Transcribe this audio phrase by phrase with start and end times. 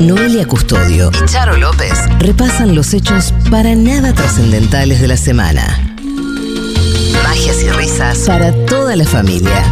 [0.00, 5.96] Noelia Custodio y Charo López repasan los hechos para nada trascendentales de la semana.
[7.22, 9.62] Magias y risas para toda la familia.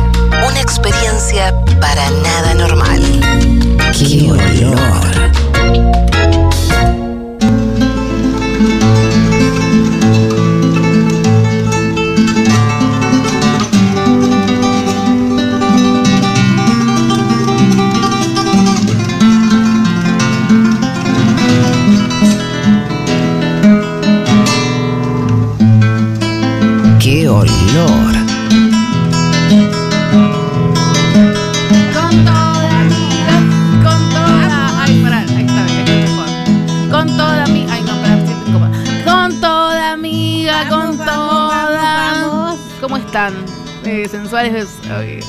[0.47, 3.03] Una experiencia para nada normal.
[3.99, 5.32] ¡Qué olor!
[43.13, 43.45] ¿Cómo están?
[43.85, 44.69] Eh, sensuales.
[44.85, 45.21] Ay.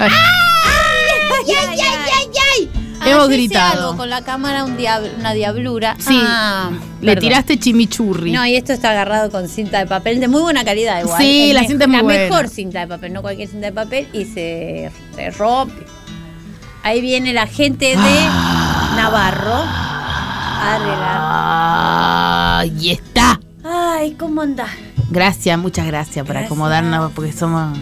[0.00, 2.70] Ay, ¡Ay, ay, ay, ay, ay!
[3.06, 3.82] Hemos Hacese gritado.
[3.88, 5.94] algo con la cámara un diab- una diablura.
[6.00, 7.20] Sí, Ah, Le perdón.
[7.28, 8.32] tiraste chimichurri.
[8.32, 11.22] No, y esto está agarrado con cinta de papel de muy buena calidad igual.
[11.22, 12.24] Sí, El la cinta es muy La buena.
[12.24, 15.84] mejor cinta de papel, no cualquier cinta de papel, y se, se rompe.
[16.82, 17.96] Ahí viene la gente de
[18.28, 18.92] Ah.
[18.96, 22.60] Navarro a arreglar.
[22.60, 23.38] Ahí está.
[23.64, 24.70] Ay, ¿cómo andás?
[25.12, 26.50] Gracias, muchas gracias por Gracias.
[26.50, 27.76] acomodarnos porque somos.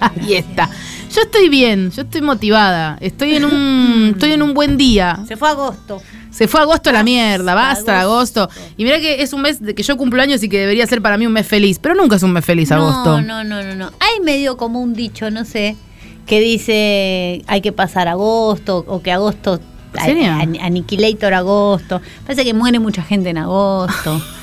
[0.00, 0.70] Ahí está.
[1.14, 2.96] Yo estoy bien, yo estoy motivada.
[3.00, 5.18] Estoy en un, estoy en un buen día.
[5.26, 6.00] Se fue agosto.
[6.30, 8.42] Se fue agosto a la mierda, basta agosto.
[8.44, 8.72] agosto.
[8.76, 11.02] Y mira que es un mes de que yo cumplo años y que debería ser
[11.02, 13.20] para mí un mes feliz, pero nunca es un mes feliz agosto.
[13.20, 13.90] No, no, no, no, no.
[13.98, 15.76] Hay medio como un dicho, no sé,
[16.26, 19.60] que dice hay que pasar agosto o que agosto
[19.94, 20.32] ¿En serio?
[20.32, 22.00] an- aniquilator agosto.
[22.22, 24.22] Parece que muere mucha gente en agosto.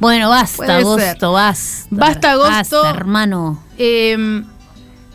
[0.00, 1.18] Bueno, basta agosto, ser.
[1.32, 1.86] basta.
[1.90, 2.50] Basta agosto.
[2.82, 3.62] Basta, hermano.
[3.78, 4.42] Eh,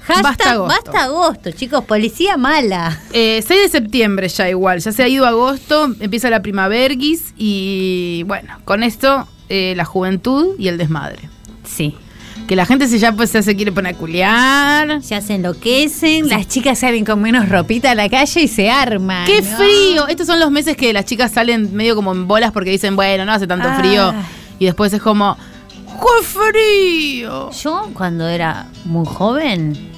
[0.03, 0.75] Hashtag Basta agosto.
[0.91, 2.95] basta agosto, chicos, policía mala.
[3.11, 8.21] eh, 6 de septiembre ya igual, ya se ha ido agosto, empieza la primaverguis y
[8.27, 11.27] bueno, con esto eh, la juventud y el desmadre.
[11.63, 11.95] Sí.
[12.47, 14.99] Que la gente se ya pues ya se quiere poner a culiar.
[15.01, 19.25] Ya se enloquecen, las chicas salen con menos ropita a la calle y se arman.
[19.25, 19.57] ¡Qué ¿no?
[19.57, 20.07] frío!
[20.07, 23.25] Estos son los meses que las chicas salen medio como en bolas porque dicen, bueno,
[23.25, 23.79] no hace tanto Ay.
[23.79, 24.13] frío.
[24.59, 25.37] Y después es como,
[25.85, 27.51] ¡qué frío!
[27.51, 29.91] Yo cuando era muy joven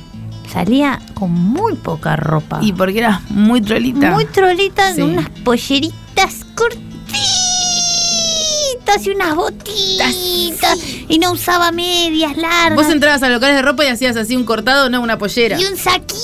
[0.51, 2.59] salía con muy poca ropa.
[2.61, 4.11] Y porque eras muy trolita.
[4.11, 5.01] muy trolita, Sí.
[5.01, 6.87] con unas polleritas cortitas
[9.05, 10.15] y unas botitas.
[11.09, 12.75] Y no usaba medias largas.
[12.75, 15.59] Vos entrabas a locales de ropa y hacías así un cortado, no una pollera.
[15.59, 16.15] y un saquito.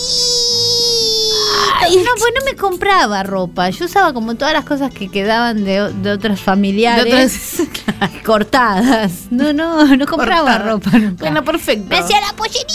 [1.81, 3.69] No, pues no me compraba ropa.
[3.69, 7.59] Yo usaba como todas las cosas que quedaban de, de otros De familiares.
[7.59, 9.11] otras- cortadas.
[9.31, 10.71] No, no, no compraba Cortada.
[10.71, 11.23] ropa nunca.
[11.25, 11.85] Bueno, perfecto.
[11.89, 12.71] me hacía la pollerita.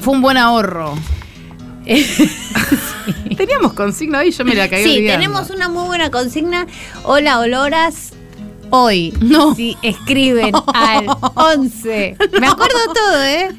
[0.00, 0.94] Fue un buen ahorro.
[3.36, 5.12] Teníamos consigna ahí, yo me la cagué Sí, olvidando.
[5.20, 6.66] tenemos una muy buena consigna.
[7.04, 8.12] Hola, oloras.
[8.70, 9.54] Hoy, No.
[9.54, 12.16] si escriben al 11.
[12.40, 13.50] Me acuerdo todo, ¿eh?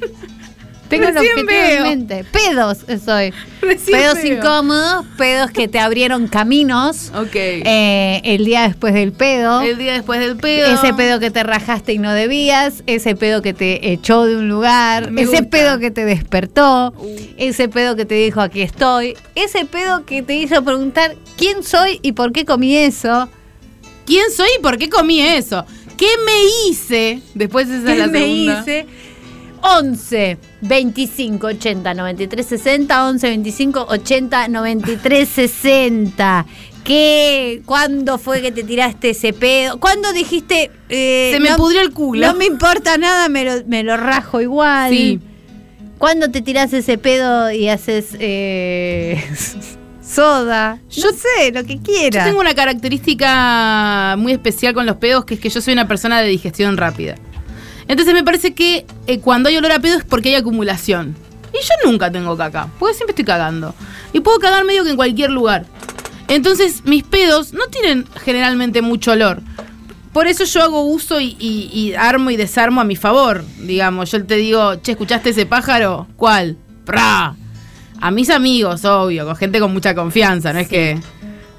[0.89, 1.77] Tengo el Recién objetivo veo.
[1.77, 2.25] en mente.
[2.25, 3.33] Pedos soy.
[3.61, 4.37] Recién pedos veo.
[4.37, 7.11] incómodos, pedos que te abrieron caminos.
[7.15, 7.31] Ok.
[7.35, 9.61] eh, el día después del pedo.
[9.61, 10.67] el día después del pedo.
[10.67, 14.47] Ese pedo que te rajaste y no debías, ese pedo que te echó de un
[14.47, 15.49] lugar, Me ese gusta.
[15.49, 17.15] pedo que te despertó, Uh.
[17.37, 21.99] ese pedo que te dijo aquí estoy, ese pedo que te hizo preguntar quién soy
[22.03, 23.27] y por qué comí eso.
[24.05, 25.65] ¿Quién soy y por qué comí eso?
[25.97, 27.21] ¿Qué me hice?
[27.33, 28.59] Después esa es ¿Qué la me segunda.
[28.61, 28.85] hice?
[29.79, 36.45] 11 25 80 93 60 11 25 80 93 60
[36.83, 37.61] ¿Qué?
[37.65, 39.79] ¿Cuándo fue que te tiraste ese pedo?
[39.79, 42.27] ¿Cuándo dijiste eh, Se me no- pudrió el culo.
[42.27, 44.91] No me importa nada, me lo, me lo rajo igual.
[44.91, 45.19] Sí.
[45.97, 49.19] ¿Cuándo te tirás ese pedo y haces eh,
[50.07, 50.79] soda?
[50.91, 52.25] Yo- no sé, lo que Yo quieras.
[52.27, 56.21] tengo una característica muy especial con los pedos, que es que yo soy una persona
[56.21, 57.15] de digestión rápida.
[57.87, 61.15] Entonces me parece que eh, cuando hay olor a pedo es porque hay acumulación.
[61.53, 63.73] Y yo nunca tengo caca, porque siempre estoy cagando.
[64.11, 65.65] Y puedo cagar medio que en cualquier lugar.
[66.27, 69.41] Entonces mis pedos no tienen generalmente mucho olor.
[70.11, 73.43] Por eso yo hago uso y, y- y armo y desarmo a mi favor.
[73.59, 76.07] Digamos, yo te digo, che, ¿escuchaste ese pájaro?
[76.15, 76.57] ¿Cuál?
[76.85, 77.35] ¡Pra!
[78.01, 80.99] A mis amigos, obvio, con gente con mucha confianza, no es que...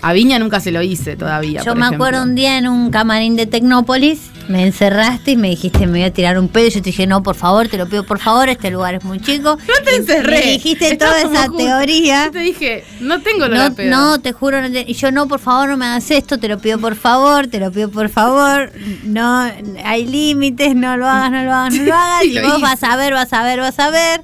[0.09, 1.61] A Viña nunca se lo hice todavía.
[1.63, 2.05] Yo por me ejemplo.
[2.07, 6.03] acuerdo un día en un camarín de Tecnópolis me encerraste y me dijiste, me voy
[6.05, 6.69] a tirar un pedo.
[6.69, 9.19] Yo te dije, no, por favor, te lo pido por favor, este lugar es muy
[9.21, 9.59] chico.
[9.67, 10.39] No te Y encerré.
[10.39, 11.57] Me dijiste toda esa juntos.
[11.57, 12.27] teoría.
[12.27, 13.91] Yo te dije, no tengo olor No, pedo.
[13.91, 16.47] no, te juro, no te- y yo no, por favor, no me hagas esto, te
[16.47, 18.71] lo pido por favor, te lo pido por favor,
[19.03, 19.51] no,
[19.85, 22.53] hay límites, no lo hagas, no lo hagas, no lo hagas, Y y lo vos
[22.59, 22.63] hice.
[22.63, 24.21] vas a ver, vas a ver, vas a ver,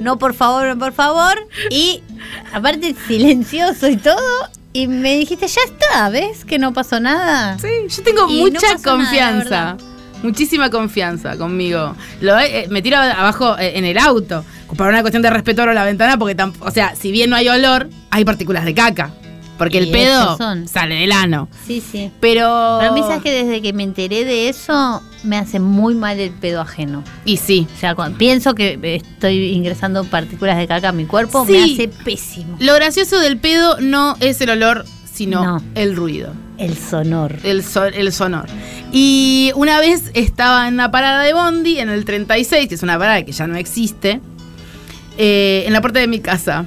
[0.00, 1.34] no, por favor, no, por favor,
[1.70, 2.02] y
[2.52, 4.20] aparte silencioso y todo,
[4.76, 7.58] y me dijiste, ya está, ¿ves que no pasó nada?
[7.58, 9.78] Sí, yo tengo Y mucha confianza.
[10.22, 11.94] Muchísima confianza conmigo.
[12.20, 14.44] Lo, eh, me tiro abajo eh, en el auto.
[14.76, 17.48] Para una cuestión de respeto abro la ventana porque, o sea, si bien no hay
[17.48, 19.12] olor, hay partículas de caca.
[19.58, 20.68] Porque el pedo son.
[20.68, 21.48] sale del ano.
[21.66, 22.10] Sí, sí.
[22.20, 22.78] Pero.
[22.80, 26.18] Pero a mí, ¿sabes que desde que me enteré de eso, me hace muy mal
[26.20, 27.02] el pedo ajeno?
[27.24, 27.66] Y sí.
[27.74, 28.78] O sea, cuando pienso que
[29.12, 31.72] estoy ingresando partículas de caca a mi cuerpo, me Sí.
[31.74, 32.56] hace pésimo.
[32.60, 35.62] Lo gracioso del pedo no es el olor, sino No.
[35.74, 36.32] el ruido.
[36.58, 37.36] El sonor.
[37.42, 38.46] El, so- el sonor.
[38.92, 42.98] Y una vez estaba en una parada de Bondi, en el 36, que es una
[42.98, 44.20] parada que ya no existe,
[45.18, 46.64] eh, en la puerta de mi casa,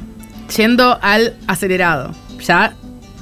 [0.56, 2.12] yendo al acelerado.
[2.40, 2.74] Ya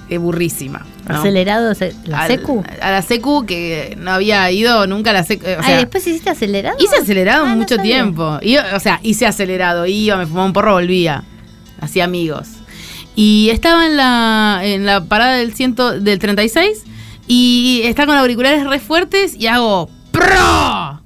[0.10, 0.86] eh, burrísima.
[1.08, 1.16] ¿no?
[1.20, 1.74] Acelerado,
[2.06, 2.64] la Al- secu.
[2.82, 5.46] A la secu, que no había ido nunca a la secu.
[5.46, 6.78] O Ay, sea, después hiciste acelerado.
[6.80, 7.96] hice acelerado Ah, no mucho sabía.
[7.96, 8.40] tiempo.
[8.76, 11.24] O sea, hice acelerado, iba, me fumaba un porro, volvía.
[11.80, 12.48] Hacía amigos.
[13.16, 16.84] Y estaba en la, en la parada del, ciento, del 36
[17.28, 21.02] y estaba con auriculares re fuertes y hago ¡Pro!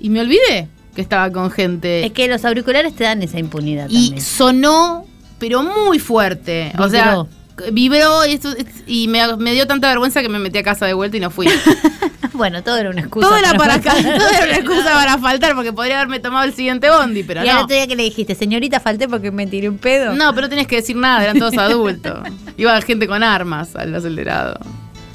[0.00, 2.04] Y me olvidé que estaba con gente.
[2.04, 4.20] Es que los auriculares te dan esa impunidad y también.
[4.24, 5.06] sonó,
[5.38, 6.72] pero muy fuerte.
[6.78, 7.28] O sea, vibró
[7.74, 8.54] y, esto-
[8.86, 11.30] y me, me dio tanta vergüenza que me metí a casa de vuelta y no
[11.30, 11.48] fui.
[12.32, 13.26] bueno, todo era una excusa.
[13.28, 16.54] todo era para acá, todo era una excusa para faltar porque podría haberme tomado el
[16.54, 17.62] siguiente bondi, pero y al no.
[17.64, 20.14] otro día que le dijiste, señorita, falté porque me tiré un pedo.
[20.14, 22.20] No, pero no tenías que decir nada, eran todos adultos.
[22.56, 24.58] Iba gente con armas al acelerado.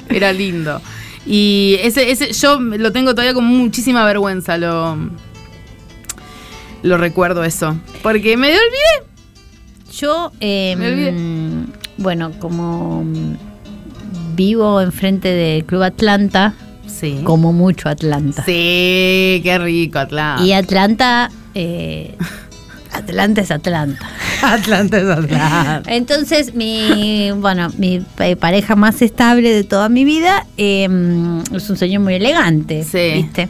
[0.10, 0.82] Era lindo.
[1.26, 4.98] Y ese, ese, yo lo tengo todavía con muchísima vergüenza, lo,
[6.84, 7.76] lo recuerdo eso.
[8.02, 9.08] Porque me olvidé.
[9.94, 11.12] Yo, eh, Me olvidé.
[11.98, 13.04] Bueno, como
[14.36, 16.54] vivo enfrente del Club Atlanta,
[16.86, 17.22] Sí.
[17.24, 18.44] como mucho Atlanta.
[18.46, 20.44] Sí, qué rico, Atlanta.
[20.44, 22.16] Y Atlanta, eh,
[22.92, 24.08] Atlanta es Atlanta.
[24.42, 25.84] Atlanta es Atlanta.
[25.88, 30.88] Entonces, mi, bueno, mi pa- pareja más estable de toda mi vida eh,
[31.54, 33.22] es un señor muy elegante, Sí.
[33.24, 33.50] ¿viste?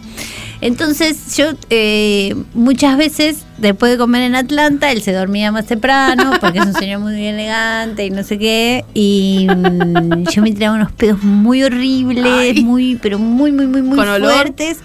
[0.62, 6.32] Entonces, yo eh, muchas veces, después de comer en Atlanta, él se dormía más temprano,
[6.42, 10.76] porque es un señor muy elegante y no sé qué, y mm, yo me tiraba
[10.76, 12.64] unos pedos muy horribles, Ay.
[12.64, 14.78] muy, pero muy, muy, muy, muy fuertes.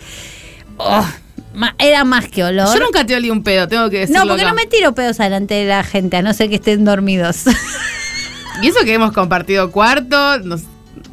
[0.77, 1.07] Oh,
[1.79, 2.69] era más que olor.
[2.75, 4.51] Yo nunca te olí un pedo, tengo que decirlo No, porque acá.
[4.51, 7.45] no me tiro pedos delante de la gente, a no ser que estén dormidos.
[8.63, 10.65] Y eso que hemos compartido cuarto, nos-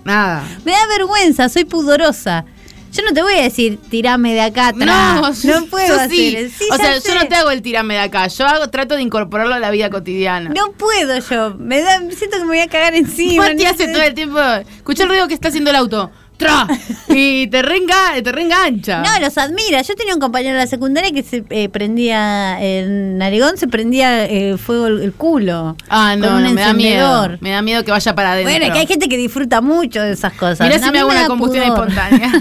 [0.03, 0.44] nada.
[0.65, 2.45] Me da vergüenza, soy pudorosa.
[2.91, 4.71] Yo no te voy a decir, tirame de acá.
[4.74, 6.68] No, no puedo yo hacer sí.
[6.71, 7.09] o sea, sé.
[7.09, 9.71] yo no te hago el tirame de acá, yo hago, trato de incorporarlo a la
[9.71, 10.50] vida cotidiana.
[10.50, 11.56] No puedo yo.
[11.56, 13.44] Me da, siento que me voy a cagar encima.
[13.44, 13.91] Mati no hace sé.
[13.91, 14.39] todo el tiempo.
[14.39, 16.12] Escucha el ruido que está haciendo el auto.
[16.39, 16.65] ¡Tra!
[17.09, 19.01] Y te, reenga, te reengancha.
[19.03, 19.81] No, los admira.
[19.81, 24.25] Yo tenía un compañero en la secundaria que se eh, prendía, el narigón se prendía
[24.25, 25.75] eh, fuego el, el culo.
[25.89, 27.38] ah, con no, un no, me da miedo.
[27.41, 28.51] Me da miedo que vaya para adentro.
[28.51, 30.62] Bueno, es que hay gente que disfruta mucho de esas cosas.
[30.62, 31.89] Mirá A si me hago una combustión pudor.
[31.89, 32.31] espontánea.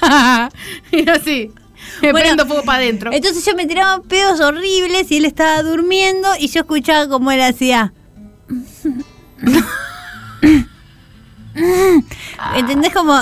[0.92, 1.50] Mira así.
[2.00, 3.10] Me Bueno, prendo fuego para adentro.
[3.12, 7.42] Entonces yo me tiraba pedos horribles y él estaba durmiendo y yo escuchaba como él
[7.42, 7.92] hacía.
[12.56, 12.92] ¿Entendés?
[12.92, 13.20] Como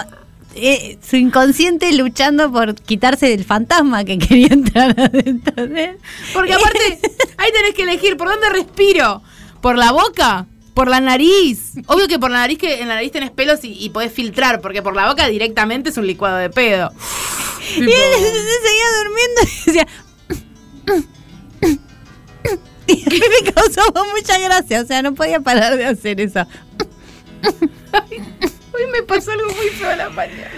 [0.55, 5.99] eh, su inconsciente luchando por quitarse del fantasma que quería entrar adentro de él.
[6.33, 7.01] Porque aparte,
[7.37, 9.23] ahí tenés que elegir por dónde respiro.
[9.61, 10.47] ¿Por la boca?
[10.75, 11.73] ¿Por la nariz?
[11.87, 14.61] Obvio que por la nariz, que en la nariz tenés pelos y, y podés filtrar,
[14.61, 16.93] porque por la boca directamente es un licuado de pedo.
[17.77, 19.87] Y él seguía durmiendo y decía.
[22.87, 26.47] Y a mí me causaba mucha gracia, o sea, no podía parar de hacer eso.
[28.79, 30.51] Hoy me pasó algo muy feo a la mañana.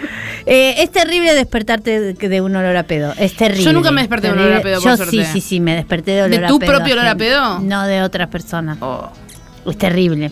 [0.46, 3.14] Eh, es terrible despertarte de, de un olor a pedo.
[3.18, 3.64] Es terrible.
[3.64, 5.24] Yo nunca me desperté de un olor a pedo, por Yo suerte.
[5.24, 6.70] sí, sí, sí, me desperté de olor ¿De a tu pedo.
[6.74, 7.58] propio olor a pedo?
[7.60, 8.78] No, de otras personas.
[8.80, 9.10] Oh.
[9.66, 10.30] Es terrible.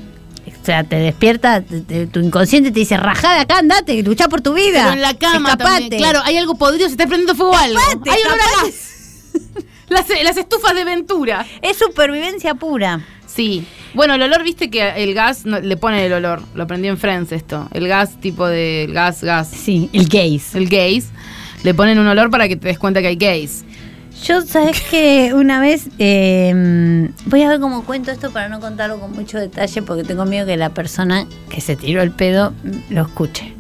[0.63, 4.29] O sea, te despierta, te- te- tu inconsciente te dice, rajá de acá, andate, lucha
[4.29, 4.83] por tu vida.
[4.85, 5.91] Pero en la cama también.
[5.99, 7.79] Claro, hay algo podrido, se está prendiendo fuego algo.
[7.79, 8.71] Escapate, Hay olor a escapate.
[8.71, 9.65] gas.
[9.89, 11.47] Las, las estufas de Ventura.
[11.63, 13.01] Es supervivencia pura.
[13.29, 13.65] Sí.
[13.95, 16.43] Bueno, el olor, viste que el gas no- le pone el olor.
[16.55, 17.69] Lo aprendí en Friends esto.
[17.73, 19.49] El gas tipo de el gas, gas.
[19.49, 20.59] Sí, el gaze.
[20.59, 21.09] El gays.
[21.63, 23.65] Le ponen un olor para que te des cuenta que hay gays.
[24.25, 28.99] Yo, ¿sabes que Una vez, eh, voy a ver cómo cuento esto para no contarlo
[28.99, 32.53] con mucho detalle, porque tengo miedo que la persona que se tiró el pedo
[32.91, 33.53] lo escuche.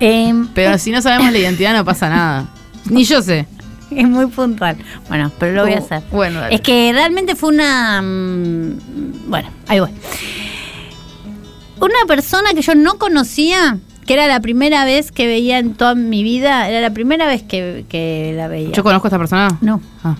[0.00, 2.46] Em, Pero si no sabemos la identidad no pasa nada.
[2.90, 3.46] Ni yo sé.
[3.90, 4.76] Es muy puntual.
[5.08, 6.02] Bueno, pero lo voy a Oh, hacer.
[6.12, 6.54] bueno, dale.
[6.54, 8.00] es que realmente fue una.
[8.02, 9.90] mm, Bueno, ahí voy.
[11.80, 15.94] Una persona que yo no conocía, que era la primera vez que veía en toda
[15.94, 18.72] mi vida, era la primera vez que, que la veía.
[18.72, 19.58] ¿Yo conozco a esta persona?
[19.62, 20.16] no, Ah.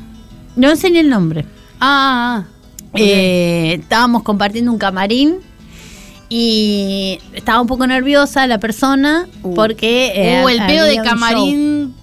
[0.57, 1.45] no sé ni el nombre.
[1.81, 2.79] Ah, ah, ah.
[2.95, 5.37] Eh, estábamos compartiendo un camarín
[6.29, 9.55] y estaba un poco nerviosa la persona Uh.
[9.55, 11.95] porque eh, Uh, el pedo de camarín.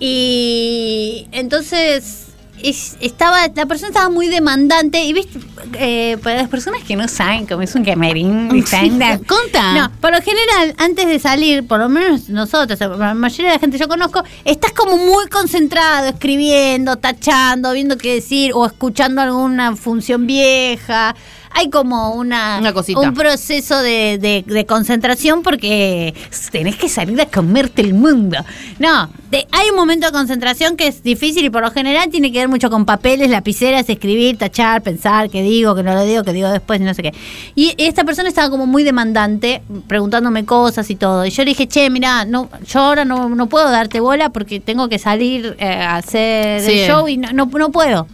[0.00, 2.26] Y entonces
[2.62, 5.38] es- estaba la persona estaba muy demandante y viste
[5.78, 7.82] eh, para las personas que no saben cómo es un
[8.66, 9.72] stand-up, Conta.
[9.74, 13.60] no, por lo general, antes de salir, por lo menos nosotros, la mayoría de la
[13.60, 19.22] gente que yo conozco, estás como muy concentrado, escribiendo, tachando, viendo qué decir, o escuchando
[19.22, 21.14] alguna función vieja.
[21.52, 23.00] Hay como una, Una cosita.
[23.00, 26.14] un proceso de, de- de concentración porque
[26.52, 28.38] tenés que salir a comerte el mundo.
[28.78, 32.30] No, de- hay un momento de concentración que es difícil y por lo general tiene
[32.30, 36.22] que ver mucho con papeles, lapiceras, escribir, tachar, pensar, qué digo, qué no lo digo,
[36.22, 37.14] qué digo después y no sé qué.
[37.56, 41.26] Y esta persona estaba como muy demandante, preguntándome cosas y todo.
[41.26, 44.60] Y yo le dije, che, mira, no, yo ahora no, no puedo darte bola porque
[44.60, 46.78] tengo que salir eh, a hacer Sí.
[46.80, 48.06] el show y no, no, no puedo.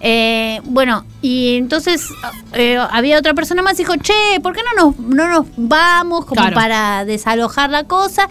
[0.00, 2.06] Eh, bueno, y entonces
[2.52, 6.24] eh, había otra persona más y dijo, che, ¿por qué no nos, no nos vamos
[6.24, 6.54] como Claro.
[6.54, 8.28] para desalojar la cosa?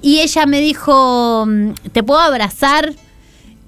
[0.00, 2.94] Y ella me dijo, mm, ¿te puedo abrazar?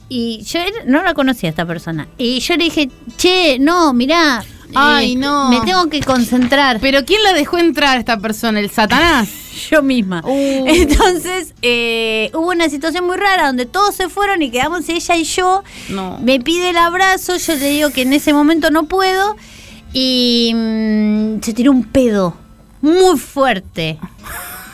[0.08, 2.08] Y yo no la conocía esta persona.
[2.18, 4.42] Y yo le dije, che, no, mirá.
[4.74, 5.50] Ay, no.
[5.50, 6.80] Me tengo que concentrar.
[6.80, 8.60] Pero ¿quién la dejó entrar esta persona?
[8.60, 9.28] ¿El Satanás?
[9.70, 10.22] yo misma.
[10.24, 10.64] Uh.
[10.66, 15.24] Entonces eh, hubo una situación muy rara donde todos se fueron y quedamos ella y
[15.24, 15.62] yo.
[15.88, 16.18] No.
[16.22, 19.36] Me pide el abrazo, yo le digo que en ese momento no puedo
[19.92, 22.36] y mm, se tiró un pedo
[22.80, 23.98] muy fuerte,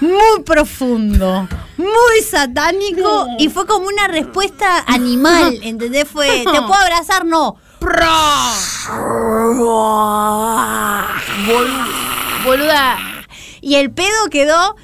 [0.00, 6.08] muy profundo, muy satánico y fue como una respuesta animal, ¿entendés?
[6.08, 7.24] Fue, ¿te puedo abrazar?
[7.24, 7.56] No.
[12.44, 12.98] Boluda.
[13.60, 14.76] Y el pedo quedó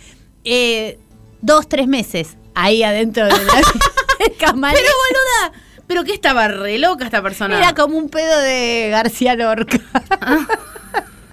[0.45, 0.99] eh,
[1.41, 3.39] dos, tres meses ahí adentro de la
[4.39, 4.79] camarín.
[4.83, 5.63] Pero boluda.
[5.87, 7.57] ¿Pero qué estaba re loca esta persona?
[7.59, 9.79] Era como un pedo de García Lorca.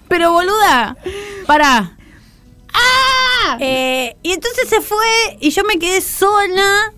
[0.07, 0.95] Pero boluda.
[1.47, 1.97] Pará.
[3.59, 5.05] Eh, y entonces se fue
[5.39, 6.91] y yo me quedé sola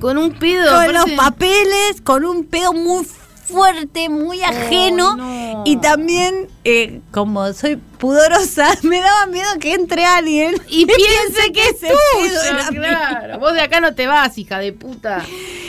[0.00, 0.74] Con un pedo.
[0.74, 3.06] con los papeles, con un pedo muy
[3.46, 5.16] fuerte, muy ajeno.
[5.16, 5.44] no.
[5.66, 11.62] Y también, eh, como soy pudorosa, me daba miedo que entre alguien Y piense que
[11.68, 13.38] es tuyo, claro.
[13.38, 15.22] Vos de acá no te vas, hija de puta.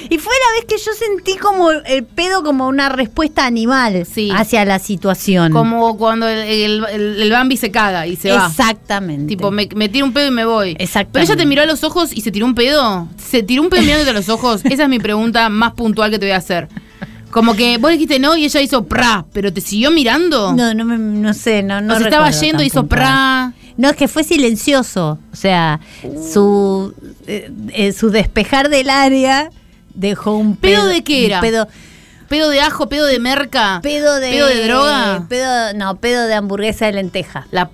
[0.09, 4.29] Y fue la vez que yo sentí como el pedo como una respuesta animal Sí.
[4.35, 5.51] hacia la situación.
[5.51, 8.45] Como cuando el, el- el- el Bambi se caga y se va.
[8.47, 9.27] Exactamente.
[9.27, 10.75] Tipo, me, me tiro un pedo y me voy.
[10.77, 11.09] Exactamente.
[11.13, 13.07] Pero ella te miró a los ojos y se tiró un pedo.
[13.17, 14.61] ¿Se tiró un pedo mirándote a los ojos?
[14.65, 16.67] Esa es mi pregunta más puntual que te voy a hacer.
[17.35, 20.53] Como que vos dijiste no y ella hizo pra, pero te siguió mirando.
[20.53, 23.51] No, no, me- no sé, no, no o sea, estaba yendo y hizo pra.
[23.75, 25.19] No, es que fue silencioso.
[25.33, 25.81] O sea,
[26.31, 26.93] su,
[27.27, 29.49] eh, eh, su despejar del área
[29.93, 30.87] dejó un ¿Pedo pedo.
[30.87, 31.41] de qué era?
[31.41, 31.67] Pedo,
[32.29, 33.81] Pedo de ajo, pedo de merca.
[33.83, 34.29] pedo de.
[34.31, 35.25] ¿Pedo de droga?
[35.27, 37.47] Pedo, no, pedo de hamburguesa de lenteja.
[37.51, 37.69] La.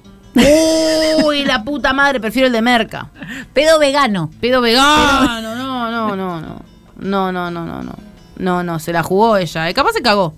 [1.23, 3.11] Uy, la puta madre, prefiero el de merca.
[3.53, 4.31] Pedo vegano.
[4.41, 6.61] Pedo vegano, no, no, no, no.
[6.99, 7.83] No, no, no, no, no.
[7.83, 7.95] No,
[8.37, 9.69] no, se la jugó ella.
[9.69, 9.73] eh.
[9.73, 10.33] Capaz se cagó.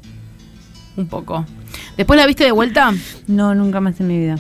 [0.98, 1.46] Un poco.
[1.98, 2.92] ¿Después la viste de vuelta?
[3.28, 4.36] No, nunca más en mi vida.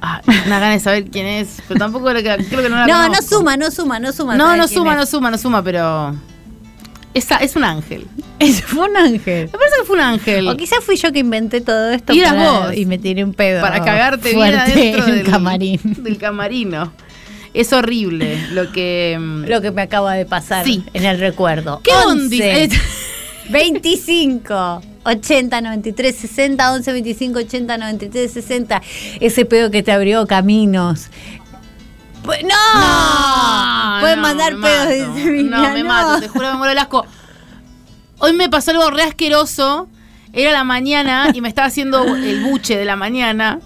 [0.00, 1.62] Ah, una gana de saber quién es.
[1.68, 3.36] Pero tampoco creo que, creo que no la No, no conozco.
[3.38, 4.36] suma, no suma, no suma.
[4.36, 4.98] No, ¿sabes no quién suma, es?
[4.98, 6.16] no suma, no suma, pero.
[7.14, 8.06] Esa, es un ángel.
[8.38, 9.44] Ese fue un ángel.
[9.52, 10.48] Me parece que fue un ángel.
[10.48, 12.74] O quizás fui yo que inventé todo esto Y para- vos.
[12.76, 13.60] y me tiré un pedo.
[13.60, 15.80] Para cagarte bien fuerte adentro en del camarín.
[15.84, 16.92] Del camarino.
[17.54, 19.16] Es horrible lo que.
[19.20, 20.84] mm, Lo que me acaba de pasar Sí.
[20.94, 21.80] en el recuerdo.
[21.84, 22.76] ¿Qué 11, onda?
[23.50, 28.82] 25 80 93 60 11 25 80 93 60
[29.20, 31.08] ese pedo que te abrió caminos
[32.24, 36.72] Pues- no, pueden no, mandar pedos de Sevilla, No, me mato, te juro me muero
[36.72, 37.04] el asco.
[38.18, 39.88] Hoy me pasó algo re asqueroso.
[40.32, 43.58] Era la mañana y me estaba haciendo el buche de la mañana.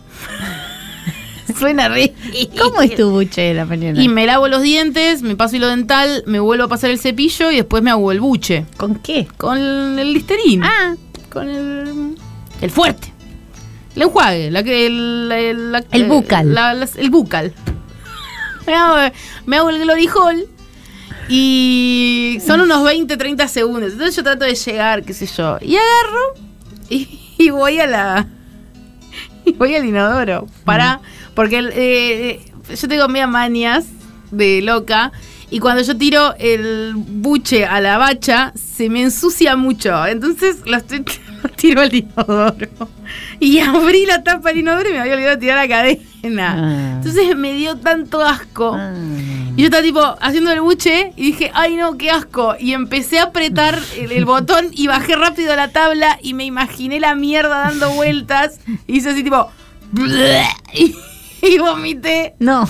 [1.59, 2.15] Suena re.
[2.61, 4.01] ¿Cómo es tu buche de la mañana?
[4.03, 7.51] Y me lavo los dientes, me paso hilo dental, me vuelvo a pasar el cepillo
[7.51, 8.67] y después me hago el buche.
[8.77, 9.27] ¿Con qué?
[9.37, 10.63] Con el listerín.
[10.65, 10.97] Ah,
[11.31, 12.17] Con el.
[12.61, 13.13] El fuerte.
[13.95, 14.51] El enjuague.
[14.51, 16.53] La, el, el, la- El bucal.
[16.55, 17.53] la- el bucal.
[18.67, 19.15] Me hago,
[19.47, 20.47] me hago el glory hall.
[21.29, 23.93] Y son unos 20, 30 segundos.
[23.93, 25.59] Entonces yo trato de llegar, qué sé yo.
[25.61, 26.35] Y agarro
[26.89, 28.29] y, y voy a la.
[29.47, 30.47] Y voy al inodoro.
[30.65, 31.01] Para.
[31.35, 33.87] Porque el, eh, yo tengo media manias
[34.31, 35.13] de loca.
[35.49, 40.05] Y cuando yo tiro el buche a la bacha, se me ensucia mucho.
[40.07, 41.05] Entonces lo, estoy-
[41.43, 42.69] lo tiro al inodoro.
[43.39, 46.55] Y abrí la tapa del inodoro y me había olvidado de tirar la cadena.
[46.57, 46.93] Ah.
[46.97, 48.77] Entonces me dio tanto asco.
[49.57, 52.57] Y yo estaba tipo haciendo el buche y dije, ay no, qué asco.
[52.61, 56.45] Y empecé a apretar el, el botón y bajé rápido a la tabla y me
[56.45, 58.61] imaginé la mierda dando vueltas.
[58.87, 59.51] Y hice así tipo...
[60.75, 60.95] Y,
[61.43, 62.35] y vomité.
[62.39, 62.69] No.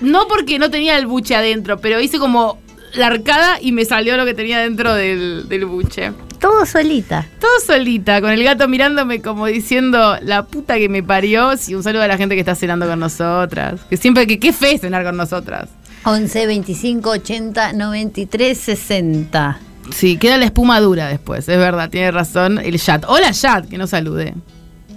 [0.00, 2.60] No porque no tenía el buche adentro, pero hice como
[2.94, 6.12] la arcada y me salió lo que tenía dentro del, del buche.
[6.38, 7.26] Todo solita.
[7.40, 11.56] Todo solita, con el gato mirándome como diciendo, la puta que me parió.
[11.56, 13.80] Sí, un saludo a la gente que está cenando con nosotras.
[13.90, 15.68] Que siempre, que qué fe cenar con nosotras.
[16.10, 19.58] 11 25 80 93 60.
[19.90, 23.04] Sí, queda la espuma dura después, es verdad, tiene razón el chat.
[23.08, 24.34] Hola chat, que no salude.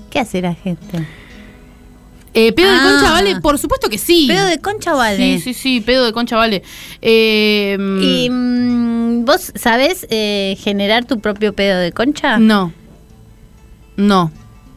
[0.10, 1.08] ¿Qué hace la gente?
[2.34, 2.84] Eh, ¿Pedo de Ah.
[2.84, 3.41] concha vale?
[3.41, 4.25] Por supuesto que sí.
[4.27, 5.18] Pedo de concha vale.
[5.18, 6.63] Sí, sí, sí, pedo de concha vale.
[7.01, 12.38] Eh, ¿Y mm, vos sabés eh, generar tu propio pedo de concha?
[12.38, 12.72] No.
[13.98, 14.32] No.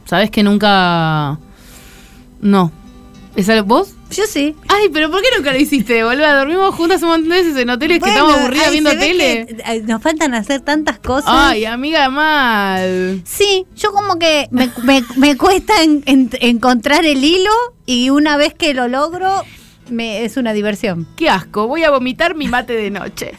[0.05, 1.39] ¿Sabes que nunca...
[2.41, 2.71] No.
[3.35, 3.89] ¿Es algo- vos?
[4.11, 4.55] Yo sí.
[4.69, 6.37] Ay, pero ¿por qué nunca lo hiciste, boluda?
[6.37, 9.01] Dormimos juntas un montón de veces en hoteles que estamos aburridas ay, viendo se ve
[9.07, 9.45] tele.
[9.47, 11.29] que, ay, nos faltan hacer tantas cosas.
[11.29, 13.21] Ay, amiga, mal.
[13.25, 17.51] Sí, yo como que me, me- me cuesta en- en- encontrar el hilo
[17.85, 19.43] y una vez que lo logro,
[19.89, 21.05] me, es una diversión.
[21.17, 23.33] Qué asco, voy a vomitar mi mate de noche.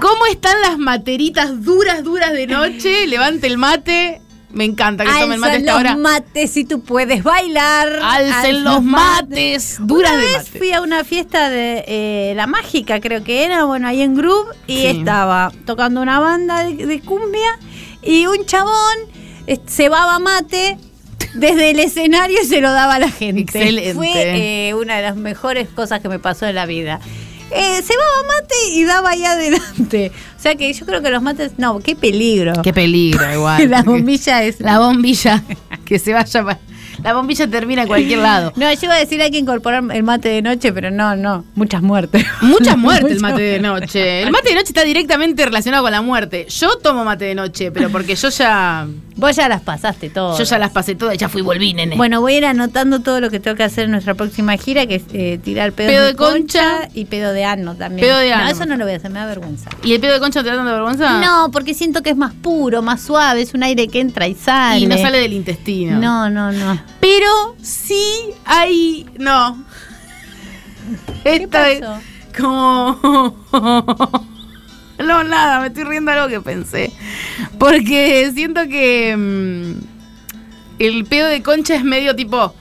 [0.00, 3.06] ¿Cómo están las materitas duras, duras de noche?
[3.06, 4.20] Levante el mate.
[4.54, 7.88] Me encanta que tomen mate a Alzan esta los mates si tú puedes bailar.
[8.02, 10.58] Alcen los mates, duras Una de vez mate.
[10.58, 14.48] fui a una fiesta de eh, La Mágica, creo que era, bueno, ahí en Groove,
[14.66, 14.86] y Sí.
[14.86, 17.58] estaba tocando una banda de, de cumbia
[18.02, 18.96] y un chabón
[19.46, 20.78] eh, cebaba mate
[21.34, 23.42] desde el escenario y se lo daba a la gente.
[23.42, 23.94] Excelente.
[23.94, 27.00] Fue eh, una de las mejores cosas que me pasó en la vida.
[27.54, 30.10] Eh, cebaba mate y daba ahí adelante.
[30.38, 32.52] O sea que yo creo que los mates, no, qué peligro.
[32.62, 33.70] Qué peligro, igual.
[33.70, 34.60] la bombilla es...
[34.60, 35.42] La bombilla.
[35.84, 36.44] Que se vaya.
[36.44, 36.58] pa-
[37.02, 38.52] La bombilla termina en cualquier lado.
[38.56, 41.44] No, yo iba a decir hay que incorporar el mate de noche, pero no, no,
[41.54, 42.24] muchas muertes.
[42.42, 44.22] Mucha muerte el mate de noche.
[44.22, 46.46] El mate de noche está directamente relacionado con la muerte.
[46.48, 48.86] Yo tomo mate de noche, pero porque yo ya.
[49.16, 50.36] Vos ya las pasaste todas.
[50.38, 51.96] Yo ya las pasé todas, ya fui y volví, nene.
[51.96, 54.86] Bueno, voy a ir anotando todo lo que tengo que hacer en nuestra próxima gira,
[54.86, 56.80] que es eh, tirar pedo, Pedo de concha.
[56.80, 58.06] concha y pedo de ano también.
[58.08, 58.48] Pedo de No, ano.
[58.50, 59.70] eso no lo voy a hacer, me da vergüenza.
[59.84, 61.20] ¿Y el pedo de concha te da tanta vergüenza?
[61.20, 64.34] No, porque siento que es más puro, más suave, es un aire que entra y
[64.34, 64.80] sale.
[64.80, 65.98] Y no sale del intestino.
[66.00, 66.80] No, no, no.
[67.00, 68.04] Pero sí
[68.44, 69.06] hay.
[69.18, 69.64] No.
[71.22, 72.00] ¿Qué Esta es pasó?
[72.36, 74.24] como.
[74.98, 76.92] No, nada, me estoy riendo de algo que pensé.
[77.58, 79.16] Porque siento que.
[79.16, 79.72] mm,
[80.78, 82.54] el pedo de concha es medio tipo.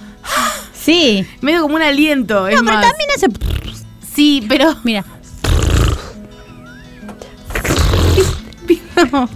[0.74, 1.26] Sí.
[1.42, 2.48] medio como un aliento.
[2.48, 2.88] es No, pero más.
[2.88, 3.28] también hace...
[4.14, 4.76] Sí, pero.
[4.84, 5.06] Mira,
[9.12, 9.30] No.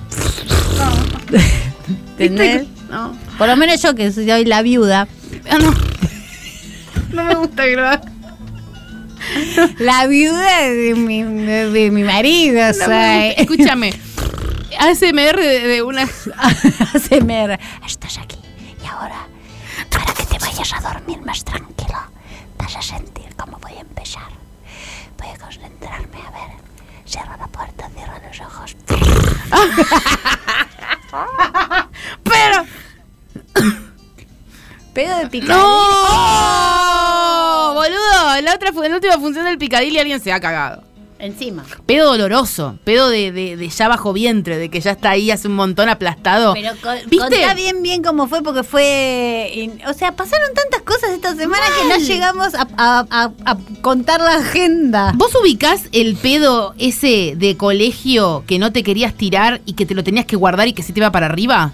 [2.17, 2.67] ¿entendés?
[2.89, 3.17] No.
[3.37, 5.07] Por lo menos yo que soy la viuda.
[5.49, 5.73] Ah, no.
[7.13, 8.01] No me gusta haga.
[9.79, 13.33] La viuda de mi, de, de mi marido, No soy.
[13.37, 13.93] Escúchame.
[14.79, 16.03] ASMR de, de una.
[16.93, 17.59] ASMR.
[17.85, 18.37] Estás aquí
[18.83, 19.27] y ahora,
[19.89, 21.97] para que te vayas a dormir más tranquilo,
[22.57, 24.27] vas a sentir cómo voy a empezar.
[25.17, 26.57] Voy a concentrarme, a ver.
[27.05, 28.75] Cierra la puerta, cierra los ojos.
[32.23, 32.65] Pero.
[34.97, 35.55] Pedo de picadillo.
[36.87, 37.73] ¡No!
[37.75, 40.81] Boludo, en la, otra, en la última función del picadilly alguien se ha cagado.
[41.19, 41.63] Encima.
[41.85, 45.47] Pedo doloroso, pedo de, de, de ya bajo vientre, de que ya está ahí hace
[45.47, 46.53] un montón aplastado.
[46.55, 47.17] Pero co- ¿Viste?
[47.17, 49.51] contá bien, bien cómo fue, porque fue.
[49.53, 53.57] in- o sea, pasaron tantas cosas esta semana que no llegamos a, a- a- a
[53.81, 55.11] contar la agenda.
[55.15, 59.93] ¿Vos ubicás el pedo ese de colegio que no te querías tirar y que te
[59.93, 61.73] lo tenías que guardar y que se te iba para arriba?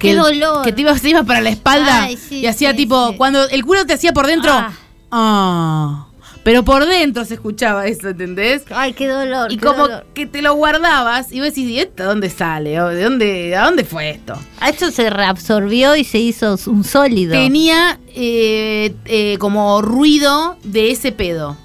[0.00, 0.64] Que ¡Qué dolor!
[0.64, 3.16] Que te iba, se iba para la espalda Ay, sí, y hacía sí, tipo, sí.
[3.16, 4.50] cuando el culo te hacía por dentro.
[4.50, 4.72] Ah.
[5.10, 6.06] Ah.
[6.42, 8.62] Pero por dentro se escuchaba eso, ¿entendés?
[8.70, 9.52] Ay, qué dolor.
[9.52, 10.06] Y qué como dolor.
[10.14, 12.80] que te lo guardabas y vos decís, ¿y esto dónde sale?
[12.80, 14.38] ¿O ¿De dónde, ¿A dónde fue esto?
[14.58, 17.32] A esto se reabsorbió y se hizo un sólido.
[17.32, 21.58] Tenía eh, eh, como ruido de ese pedo.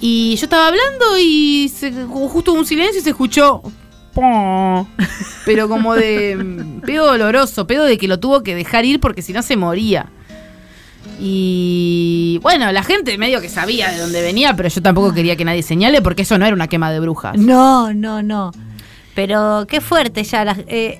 [0.00, 3.62] Y yo estaba hablando y se, justo hubo un silencio y se escuchó.
[5.46, 9.22] Pero como de mm, pedo doloroso, pedo de que lo tuvo que dejar ir porque
[9.22, 10.06] si no se moría.
[11.20, 15.44] Y bueno, la gente medio que sabía de dónde venía, pero yo tampoco quería que
[15.44, 17.36] nadie señale porque eso no era una quema de brujas.
[17.38, 18.52] No, no, no.
[19.14, 20.44] Pero qué fuerte ya.
[20.44, 20.98] las- eh,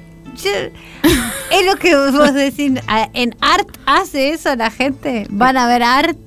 [1.50, 2.72] es lo que vos decís.
[3.14, 5.26] En art hace eso la gente.
[5.30, 6.18] Van a ver art.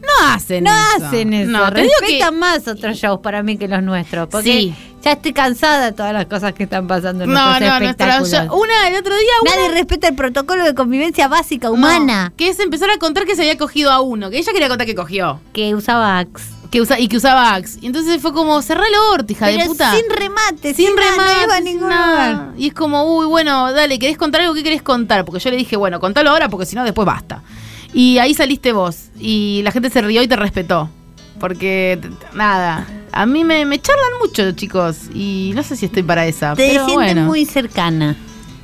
[0.00, 1.06] No hacen No eso.
[1.06, 1.50] hacen eso.
[1.50, 4.28] No, digo que Respetan más otros shows para mí que los nuestros.
[4.28, 4.74] Porque Sí.
[5.02, 8.16] ya estoy cansada de todas las cosas que están pasando en No, nuestros no, nuestra
[8.18, 8.60] espectáculos.
[8.62, 12.48] una el otro día una Nadie respeta el protocolo de convivencia básica No, humana que
[12.48, 14.94] es empezar a contar que se había cogido a uno, que ella quería contar que
[14.94, 15.40] cogió.
[15.52, 16.44] que usaba Axe.
[16.70, 17.78] Que usa, y que usaba Axe.
[17.80, 19.90] Y entonces fue como, cerrá el orto, hija de puta.
[19.94, 22.30] sin remate, sin sin, nada, remate, no iba a sin ningún nada.
[22.32, 22.52] lugar.
[22.58, 24.52] Y es como, uy, bueno, dale, ¿querés contar algo?
[24.52, 25.24] ¿Qué querés contar?
[25.24, 27.42] Porque yo le dije, bueno, contalo ahora porque si no, después basta.
[27.92, 29.08] Y ahí saliste vos.
[29.18, 30.90] Y la gente se rió y te respetó.
[31.40, 31.98] Porque,
[32.34, 34.96] nada, a mí me, me charlan mucho, chicos.
[35.14, 36.54] Y no sé si estoy para esa.
[36.54, 37.22] Te pero sientes bueno.
[37.26, 38.16] muy cercana.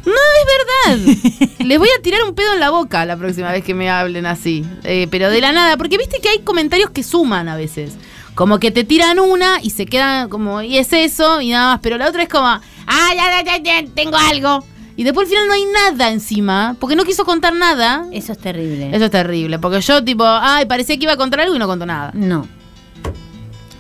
[0.05, 1.49] No, es verdad.
[1.65, 4.27] Les voy a tirar un pedo en la boca la próxima vez que me hablen
[4.27, 4.65] así.
[4.83, 7.97] Eh, pero de la nada, porque viste que hay comentarios que suman a veces.
[8.35, 11.81] Como que te tiran una y se quedan como, y es eso, y nada más.
[11.83, 12.61] Pero la otra es como, ah,
[13.17, 14.65] ya, ya, ya, ya, tengo algo.
[14.97, 18.07] Y después al final no hay nada encima, porque no quiso contar nada.
[18.13, 18.91] Eso es terrible.
[18.95, 21.67] Eso es terrible, porque yo tipo, ay, parecía que iba a contar algo y no
[21.67, 22.11] contó nada.
[22.15, 22.47] No.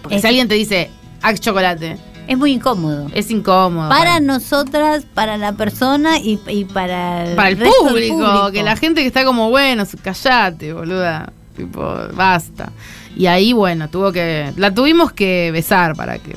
[0.02, 0.90] Porque Es- si alguien te dice,
[1.22, 1.96] Axe chocolate,
[2.26, 3.06] Es muy incómodo.
[3.14, 3.88] es incómodo.
[3.88, 8.62] Para nosotras, para la persona y, y para el, Para el resto del público, que
[8.62, 11.32] la gente que está como, bueno, callate, boluda.
[11.56, 12.72] Tipo, basta.
[13.16, 14.52] Y ahí, bueno, tuvo que.
[14.56, 16.36] La tuvimos que besar para que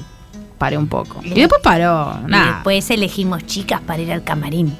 [0.57, 1.21] pare un poco.
[1.23, 2.17] Y después paró.
[2.25, 2.53] Y Nada.
[2.55, 4.73] después elegimos chicas para ir al camarín.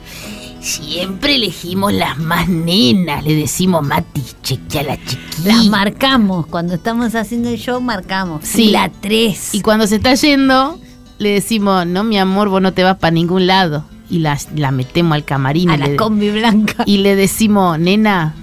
[0.60, 5.22] Siempre elegimos las más nenas, le decimos Mati, chequea la chiquita.
[5.46, 6.48] Las marcamos.
[6.48, 8.44] Cuando estamos haciendo el show, marcamos.
[8.44, 8.72] Sí.
[8.72, 9.54] La 3.
[9.56, 10.80] Y cuando se está yendo,
[11.20, 13.86] le decimos, no, mi amor, vos no te vas para ningún lado.
[14.10, 15.70] Y la, la metemos al camarín.
[15.70, 16.84] a y la le- combi blanca.
[16.86, 18.34] y le decimos, nena,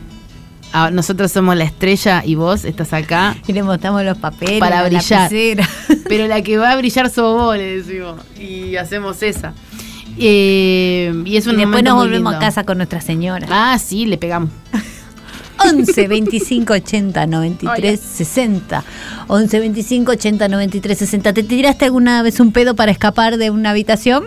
[0.74, 3.36] a- nosotros somos la estrella y vos estás acá.
[3.46, 4.58] Y le mostramos los papeles.
[4.60, 5.22] Para la brillar.
[5.32, 5.68] lapicera.
[6.08, 8.16] Pero la que va a brillar sos vos, le decimos.
[8.38, 9.54] Y hacemos esa.
[10.18, 13.46] Eh, y es Y un después momento nos volvemos a casa con nuestra señora.
[13.50, 14.50] Ah, sí, le pegamos.
[15.64, 18.84] 11 25 80 93 60.
[19.28, 21.32] 11 25 80 93 60.
[21.32, 24.24] ¿Te tiraste alguna vez un pedo para escapar de una habitación?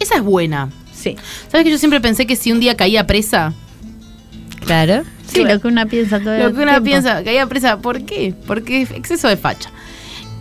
[0.00, 0.68] Esa es buena.
[0.92, 1.16] Sí.
[1.50, 3.54] ¿Sabes que yo siempre pensé que si un día caía presa?
[4.64, 5.02] Claro.
[5.26, 6.84] Sí, lo que una piensa todo Lo el que una tiempo.
[6.84, 8.34] piensa, caía presa, ¿por qué?
[8.46, 9.70] Porque es exceso de facha.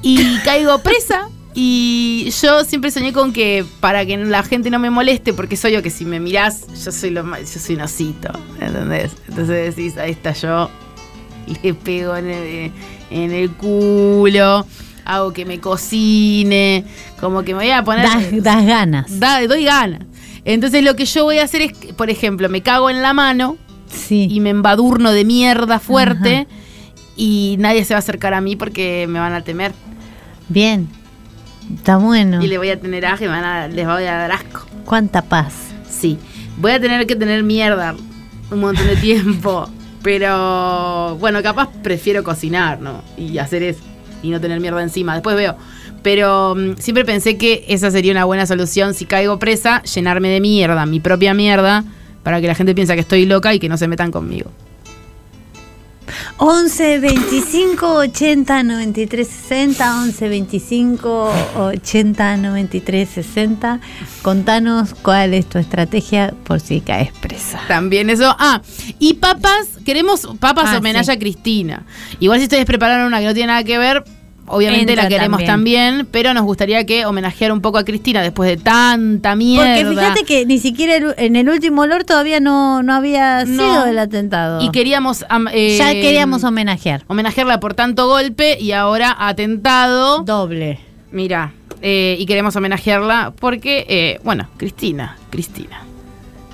[0.01, 4.89] Y caigo presa y yo siempre soñé con que para que la gente no me
[4.89, 7.81] moleste, porque soy yo que si me mirás, yo soy lo más, yo soy un
[7.81, 9.11] osito, ¿entendés?
[9.27, 10.69] Entonces decís, ahí está yo,
[11.63, 12.71] le pego en el,
[13.09, 14.65] en el culo,
[15.05, 16.85] hago que me cocine,
[17.19, 18.05] como que me voy a poner...
[18.05, 19.19] Das, das ganas.
[19.19, 20.01] Da- doy ganas.
[20.45, 23.57] Entonces lo que yo voy a hacer es, por ejemplo, me cago en la mano
[23.91, 24.27] Sí.
[24.29, 26.47] y me embadurno de mierda fuerte
[27.15, 29.73] y nadie se va a acercar a mí porque me van a temer
[30.47, 30.87] Bien.
[31.75, 32.41] Está bueno.
[32.43, 34.65] y le voy a tener aje, me van a- les voy a dar asco.
[34.85, 35.53] Cuánta paz.
[35.87, 36.17] Sí,
[36.57, 37.95] voy a tener que tener mierda
[38.51, 39.69] un montón de tiempo,
[40.01, 43.03] pero bueno, capaz prefiero cocinar, ¿no?
[43.17, 43.81] Y hacer eso
[44.23, 45.55] y no tener mierda encima, después veo.
[46.01, 50.41] Pero mm, siempre pensé que esa sería una buena solución si caigo presa, llenarme de
[50.41, 51.83] mierda, mi propia mierda,
[52.23, 54.51] para que la gente piensa que estoy loca y que no se metan conmigo.
[56.37, 63.79] 11 25 80 93 60 11 25 80 93 60
[64.23, 67.59] Contanos cuál es tu estrategia por si caes presa.
[67.67, 68.35] También eso.
[68.39, 68.61] Ah,
[68.97, 71.11] y papas, queremos papas Ah, homenaje sí.
[71.11, 71.85] a Cristina.
[72.19, 74.03] Igual si ustedes prepararon una que no tiene nada que ver,
[74.49, 76.07] obviamente Entra la queremos también.
[76.11, 79.75] pero nos gustaría que homenajeara un poco a Cristina después de tanta mierda.
[79.75, 83.53] Porque fíjate que ni siquiera el- en el último olor todavía no, no había No.
[83.53, 84.61] sido el atentado.
[84.61, 87.03] Y queríamos am- eh, ya queríamos homenajear.
[87.07, 90.23] homenajearla por tanto golpe y ahora atentado.
[90.23, 90.79] Doble.
[91.11, 95.83] Mira, eh, y queremos homenajearla porque, eh, bueno, Cristina, Cristina.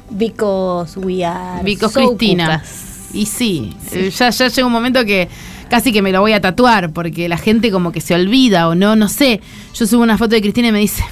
[0.09, 2.45] Because we are so Cristina.
[2.45, 3.09] cucas.
[3.13, 3.73] Y sí,
[4.17, 5.27] ya, ya llega un momento que
[5.69, 8.75] casi que me lo voy a tatuar porque la gente como que se olvida o
[8.75, 9.41] no, no sé.
[9.73, 11.03] Yo subo una foto de Cristina y me dice,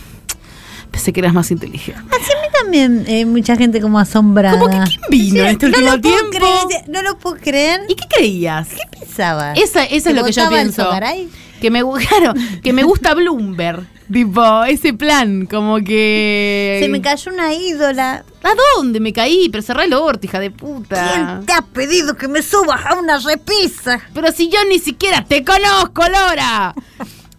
[0.91, 2.01] pensé que eras más inteligente.
[2.11, 4.59] Así a mí también eh, mucha gente como asombrada.
[4.59, 6.37] Como que ¿quién vino en este no último lo puedo tiempo?
[6.67, 7.81] creer, no lo puedo creer.
[7.89, 8.69] ¿Y qué creías?
[8.69, 9.53] ¿Qué pensaba?
[9.53, 10.83] Esa, esa es lo que yo el pienso.
[10.83, 11.29] Sogaray?
[11.59, 13.87] Que me, claro, que me gusta Bloomberg.
[14.13, 16.79] Tipo, ese plan, como que...
[16.81, 18.23] Se me cayó una ídola.
[18.43, 19.49] ¿A dónde me caí?
[19.49, 21.11] Pero cerrá el orto, hija de puta.
[21.13, 23.99] ¿Quién te ha pedido que me subas a una repisa?
[24.13, 26.73] Pero si yo ni siquiera te conozco, Lora.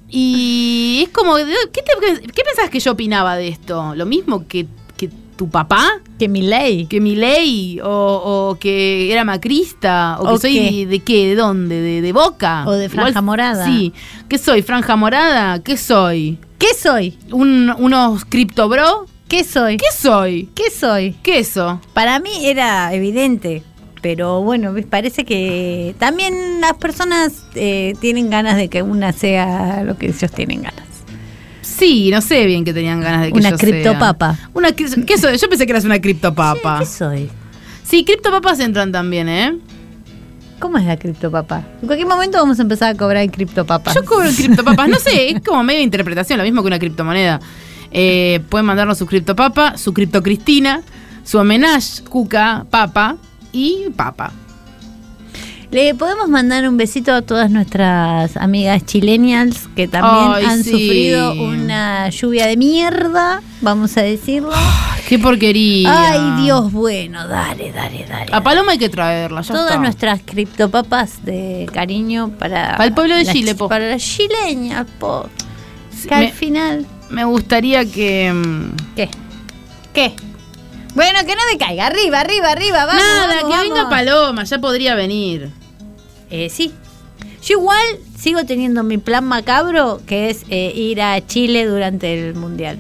[0.08, 3.94] Y es como, ¿qué, te- qué pensabas que yo opinaba de esto?
[3.94, 4.66] ¿Lo mismo que
[5.37, 5.88] tu papá?
[6.18, 6.87] Que mi ley.
[6.87, 7.81] ¿Que mi ley?
[7.83, 7.88] O,
[8.51, 10.16] o que era macrista?
[10.20, 11.29] ¿O que ¿O soy de qué?
[11.29, 11.81] ¿De dónde?
[11.81, 12.64] ¿De, de boca?
[12.66, 13.66] O de franja morada.
[13.66, 13.92] Sí.
[14.29, 14.62] ¿Qué soy?
[14.62, 15.62] ¿Franja morada?
[15.62, 16.38] ¿Qué soy?
[16.59, 17.18] ¿Qué soy?
[17.33, 19.07] ¿Un, ¿Unos cripto bro?
[19.29, 19.77] ¿Qué soy?
[19.77, 20.49] ¿Qué soy?
[20.55, 21.16] ¿Qué soy?
[21.23, 21.81] ¿Qué eso?
[21.92, 23.62] Para mí era evidente.
[24.03, 29.83] pero bueno, me parece que también las personas eh, tienen ganas de que una sea
[29.83, 30.85] lo que ellos tienen ganas.
[31.64, 33.68] Sí, no sé bien que tenían ganas de que Una yo sea.
[33.68, 34.38] criptopapa.
[34.53, 35.37] Una cri- ¿Qué soy?
[35.38, 36.79] Yo pensé que eras una criptopapa.
[36.81, 37.31] ¿Qué soy?
[37.83, 39.57] Sí, criptopapas entran también, ¿eh?
[40.59, 41.62] ¿Cómo es la criptopapa?
[41.81, 43.94] En cualquier momento vamos a empezar a cobrar en criptopapas.
[43.94, 44.88] Yo cobro criptopapas.
[44.88, 47.40] No sé, es como medio interpretación, lo mismo que una criptomoneda.
[47.90, 50.83] Eh, pueden mandarnos su criptopapa, su criptocristina,
[51.24, 53.16] su homenaje, cuca, papa
[53.53, 54.33] y papa.
[55.74, 60.70] Le podemos mandar un besito a todas nuestras amigas chilenials que también Ay, han sí.
[60.70, 64.52] sufrido una lluvia de mierda, vamos a decirlo.
[65.08, 66.10] Qué porquería.
[66.12, 68.30] Ay, Dios bueno, dale, dale, dale.
[68.32, 69.82] A Paloma hay que traerla, ya Todas está.
[69.82, 73.68] nuestras criptopapas de cariño para, Para el pueblo de Chile, chi- po.
[73.68, 75.28] Para las chileñas, po.
[75.90, 76.87] Sí, Que al final.
[77.10, 78.32] Me gustaría que.
[78.32, 79.08] mm, ¿Qué?
[79.92, 80.14] ¿Qué?
[80.94, 81.87] Bueno, que no decaiga.
[81.87, 82.87] Arriba, arriba, arriba.
[82.87, 83.02] Vamos.
[83.02, 83.90] Nada, vamos, que venga vamos.
[83.90, 85.50] Paloma, ya podría venir.
[86.37, 86.73] Eh, sí.
[87.42, 87.85] Yo igual
[88.18, 92.77] sigo teniendo mi plan macabro, que es eh, ir a Chile durante el Mundial.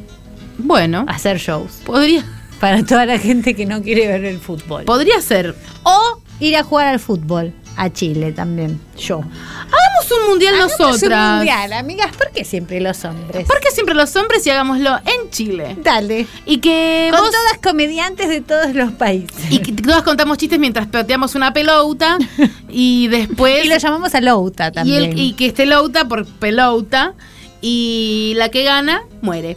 [0.58, 1.80] Bueno, A hacer shows.
[1.86, 2.24] podría,
[2.58, 4.84] Para toda la gente que no quiere ver el fútbol.
[4.84, 5.54] podría ser.
[5.84, 7.52] O ir a jugar al fútbol.
[7.76, 8.80] A Chile también.
[8.98, 9.16] Yo.
[9.18, 11.30] Hagamos un mundial Hagamos nosotras.
[11.30, 12.16] un mundial, amigas.
[12.16, 13.46] ¿Por qué siempre los hombres?
[13.46, 15.76] ¿Por qué siempre los hombres y hagámoslo en Chile?
[15.82, 16.26] Dale.
[16.46, 19.50] Y que Con vos- todas comediantes de todos los países.
[19.50, 22.16] y que todas contamos chistes mientras peteamos una pelota
[22.68, 25.02] y después Y lo llamamos a Louta y, también.
[25.04, 27.14] el- y que esté louta por pelota
[27.60, 29.56] y la que gana muere.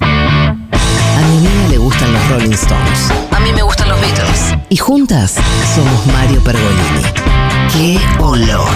[0.00, 3.10] A mi amiga le gustan los Rolling Stones.
[3.32, 4.54] A mí me gustan los Beatles.
[4.68, 5.34] Y juntas
[5.74, 7.25] somos Mario Pergolini.
[7.72, 8.68] ¡Qué olor!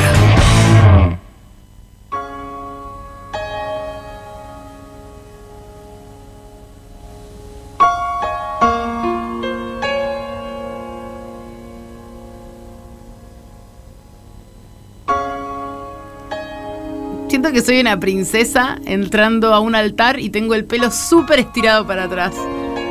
[17.28, 21.86] Siento que soy una princesa entrando a un altar y tengo el pelo súper estirado
[21.86, 22.34] para atrás.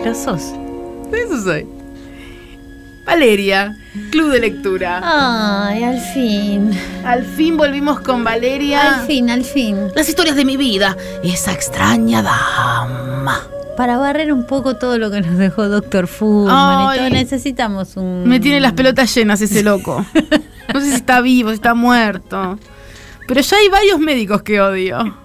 [0.06, 0.54] Lo sos.
[1.12, 1.79] Eso soy.
[3.10, 3.76] Valeria,
[4.12, 5.02] Club de Lectura.
[5.04, 6.70] Ay, al fin.
[7.04, 9.00] Al fin volvimos con Valeria.
[9.00, 9.78] Al fin, al fin.
[9.96, 10.96] Las historias de mi vida.
[11.24, 13.42] Esa extraña dama.
[13.76, 18.30] Para barrer un poco todo lo que nos dejó Doctor Fullman y todo, necesitamos un.
[18.30, 20.06] Me tiene las pelotas llenas ese loco.
[20.72, 22.60] No sé si está vivo, si está muerto.
[23.28, 25.18] Pero ya hay varios médicos que odio.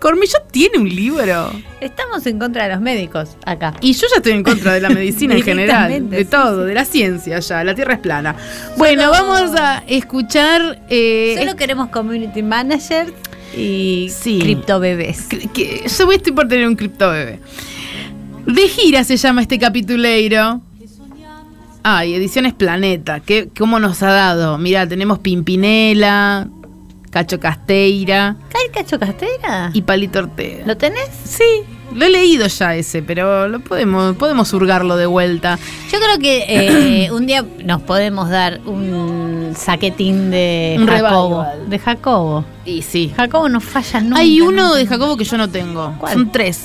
[0.00, 1.50] Cormillo tiene un libro.
[1.80, 3.74] Estamos en contra de los médicos acá.
[3.80, 6.10] Y yo ya estoy en contra de la medicina en general.
[6.10, 7.64] De todo, de la ciencia ya.
[7.64, 8.36] La tierra es plana.
[8.76, 10.82] Bueno, vamos a escuchar.
[10.90, 13.12] eh, Solo queremos community managers
[13.56, 14.38] y Sí.
[14.38, 15.22] criptobebés.
[15.28, 17.40] que, que yo estoy por tener un cripto bebé.
[18.46, 20.60] De gira se llama este capituleiro.
[21.82, 23.20] Ay, Ediciones Planeta.
[23.20, 24.58] ¿Qué, ¿Cómo nos ha dado?
[24.58, 26.48] Mira, tenemos Pimpinela,
[27.16, 29.70] Cacho Casteira ¿Cae Cacho Castera?
[29.72, 30.66] y Palito Ortega.
[30.66, 31.08] ¿Lo tenés?
[31.24, 31.44] Sí,
[31.94, 35.58] lo he leído ya ese, pero lo podemos, podemos hurgarlo de vuelta.
[35.90, 36.44] Yo creo que
[37.06, 41.42] eh, un día nos podemos dar un saquetín de Un Jacobo.
[41.44, 41.70] revival.
[41.70, 42.44] De Jacobo.
[42.66, 43.10] Y sí.
[43.16, 44.18] Jacobo no falla nunca.
[44.18, 44.86] Hay uno de.
[44.86, 45.94] Jacobo que yo no tengo.
[45.98, 46.12] ¿Cuál?
[46.12, 46.64] Son tres.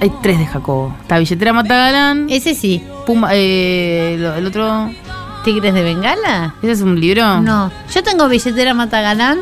[0.00, 0.94] Hay tres de Jacobo.
[1.02, 2.28] Está Billetera Matagalán.
[2.30, 2.84] Ese sí.
[3.06, 4.88] Puma, eh, el otro.
[5.44, 6.54] ¿Tigres de Bengala?
[6.62, 7.40] ¿Ese es un libro?
[7.40, 7.70] No.
[7.92, 9.40] Yo tengo billetera Matagalán.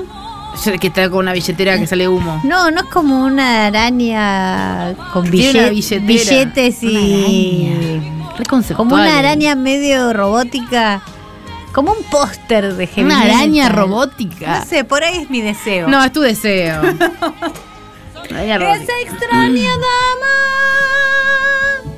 [0.65, 2.41] Yo- Que está con una billetera que sale humo.
[2.45, 6.07] No, no es como una araña con una billet- billetera.
[6.07, 8.13] billetes Una y.
[8.49, 8.77] Conceptual.
[8.89, 11.03] Como una araña medio robótica.
[11.73, 14.61] Como un póster de Heavy Una araña robótica.
[14.61, 15.87] No sé, por ahí es mi deseo.
[15.89, 16.83] No, es tu deseo.
[18.31, 20.37] Esa extraña dama.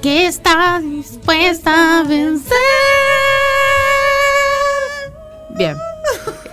[0.03, 2.57] Que está dispuesta a vencer.
[5.57, 5.77] Bien.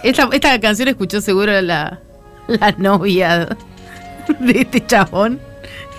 [0.04, 2.00] Esta, esta canción escuchó seguro la,
[2.48, 3.58] la novia
[4.40, 5.40] de este chabón.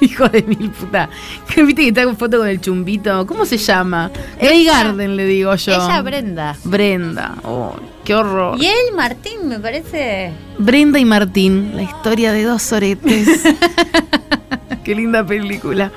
[0.00, 1.10] Hijo de mil puta.
[1.52, 3.26] Que viste que está con foto con el chumbito.
[3.26, 4.10] ¿Cómo se llama?
[4.40, 5.72] Grey Garden, le digo yo.
[5.74, 6.56] Ella Brenda.
[6.64, 7.34] Brenda.
[7.44, 8.56] Oh, qué horror.
[8.58, 10.32] Y él, Martín, me parece.
[10.56, 13.42] Brenda y Martín, la historia de dos oretes.
[14.84, 15.92] qué linda película.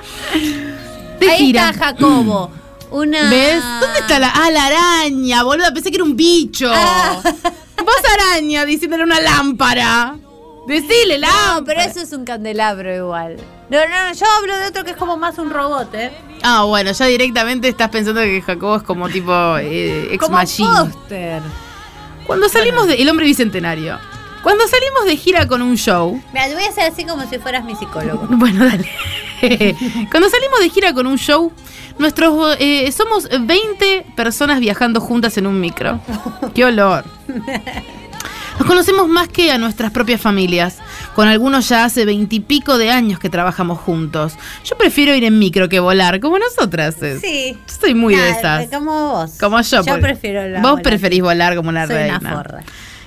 [1.24, 1.70] De Ahí gira.
[1.70, 2.50] está Jacobo.
[2.90, 3.28] Una.
[3.30, 3.62] ¿Ves?
[3.80, 4.32] ¿Dónde está la.?
[4.34, 5.72] Ah, la araña, boluda.
[5.72, 6.70] Pensé que era un bicho.
[6.72, 7.20] Ah.
[7.76, 10.16] Vos araña diciéndole una lámpara.
[10.66, 11.54] Decile lámpara.
[11.60, 13.36] No, pero eso es un candelabro igual.
[13.68, 16.12] No, no, no, yo hablo de otro que es como más un robot, ¿eh?
[16.42, 21.42] Ah, bueno, ya directamente estás pensando que Jacobo es como tipo eh, ex como póster.
[22.26, 22.94] Cuando salimos de.
[22.94, 23.98] El hombre bicentenario.
[24.42, 26.22] Cuando salimos de gira con un show.
[26.32, 28.26] Mira, te voy a hacer así como si fueras mi psicólogo.
[28.30, 28.88] Bueno, dale.
[30.10, 31.52] Cuando salimos de gira con un show,
[31.98, 36.00] nuestros eh, somos 20 personas viajando juntas en un micro.
[36.54, 37.04] ¡Qué olor!
[38.58, 40.78] Nos conocemos más que a nuestras propias familias.
[41.16, 44.34] Con algunos ya hace veintipico de años que trabajamos juntos.
[44.64, 47.00] Yo prefiero ir en micro que volar, como nosotras.
[47.02, 47.20] es.
[47.20, 47.56] Sí.
[47.68, 48.68] Yo soy muy de esas.
[48.68, 49.36] Como vos.
[49.40, 49.82] Como yo.
[49.84, 50.82] Yo prefiero la Vos volar.
[50.84, 52.18] preferís volar como una Soy reina.
[52.20, 52.60] una forra.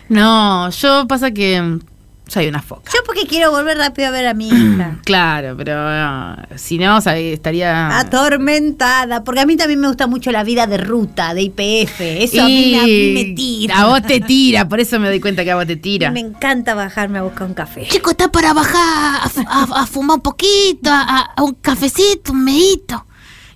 [0.09, 1.79] No, yo pasa que
[2.27, 2.91] soy una foca.
[2.93, 4.97] Yo porque quiero volver rápido a ver a mi hija.
[5.05, 7.97] Claro, pero ah, si no, estaría...
[7.99, 11.99] Atormentada, porque a mí también me gusta mucho la vida de ruta, de IPF.
[12.01, 13.79] Eso a mí, me- a mí me Y tira.
[13.81, 16.11] A vos te tira, por eso me doy cuenta que a vos te tira.
[16.11, 17.87] Me encanta bajarme a buscar un café.
[17.87, 22.43] Chico, está para bajar a, a- a fumar un poquito, a, a un cafecito, un
[22.43, 23.05] meíto.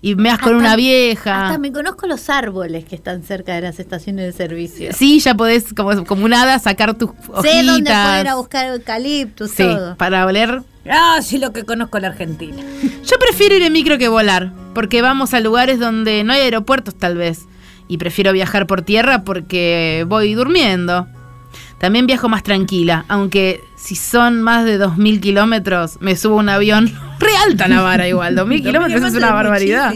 [0.03, 1.45] Y me das con una vieja.
[1.47, 4.91] Hasta me conozco los árboles que están cerca de las estaciones de servicio.
[4.93, 7.41] Sí, ya podés, como, como un hada, sacar tus hojitas.
[7.43, 9.95] Sé dónde poder a buscar eucaliptus, Sí, todo.
[9.97, 10.63] para oler.
[10.89, 12.57] Ah, sí, lo que conozco la Argentina.
[13.05, 16.95] Yo prefiero ir en micro que volar, porque vamos a lugares donde no hay aeropuertos
[16.97, 17.41] tal vez.
[17.87, 21.07] Y prefiero viajar por tierra porque voy durmiendo.
[21.81, 26.49] También viajo más tranquila, aunque si son más de 2.000 kilómetros, me subo a un
[26.49, 26.93] avión.
[27.19, 29.91] Re alta la vara igual, 2.000 kilómetros es una barbaridad.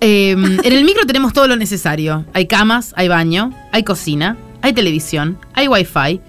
[0.00, 2.24] Eh, en el micro tenemos todo lo necesario.
[2.34, 6.20] Hay camas, hay baño, hay cocina, hay televisión, hay wifi.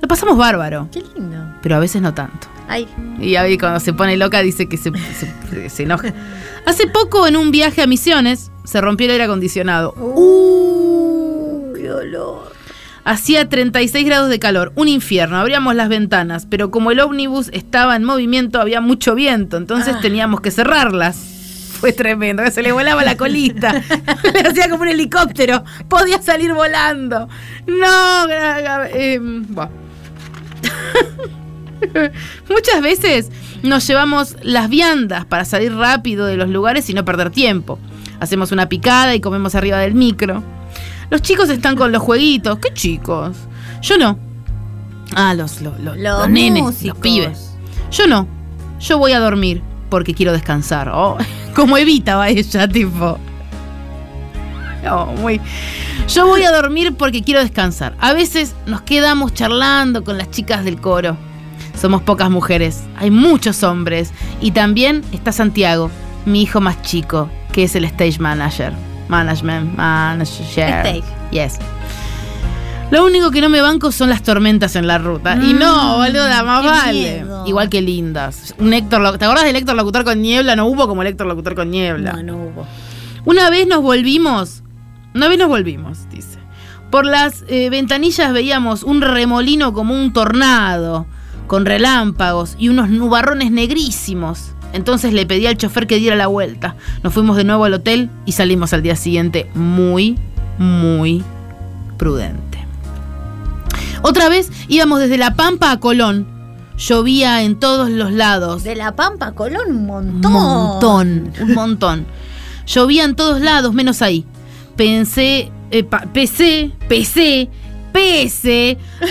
[0.00, 1.36] Lo pasamos bárbaro, Qué lindo.
[1.62, 2.46] pero a veces no tanto.
[2.68, 2.86] Ay,
[3.18, 4.92] Y ahí cuando se pone loca dice que se,
[5.50, 6.12] se- se enoja.
[6.66, 9.94] Hace poco en un viaje a Misiones se rompió el aire acondicionado.
[9.96, 10.97] uh,
[11.88, 12.52] qué olor.
[13.04, 17.96] Hacía 36 grados de calor, un infierno, abríamos las ventanas, pero como el ómnibus estaba
[17.96, 20.00] en movimiento había mucho viento, entonces Ah.
[20.02, 21.16] teníamos que cerrarlas.
[21.80, 23.72] Fue tremendo, se le volaba la colita.
[24.34, 27.28] le hacía como un helicóptero, podía salir volando.
[27.66, 28.26] No,
[28.92, 29.18] eh.
[32.50, 33.30] Muchas veces
[33.62, 37.78] nos llevamos las viandas para salir rápido de los lugares y no perder tiempo.
[38.20, 40.42] Hacemos una picada y comemos arriba del micro.
[41.10, 42.58] Los chicos están con los jueguitos.
[42.58, 43.36] ¿Qué chicos?
[43.82, 44.18] Yo no.
[45.14, 46.96] Ah, los, los, los- Los los nenes, músicos.
[46.96, 47.50] los pibes.
[47.90, 48.26] Yo no.
[48.80, 50.90] Yo voy a dormir porque quiero descansar.
[50.92, 51.16] Oh,
[51.54, 53.18] como Evita va ella, tipo.
[54.84, 55.40] No, muy.
[56.08, 57.94] Yo voy a dormir porque quiero descansar.
[58.00, 61.16] A veces nos quedamos charlando con las chicas del coro.
[61.78, 64.12] Somos pocas mujeres, hay muchos hombres.
[64.40, 65.90] Y también está Santiago,
[66.26, 68.72] mi hijo más chico, que es el stage manager.
[69.08, 70.44] Management, manager.
[70.46, 71.02] Stage.
[71.30, 71.58] Yes.
[72.90, 75.36] Lo único que no me banco son las tormentas en la ruta.
[75.42, 76.92] y no, boluda, más Mm, vale.
[76.92, 77.44] miedo.
[77.46, 78.54] Igual que lindas.
[78.58, 80.56] Un Héctor, ¿Te acordás del Héctor Locutor con niebla?
[80.56, 82.12] No hubo como el Héctor Locutor con niebla.
[82.14, 82.66] No, no hubo.
[83.26, 84.62] Una vez nos volvimos,
[85.14, 86.38] una vez nos volvimos, dice.
[86.90, 91.06] Por las eh, ventanillas veíamos un remolino como un tornado,
[91.46, 94.52] con relámpagos y unos nubarrones negrísimos.
[94.72, 96.76] Entonces le pedí al chofer que diera la vuelta.
[97.02, 100.18] Nos fuimos de nuevo al hotel y salimos al día siguiente muy,
[100.58, 101.22] muy
[101.96, 102.58] prudente.
[104.02, 106.26] Otra vez íbamos desde La Pampa a Colón.
[106.76, 108.62] Llovía en todos los lados.
[108.62, 110.32] De La Pampa a Colón, un Un montón.
[110.32, 112.06] montón, un montón.
[112.66, 114.24] Llovía en todos lados, menos ahí.
[114.76, 117.48] Pensé, eh, pensé, pensé,
[117.92, 118.78] pese,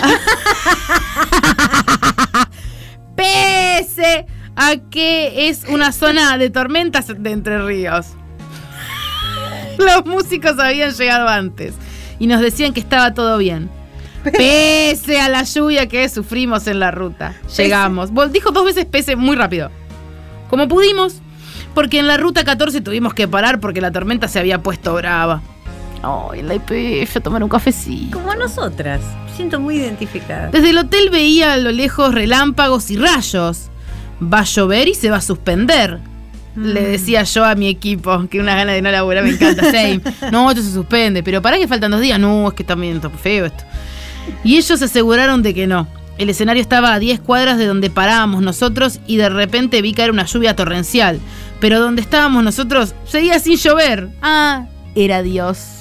[3.16, 4.26] pese
[4.58, 8.08] a que es una zona de tormentas de Entre Ríos.
[9.78, 11.74] Los músicos habían llegado antes
[12.18, 13.70] y nos decían que estaba todo bien.
[14.24, 17.36] Pese a la lluvia que sufrimos en la ruta.
[17.56, 18.10] Llegamos.
[18.32, 19.70] Dijo dos veces pese muy rápido.
[20.50, 21.20] Como pudimos,
[21.72, 25.40] porque en la ruta 14 tuvimos que parar porque la tormenta se había puesto brava.
[26.02, 28.18] Ay, en la IPF a tomar un cafecito.
[28.18, 29.02] Como nosotras.
[29.26, 30.48] Me siento muy identificada.
[30.48, 33.70] Desde el hotel veía a lo lejos relámpagos y rayos.
[34.22, 35.98] Va a llover y se va a suspender.
[36.56, 39.64] Le decía yo a mi equipo, que una gana de no laburar me encanta.
[39.70, 40.00] Same.
[40.32, 41.22] No, esto se suspende.
[41.22, 42.18] Pero para que faltan dos días.
[42.18, 43.64] No, es que está bien está feo esto.
[44.44, 45.86] Y ellos se aseguraron de que no.
[46.18, 50.10] El escenario estaba a 10 cuadras de donde parábamos nosotros y de repente vi caer
[50.10, 51.20] una lluvia torrencial.
[51.60, 54.08] Pero donde estábamos nosotros seguía sin llover.
[54.20, 55.77] Ah, era Dios.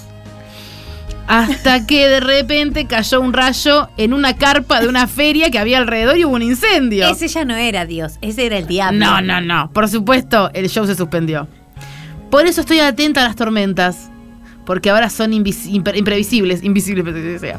[1.28, 5.78] Hasta que de repente cayó un rayo en una carpa de una feria que había
[5.78, 7.08] alrededor y hubo un incendio.
[7.08, 9.06] Ese ya no era Dios, ese era el diablo.
[9.06, 9.70] No, no, no.
[9.74, 11.48] Por supuesto, el show se suspendió.
[12.32, 14.10] Por eso estoy atenta a las tormentas.
[14.66, 17.58] Porque ahora son imprevisibles, invisibles, pero sea.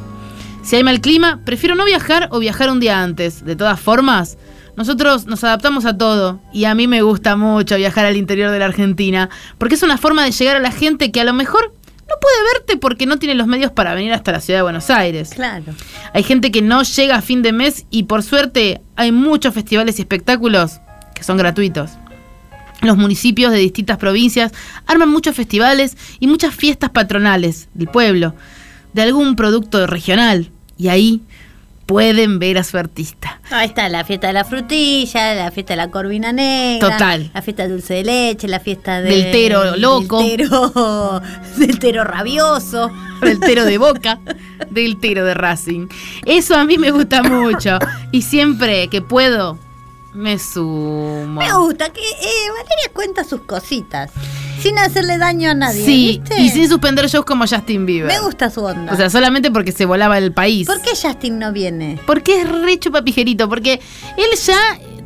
[0.63, 3.47] Si hay mal clima, prefiero no viajar o viajar un día antes.
[3.47, 4.37] De todas formas,
[4.77, 6.39] nosotros nos adaptamos a todo.
[6.53, 9.31] Y a mí me gusta mucho viajar al interior de la Argentina.
[9.57, 11.73] Porque es una forma de llegar a la gente que a lo mejor
[12.09, 14.89] no puede verte porque no tiene los medios para venir hasta la ciudad de Buenos
[14.91, 15.31] Aires.
[15.35, 15.75] Claro.
[16.15, 19.99] Hay gente que no llega a fin de mes y por suerte hay muchos festivales
[19.99, 20.81] y espectáculos
[21.15, 21.91] que son gratuitos.
[22.81, 24.53] Los municipios de distintas provincias
[24.87, 28.35] arman muchos festivales y muchas fiestas patronales del pueblo,
[28.93, 30.51] de algún producto regional.
[30.77, 31.23] Y ahí
[31.89, 33.41] pueden ver a su artista.
[33.51, 36.91] Ahí está la fiesta de la frutilla, la fiesta de la corvina negra.
[36.91, 37.31] Total.
[37.33, 40.19] La fiesta de dulce de leche, la fiesta de- Del tero loco.
[40.23, 41.23] Del tero,
[41.57, 42.93] del tero rabioso.
[43.23, 44.21] Del tero de boca,
[44.71, 45.89] del tero de Racing.
[46.27, 47.79] Eso a mí me gusta mucho.
[48.13, 49.59] Y siempre que puedo,
[50.13, 51.41] me sumo.
[51.41, 54.11] Me gusta que eh, Valeria cuenta sus cositas.
[54.61, 55.85] Sin hacerle daño a nadie.
[55.85, 56.41] Sí, ¿viste?
[56.41, 58.09] y sin suspender shows como Justin Bieber.
[58.09, 58.93] Me gusta su onda.
[58.93, 60.67] O sea, solamente porque se volaba el país.
[60.67, 62.01] ¿Por qué Justin no viene?
[62.07, 63.81] Porque es re chupapijerito, porque
[64.17, 64.59] él ya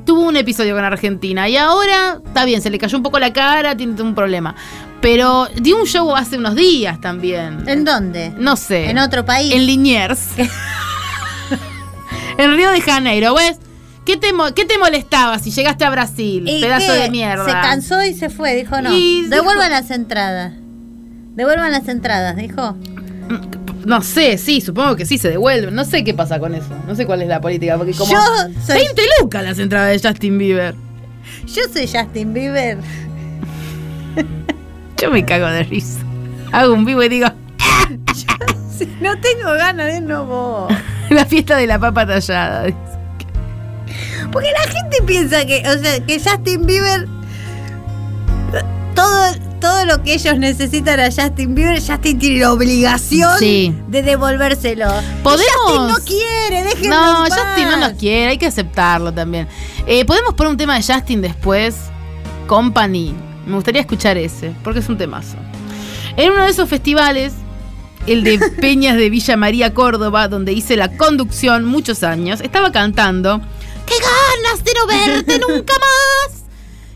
[0.05, 3.33] tuvo un episodio con Argentina y ahora está bien, se le cayó un poco la
[3.33, 4.55] cara, tiene un problema.
[5.01, 7.69] Pero dio un show hace unos días también.
[7.69, 8.33] ¿En dónde?
[8.39, 8.91] no sé.
[8.91, 9.53] ¿En otro país?
[9.55, 10.21] En Liniers.
[12.39, 13.59] en Río de Janeiro, ¿ves?
[14.05, 16.45] ¿Qué te, ¿Qué te molestaba si llegaste a Brasil?
[16.49, 17.45] ¿Y Pedazo de mierda.
[17.45, 18.93] Se cansó y se fue, dijo no.
[18.93, 20.53] Y Devuelvan dijo- las entradas.
[21.35, 22.77] Devuelvan las entradas, dijo.
[23.87, 25.75] No sé, sí, supongo que sí se devuelven.
[25.75, 26.69] No sé qué pasa con eso.
[26.87, 27.77] No sé cuál es la política.
[27.79, 28.13] Porque como.
[28.13, 28.19] Yo
[28.67, 30.75] soy- 20 lucas las entradas de Justin Bieber.
[31.47, 32.79] Yo soy Justin Bieber.
[35.01, 36.01] Yo me cago de risa.
[36.53, 37.29] Hago un vivo y digo.
[38.77, 40.75] Si no tengo ganas de no voy.
[41.11, 42.67] La fiesta de la papa tallada.
[44.31, 47.07] Porque la gente piensa que, o sea, que Justin Bieber
[48.95, 53.73] todo todo lo que ellos necesitan a Justin Bieber, Justin tiene la obligación Sí.
[53.87, 54.87] de devolvérselo.
[55.23, 57.39] Justin no quiere, déjenlo No, en paz.
[57.41, 59.47] Justin no nos quiere, hay que aceptarlo también.
[59.87, 61.77] Eh, Podemos poner un tema de Justin después.
[62.49, 63.15] Company.
[63.47, 65.37] Me gustaría escuchar ese, porque es un temazo.
[66.17, 67.33] En uno de esos festivales,
[68.09, 73.41] el de Peñas de Villa María, Córdoba, donde hice la conducción muchos años, estaba cantando.
[73.87, 76.45] ¡Qué ganas de no verte nunca más!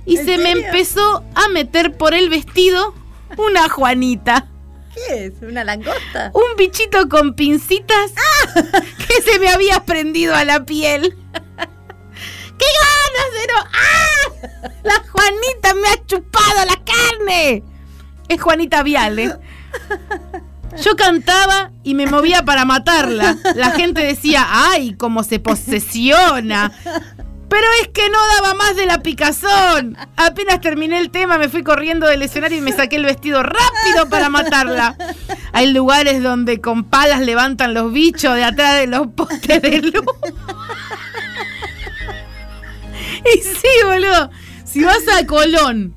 [0.05, 2.95] Y ¿En se me empezó a meter por el vestido
[3.37, 4.47] una Juanita.
[4.95, 5.35] ¿Qué es?
[5.43, 6.31] ¿Una langosta?
[6.33, 8.13] un bichito con pincitas
[9.09, 11.03] que se me había prendido a la piel.
[12.59, 13.59] ¡Qué ganas de no!
[13.73, 14.07] ¡Ah!
[14.85, 17.63] La Juanita me ha chupado la carne.
[18.29, 19.37] Es Juanita Viale.
[20.83, 23.37] Yo cantaba y me movía para matarla.
[23.55, 26.73] La gente decía, ¡ay, cómo se posesiona!
[27.49, 29.97] Pero es que no daba más de la picazón.
[30.17, 34.09] Apenas terminé el tema, me fui corriendo del escenario y me saqué el vestido rápido
[34.11, 34.97] para matarla.
[35.53, 40.05] Hay lugares donde con palas levantan los bichos de atrás de los postes de luz.
[43.35, 44.31] Y sí, boludo.
[44.65, 45.95] Si vas a Colón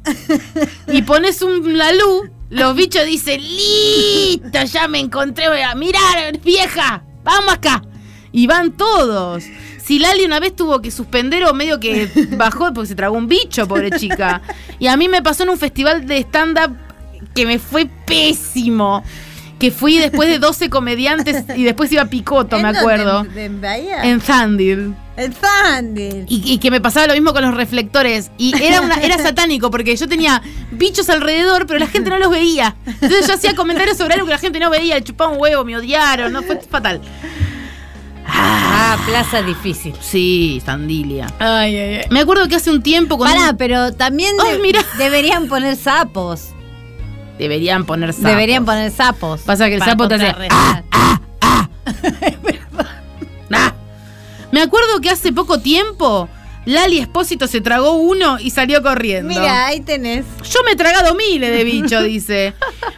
[0.88, 5.46] y pones un, la luz, los bichos dicen, listo, ya me encontré.
[5.76, 6.00] Mirá,
[6.44, 7.84] vieja, vamos acá.
[8.32, 9.44] Y van todos.
[9.84, 13.28] Si Lali una vez tuvo que suspender o medio que bajó porque se tragó un
[13.28, 14.42] bicho, pobre chica.
[14.80, 16.76] Y a mí me pasó en un festival de stand-up
[17.36, 19.04] que me fue pésimo.
[19.60, 23.26] Que fui después de 12 comediantes y después iba a Picoto, ¿En me acuerdo.
[23.26, 24.06] ¿En, en Bahía?
[24.06, 24.96] En Zandil.
[25.20, 26.26] En Zandil.
[26.30, 28.32] Y, y que me pasaba lo mismo con los reflectores.
[28.38, 30.42] Y era una, era satánico porque yo tenía
[30.72, 32.76] bichos alrededor, pero la gente no los veía.
[32.86, 35.76] Entonces yo hacía comentarios sobre algo que la gente no veía, chupaba un huevo, me
[35.78, 37.02] odiaron, no fue fatal.
[38.32, 39.94] Ah, plaza difícil.
[40.00, 41.28] Sí, Sandilia.
[41.40, 42.06] Ay, ay, ay.
[42.12, 44.86] Me acuerdo que hace un tiempo con Pará, un- pero también Ay, de- mira.
[44.98, 46.50] deberían poner sapos.
[47.40, 48.30] deberían poner sapos.
[48.30, 49.42] Deberían poner sapos.
[49.42, 50.36] Pasa que el sapo te hace.
[50.52, 50.84] Ah.
[54.52, 56.28] Me acuerdo que hace poco tiempo
[56.66, 59.30] Lali Espósito se tragó uno y salió corriendo.
[59.30, 60.26] Mira, ahí tenés.
[60.52, 62.54] Yo me he tragado miles de bichos, dice.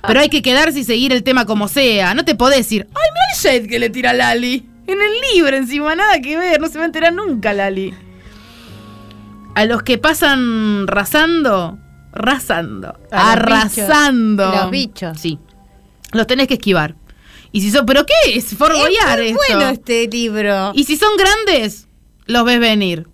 [0.08, 2.14] Pero hay que quedarse y seguir el tema como sea.
[2.14, 4.68] No te podés decir, ay, mira el shade que le tira Lali.
[4.88, 7.94] En el libro encima, nada que ver, no se va a enterar nunca Lali.
[9.56, 11.78] A los que pasan rasando,
[12.14, 14.46] rasando, A los arrasando.
[14.48, 14.62] bichos.
[14.62, 15.20] Los bichos.
[15.22, 15.40] Sí.
[16.14, 16.96] Los tenés que esquivar.
[17.52, 18.46] Y si son, ¿pero qué es?
[18.56, 19.58] Forboyar es muy esto.
[19.58, 20.72] bueno este libro.
[20.74, 21.88] Y si son grandes,
[22.26, 23.08] los ves venir.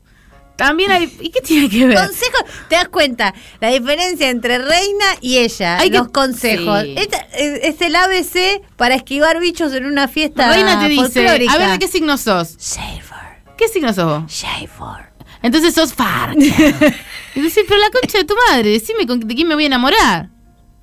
[0.56, 1.04] También hay.
[1.22, 1.96] ¿Y qué tiene que ver?
[1.98, 6.82] Consejos, te das cuenta, la diferencia entre reina y ella, Hay que- los consejos.
[6.82, 6.96] sí.
[6.98, 11.58] Esta- es, es el ABC para esquivar bichos en una fiesta Reina te dice, a
[11.58, 12.56] ver de qué signo sos.
[12.58, 14.32] Safer, ¿Qué signo sos vos?
[14.34, 15.12] Safer.
[15.44, 16.34] Entonces sos Farca.
[17.36, 19.68] y decís, pero la concha de tu madre, decime con, de quién me voy a
[19.68, 20.30] enamorar.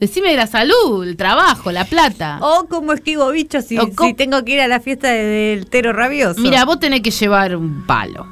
[0.05, 2.36] Decime de la salud, el trabajo, la plata.
[2.42, 3.78] O cómo esquivo bichos si,
[4.18, 5.22] tengo que ir a la fiesta de-
[5.57, 6.42] del tero rabioso.
[6.42, 8.26] Mira, vos tenés que llevar un palo.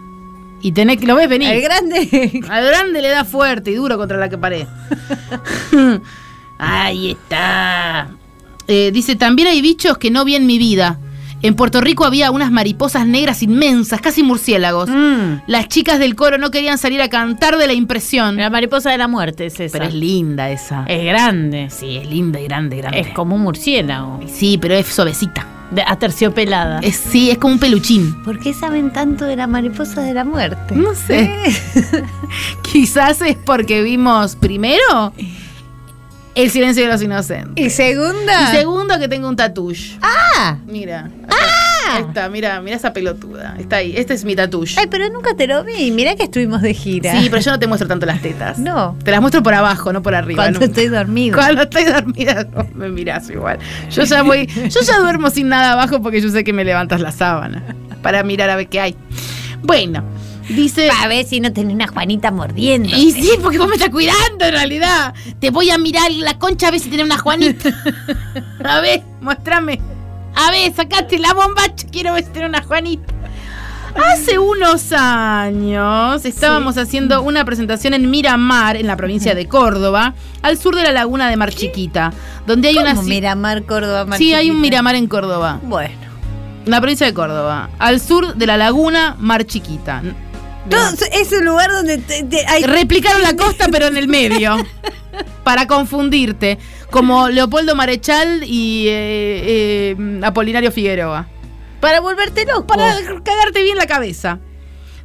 [0.60, 1.48] Y tenés que lo ves venir.
[1.48, 2.42] el grande.
[2.50, 4.66] Al grande le da fuerte y duro contra la que pared.
[6.58, 8.10] Ahí está.
[8.68, 10.98] Eh, dice, también hay bichos que no vi en mi vida.
[11.42, 14.88] En Puerto Rico había unas mariposas negras inmensas, casi murciélagos.
[14.88, 15.42] Mm.
[15.48, 18.36] Las chicas del coro no querían salir a cantar de la impresión.
[18.36, 19.72] La mariposa de la muerte es esa.
[19.72, 20.84] Pero es linda esa.
[20.86, 21.68] Es grande.
[21.70, 23.00] Sí, es linda y grande, grande.
[23.00, 24.20] Es como un murciélago.
[24.32, 25.46] Sí, pero es suavecita.
[25.72, 26.80] De, aterciopelada.
[26.80, 28.22] Es, sí, es como un peluchín.
[28.24, 30.76] ¿Por qué saben tanto de la mariposa de la muerte?
[30.76, 31.30] No sé.
[32.72, 35.12] Quizás es porque vimos primero
[36.34, 37.64] El silencio de los inocentes.
[37.64, 38.52] ¿Y segunda?
[38.52, 39.96] Y segundo que tengo un tatush.
[40.00, 40.56] ah.
[40.66, 41.10] Mira.
[41.24, 41.36] acá.
[41.94, 43.54] Ahí está, mira, mira esa pelotuda.
[43.58, 43.92] Está ahí.
[43.94, 44.78] Este es mi tatush.
[44.78, 45.90] Ay, pero nunca te lo vi.
[45.90, 47.12] Mira que estuvimos de gira.
[47.20, 48.58] Sí, pero yo no te muestro tanto las tetas.
[48.58, 48.96] No.
[49.04, 50.42] Te las muestro por abajo, no por arriba.
[50.42, 50.64] Cuando no.
[50.64, 51.36] estoy dormido.
[51.36, 53.58] Cuando estoy dormida no me mirás igual.
[53.90, 57.00] Yo ya voy, yo ya duermo sin nada abajo porque yo sé que me levantas
[57.02, 57.62] la sábana
[58.02, 58.96] para mirar a ver qué hay.
[59.62, 60.02] Bueno,
[60.48, 60.90] dice.
[61.02, 62.88] A ver si no tenés una Juanita mordiendo.
[62.96, 65.14] Y sí, porque vos me estás cuidando en realidad.
[65.40, 67.70] Te voy a mirar la concha a ver si tiene una Juanita.
[68.64, 69.80] A ver, mostrame.
[70.34, 73.12] A ver, sacaste la bombacha, quiero ver si tiene una Juanita.
[73.94, 80.56] Hace unos años estábamos haciendo una presentación en Miramar, en la provincia de Córdoba, al
[80.56, 82.10] sur de la laguna de Mar Chiquita,
[82.46, 82.94] donde hay una...
[82.94, 84.62] ¿Cómo ci- Miramar, Córdoba, Mar Sí, hay un?
[84.62, 85.60] Miramar en Córdoba.
[85.62, 85.92] Bueno.
[86.64, 90.02] En la provincia de Córdoba, al sur de la laguna Mar Chiquita.
[90.64, 92.62] Entonces, es un lugar donde te- te- hay...
[92.64, 94.56] Replicaron la costa, pero en el medio.
[95.44, 96.58] Para confundirte.
[96.90, 101.26] Como Leopoldo Marechal y eh, eh, Apolinario Figueroa.
[101.80, 102.66] para volverte loco.
[102.66, 102.94] Para
[103.24, 104.38] cagarte bien la cabeza.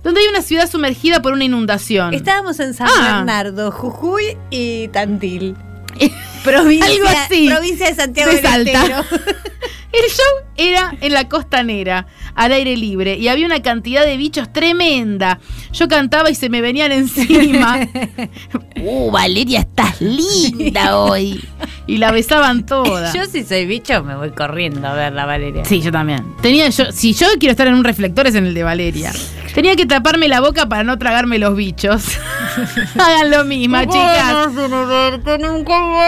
[0.03, 2.13] Donde hay una ciudad sumergida por una inundación.
[2.13, 3.17] Estábamos en San Ah.
[3.17, 5.55] Bernardo, Jujuy y Tandil.
[6.43, 7.49] Provincia, Algo así.
[7.49, 8.81] provincia de Santiago De del Salta.
[9.01, 9.03] Estero.
[9.93, 12.05] El show era en la costanera,
[12.37, 15.39] al aire libre, y había una cantidad de bichos tremenda.
[15.73, 17.79] Yo cantaba y se me venían encima.
[18.79, 21.43] ¡Uh, Valeria, estás linda hoy!
[21.87, 23.13] Y la besaban toda.
[23.13, 25.65] Yo si soy bicho me voy corriendo a ver la Valeria.
[25.65, 26.35] Sí, yo también.
[26.41, 29.11] Tenía yo, si yo quiero estar en un reflector es en el de Valeria.
[29.53, 32.05] Tenía que taparme la boca para no tragarme los bichos.
[32.99, 34.49] Hagan lo mismo, chicas.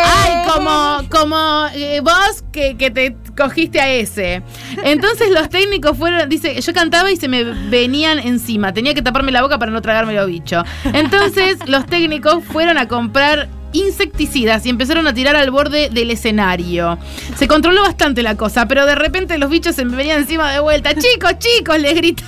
[0.05, 4.43] Ay, como, como eh, vos que, que te cogiste a ese.
[4.83, 8.71] Entonces los técnicos fueron, dice, yo cantaba y se me venían encima.
[8.71, 10.63] Tenía que taparme la boca para no tragarme los bichos.
[10.93, 16.97] Entonces los técnicos fueron a comprar insecticidas y empezaron a tirar al borde del escenario.
[17.35, 20.59] Se controló bastante la cosa, pero de repente los bichos se me venían encima de
[20.59, 20.93] vuelta.
[20.93, 22.23] Chicos, chicos, les grita.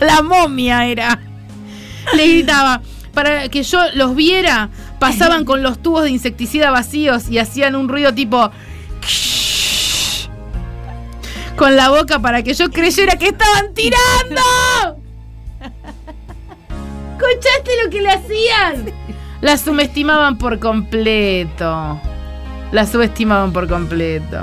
[0.00, 1.18] La momia era.
[2.14, 2.82] Le gritaba.
[3.14, 4.68] Para que yo los viera,
[4.98, 8.50] pasaban con los tubos de insecticida vacíos y hacían un ruido tipo.
[11.56, 14.42] Con la boca para que yo creyera que estaban tirando.
[17.16, 18.92] ¿Escuchaste lo que le hacían?
[19.46, 22.00] La subestimaban por completo.
[22.72, 24.38] La subestimaban por completo.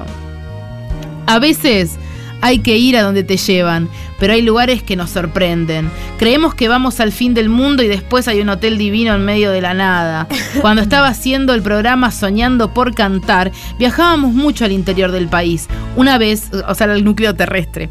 [1.28, 2.00] A veces
[2.40, 5.92] hay que ir a donde te llevan, pero hay lugares que nos sorprenden.
[6.18, 9.52] Creemos que vamos al fin del mundo y después hay un hotel divino en medio
[9.52, 10.26] de la nada.
[10.62, 15.68] Cuando estaba haciendo el programa Soñando por Cantar, viajábamos mucho al interior del país.
[15.98, 17.90] Una vez, o sea, al núcleo terrestre.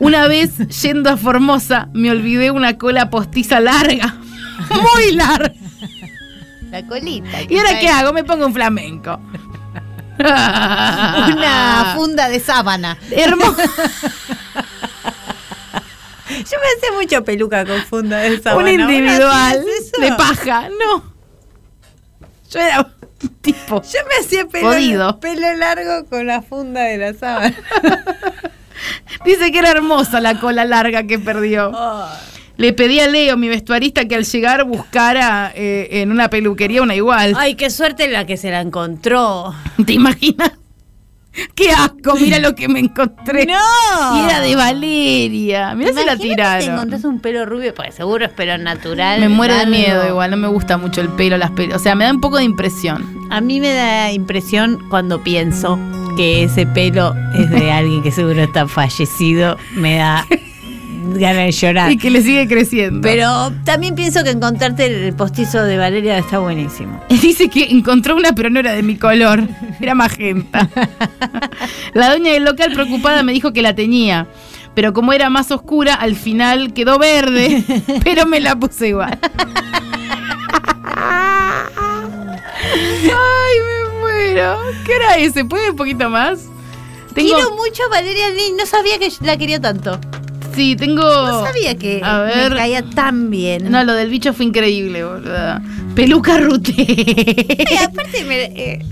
[0.00, 4.16] Una vez, yendo a Formosa, me olvidé una cola postiza larga.
[4.68, 5.69] Muy larga.
[6.70, 7.42] La colita.
[7.48, 8.12] ¿Y ahora qué hago?
[8.12, 9.18] Me pongo un flamenco.
[10.20, 12.98] Una funda de sábana.
[13.10, 13.56] Hermoso.
[16.30, 18.62] Yo me hacía mucho peluca con funda de sábana.
[18.62, 19.64] un individual
[20.00, 20.68] de paja.
[20.68, 21.02] No.
[22.50, 23.82] Yo era un tipo.
[23.82, 27.56] Yo me hacía pelo, largo con la funda de la sábana.
[29.24, 31.72] Dice que era hermosa la cola larga que perdió.
[32.60, 36.94] Le pedí a Leo, mi vestuarista, que al llegar buscara eh, en una peluquería una
[36.94, 37.32] igual.
[37.38, 39.54] Ay, qué suerte la que se la encontró.
[39.86, 40.52] ¿Te imaginas?
[41.54, 42.16] ¡Qué asco!
[42.20, 43.46] Mira lo que me encontré.
[43.46, 43.54] ¡No!
[44.18, 45.74] Y era de Valeria.
[45.74, 46.74] Mirá si la Imagínate Te tiraron.
[46.74, 49.20] encontrás un pelo rubio, porque seguro es pelo natural.
[49.20, 51.76] Me muero de miedo igual, no me gusta mucho el pelo, las pelos.
[51.76, 53.08] O sea, me da un poco de impresión.
[53.30, 55.78] A mí me da impresión cuando pienso
[56.14, 59.56] que ese pelo es de alguien que seguro está fallecido.
[59.76, 60.26] Me da
[61.18, 61.92] ganas de llorar.
[61.92, 63.00] Y que le sigue creciendo.
[63.02, 67.02] Pero también pienso que encontrarte el postizo de Valeria está buenísimo.
[67.08, 69.42] Dice que encontró una, pero no era de mi color.
[69.80, 70.68] Era magenta.
[71.94, 74.26] La doña del local preocupada me dijo que la tenía.
[74.74, 77.64] Pero como era más oscura, al final quedó verde.
[78.04, 79.18] Pero me la puse igual.
[83.02, 84.58] Ay, me muero.
[84.86, 85.44] ¿Qué era ese?
[85.44, 86.46] ¿Puede un poquito más?
[87.14, 89.98] Tengo, Quiero mucho a Valeria Lynn, no sabía que la quería tanto.
[90.54, 91.02] Sí, tengo.
[91.02, 92.50] No sabía que A ver.
[92.50, 93.70] me caía tan bien.
[93.70, 95.62] No, lo del bicho fue increíble, boluda.
[95.94, 96.72] Peluca Rute.
[97.70, 98.84] Y aparte me, eh,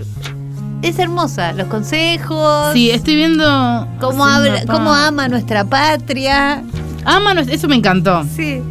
[0.81, 1.51] es hermosa.
[1.53, 2.73] Los consejos.
[2.73, 3.87] Sí, estoy viendo.
[3.99, 4.73] Cómo, Sí, habla, papá.
[4.73, 6.63] cómo ama nuestra patria.
[7.05, 8.25] Ama, eso me encantó.
[8.35, 8.61] Sí.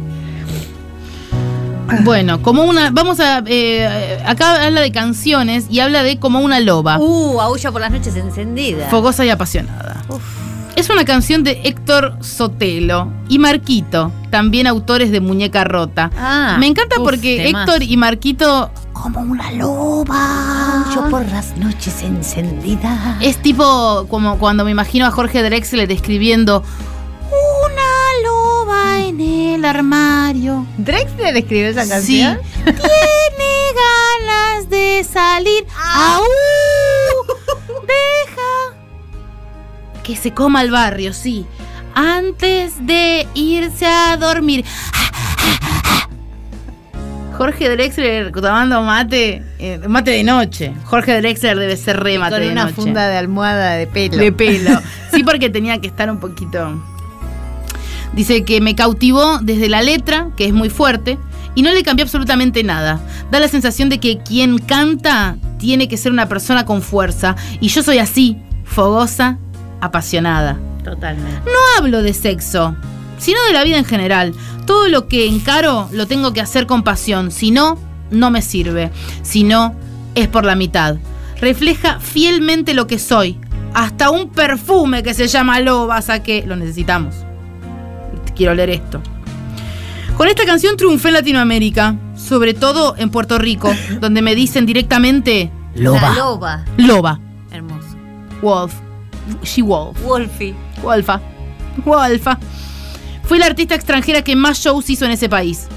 [2.03, 2.91] Bueno, como una.
[2.91, 3.41] Vamos a.
[3.47, 6.99] eh, acá habla de canciones y habla de como una loba.
[6.99, 8.87] Uh, aúlla por las noches encendida.
[8.89, 10.01] Fogosa y apasionada.
[10.07, 10.21] Uf.
[10.79, 16.09] Es una canción de Héctor Sotelo y Marquito, también autores de Muñeca Rota.
[16.17, 17.49] Ah, Me encanta uf, porque.
[17.49, 20.85] Héctor y Marquito Como una loba.
[20.85, 23.17] Aúlla por las noches encendida.
[23.19, 26.63] es tipo como cuando me imagino a Jorge Drexler describiendo
[27.29, 30.65] una loba en el armario.
[30.77, 31.89] ¿Drexler escribió esa Sí.
[31.89, 32.39] canción?
[32.63, 35.65] Tiene ganas de salir.
[35.77, 36.23] ¡Au!
[37.85, 38.18] Deja
[40.09, 41.45] que se coma el barrio, sí.
[41.93, 44.65] Antes de irse a dormir.
[47.37, 50.73] Jorge Drexler tomando mate, eh, mate de noche.
[50.85, 52.73] Jorge Drexler debe ser re mate Con de una noche.
[52.73, 54.17] funda de almohada de pelo.
[54.17, 54.81] De pelo.
[55.13, 56.81] Sí, porque tenía que estar un poquito.
[58.13, 61.19] Dice que me cautivó desde la letra, que es muy fuerte,
[61.53, 62.99] y no le cambié absolutamente nada.
[63.29, 67.67] Da la sensación de que quien canta tiene que ser una persona con fuerza, y
[67.67, 69.37] yo soy así, fogosa,
[69.81, 70.57] apasionada.
[70.83, 71.41] Totalmente.
[71.45, 72.75] No hablo de sexo,
[73.17, 74.33] sino de la vida en general.
[74.65, 77.77] Todo lo que encaro lo tengo que hacer con pasión, si no,
[78.11, 78.91] no me sirve.
[79.21, 79.75] Si no,
[80.15, 80.97] es por la mitad.
[81.41, 83.37] Refleja fielmente lo que soy.
[83.73, 86.43] Hasta un perfume que se llama Loba saqué.
[86.45, 87.15] Lo necesitamos.
[88.35, 89.01] Quiero leer esto.
[90.17, 95.51] Con esta canción triunfé en Latinoamérica, sobre todo en Puerto Rico, donde me dicen directamente
[95.75, 96.65] La loba.
[96.77, 97.19] Loba,
[97.51, 97.95] Hermoso.
[98.41, 98.73] Wolf,
[99.43, 100.01] She Wolf.
[100.03, 100.55] Wolfie.
[100.81, 101.21] Wolfa.
[101.85, 102.37] Wolfa.
[103.23, 105.67] Fui la artista extranjera que más shows hizo en ese país.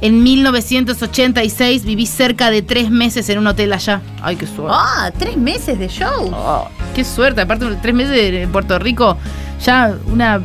[0.00, 4.00] En 1986 viví cerca de tres meses en un hotel allá.
[4.22, 4.72] Ay, qué suerte.
[4.76, 6.30] Ah, tres meses de show.
[6.34, 7.40] Oh, qué suerte.
[7.40, 9.16] Aparte, tres meses en Puerto Rico.
[9.64, 10.40] Ya una.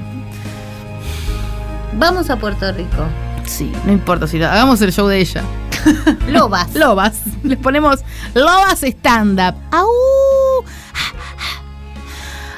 [1.97, 3.06] Vamos a Puerto Rico.
[3.45, 5.43] Sí, no importa si lo- hagamos el show de ella.
[6.30, 6.74] Lobas.
[6.76, 7.22] Lobas.
[7.43, 7.99] Les ponemos
[8.34, 9.56] Lobas Stand-Up.
[9.72, 9.88] ¡Au!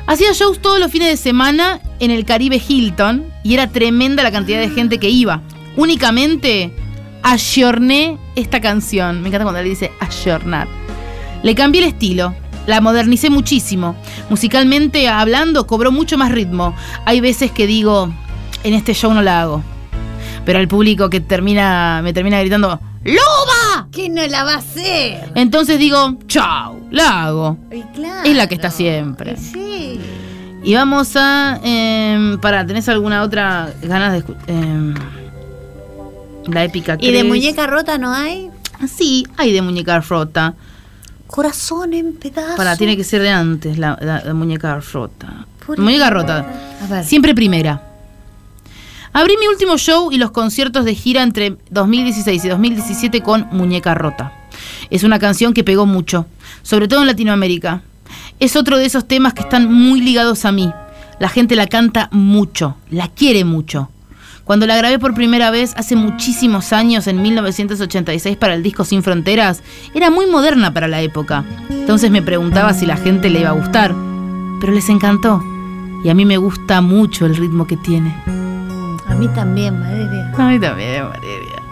[0.07, 4.31] Hacía shows todos los fines de semana en el Caribe Hilton y era tremenda la
[4.31, 5.41] cantidad de gente que iba.
[5.75, 6.71] Únicamente
[7.23, 9.21] ayorné esta canción.
[9.23, 10.67] Me encanta cuando le dice ayornar.
[11.41, 12.35] Le cambié el estilo.
[12.67, 13.95] La modernicé muchísimo.
[14.29, 16.75] Musicalmente hablando, cobró mucho más ritmo.
[17.05, 18.13] Hay veces que digo,
[18.63, 19.63] en este show no la hago.
[20.45, 23.54] Pero al público que termina, me termina gritando, ¡Loba!
[23.91, 25.31] ¿Qué no la va a hacer?
[25.35, 27.57] Entonces digo, chau, la hago.
[27.71, 28.29] Y claro.
[28.29, 29.33] Es la que está siempre.
[29.33, 29.99] Y Sí.
[30.63, 31.59] Y vamos a.
[31.63, 34.43] Eh, para, ¿tenés alguna otra ganas de escuchar?
[36.47, 38.49] la épica ¿Y de muñeca rota no hay?
[38.87, 40.53] Sí, hay de muñeca rota.
[41.27, 42.55] Corazón en pedazos.
[42.55, 45.45] Para, tiene que ser de antes la, la- la muñeca rota.
[45.77, 46.45] Muñeca rota.
[47.03, 47.81] Siempre primera.
[49.15, 53.95] Abrí mi último show y los conciertos de gira entre 2016 y 2017 con Muñeca
[53.95, 54.33] Rota.
[54.89, 56.25] Es una canción que pegó mucho,
[56.63, 57.81] sobre todo en Latinoamérica.
[58.41, 60.69] Es otro de esos temas que están muy ligados a mí.
[61.17, 63.89] La gente la canta mucho, la quiere mucho.
[64.43, 69.01] Cuando la grabé por primera vez hace muchísimos años, en 1986, para el disco Sin
[69.01, 69.63] Fronteras,
[69.93, 71.45] era muy moderna para la época.
[71.69, 73.95] Entonces me preguntaba si la gente le iba a gustar.
[74.59, 75.41] Pero les encantó.
[76.03, 78.13] Y a mí me gusta mucho el ritmo que tiene.
[79.15, 80.31] A mí también, Valeria.
[80.37, 81.63] A mí también, Valeria.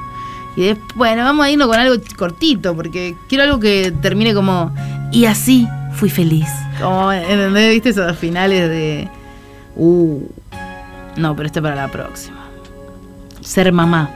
[0.56, 4.74] Y después, bueno, vamos a irnos con algo cortito, porque quiero algo que termine como.
[5.12, 6.48] Y así fui feliz.
[6.82, 7.74] Como, ¿entendés?
[7.74, 9.10] ¿Viste esos finales de.
[9.76, 10.22] Uh.
[11.18, 12.46] No, pero este para la próxima.
[13.42, 14.10] Ser mamá.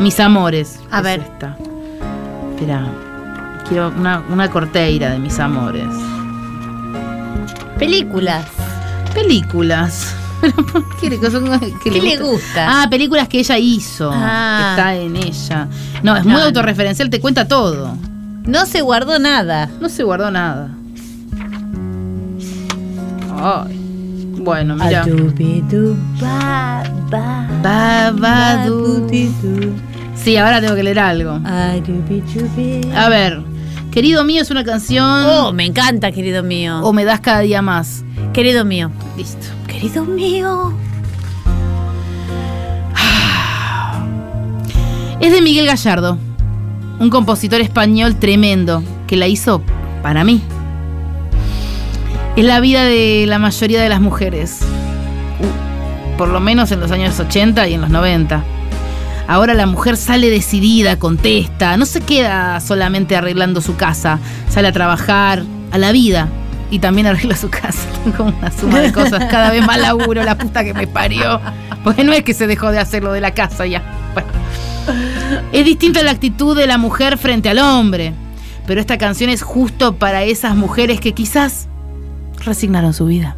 [0.00, 0.80] Mis amores.
[0.90, 1.20] A es ver.
[1.20, 1.56] Esta.
[2.50, 2.88] Espera.
[3.68, 5.86] Quiero una, una corteira de mis amores.
[7.78, 8.44] Películas.
[9.14, 10.16] Películas.
[11.00, 12.82] ¿Qué, le- son- qué ¿Qué le gusta?
[12.82, 14.10] Ah, películas que ella hizo.
[14.12, 14.74] Ah.
[14.76, 15.68] Que está en ella.
[16.02, 17.96] No, es muy No, autorreferencial, te cuenta todo.
[18.44, 19.70] No se guardó nada.
[19.80, 20.70] No se guardó nada.
[23.36, 23.80] Ay.
[24.38, 25.04] Bueno, mira.
[30.14, 31.40] Sí, ahora tengo que leer algo.
[32.94, 33.42] A ver.
[33.94, 35.06] Querido mío es una canción.
[35.06, 36.80] Oh, me encanta, querido mío.
[36.80, 38.04] O me das cada día más.
[38.32, 38.90] Querido mío.
[39.16, 39.46] Listo.
[39.68, 40.76] Querido mío.
[45.20, 46.18] Es de Miguel Gallardo,
[46.98, 49.62] un compositor español tremendo que la hizo
[50.02, 50.42] para mí.
[52.34, 54.58] Es la vida de la mayoría de las mujeres,
[56.18, 58.44] por lo menos en los años 80 y en los 90.
[59.26, 64.18] Ahora la mujer sale decidida, contesta, no se queda solamente arreglando su casa,
[64.48, 66.28] sale a trabajar, a la vida
[66.70, 67.80] y también arregla su casa.
[68.16, 71.40] Como una suma de cosas, cada vez más laburo, la puta que me parió.
[71.82, 73.82] Porque no es que se dejó de hacer lo de la casa ya.
[74.14, 74.28] Bueno.
[75.52, 78.12] Es distinta la actitud de la mujer frente al hombre,
[78.66, 81.68] pero esta canción es justo para esas mujeres que quizás
[82.44, 83.36] resignaron su vida.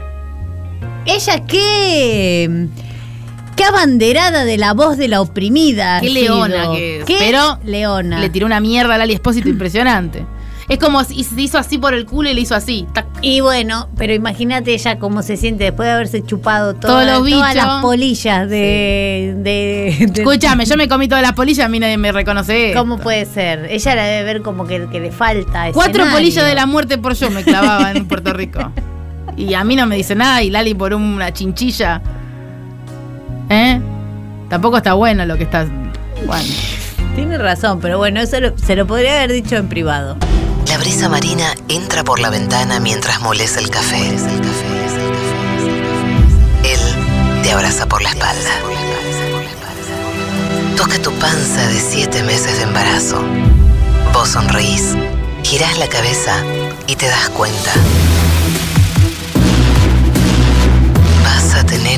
[1.04, 2.68] Ella qué.
[3.56, 6.00] Qué abanderada de la voz de la oprimida.
[6.00, 7.04] Qué leona que es.
[7.06, 8.20] Qué Pero leona.
[8.20, 10.24] Le tiró una mierda a Lali Espósito impresionante.
[10.68, 12.86] Es como si se hizo así por el culo y le hizo así.
[12.92, 13.06] tac.
[13.22, 17.82] Y bueno, pero imagínate ella cómo se siente después de haberse chupado toda- todas las
[17.82, 19.34] polillas de.
[19.38, 22.70] de, de- Escúchame, yo me comí todas las polillas, a mí nadie me reconoce.
[22.70, 22.80] esto.
[22.80, 23.68] ¿Cómo puede ser?
[23.70, 25.70] Ella la debe ver como que, que le falta.
[25.72, 26.12] Cuatro escenario.
[26.18, 28.72] polillas de la muerte por yo me clavaba en Puerto Rico.
[29.36, 32.02] Y a mí no me dice nada y Lali por una chinchilla.
[33.48, 33.80] ¿Eh?
[34.48, 35.66] Tampoco está bueno lo que está.
[36.26, 36.44] Bueno.
[37.14, 40.16] Tiene razón, pero bueno, eso lo- se lo podría haber dicho en privado.
[40.68, 44.08] La brisa marina entra por la ventana mientras molece el café.
[46.64, 46.80] Él
[47.42, 48.50] te abraza por la espalda.
[50.76, 53.22] Toca tu panza de siete meses de embarazo.
[54.12, 54.94] Vos sonreís,
[55.42, 56.34] girás la cabeza
[56.86, 57.72] y te das cuenta.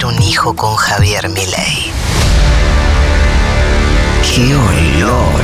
[0.08, 1.92] Un hijo con Javier Milei.
[4.22, 5.42] ¡Qué olor!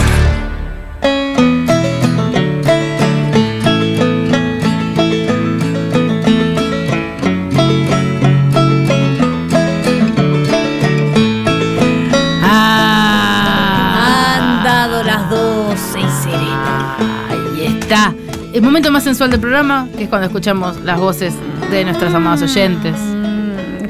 [12.42, 14.38] Ah.
[14.38, 16.96] Han dado las 12 y serena.
[17.28, 18.14] Ahí está.
[18.54, 21.34] El momento más sensual del programa, que es cuando escuchamos las voces
[21.70, 23.13] de nuestros amados oyentes.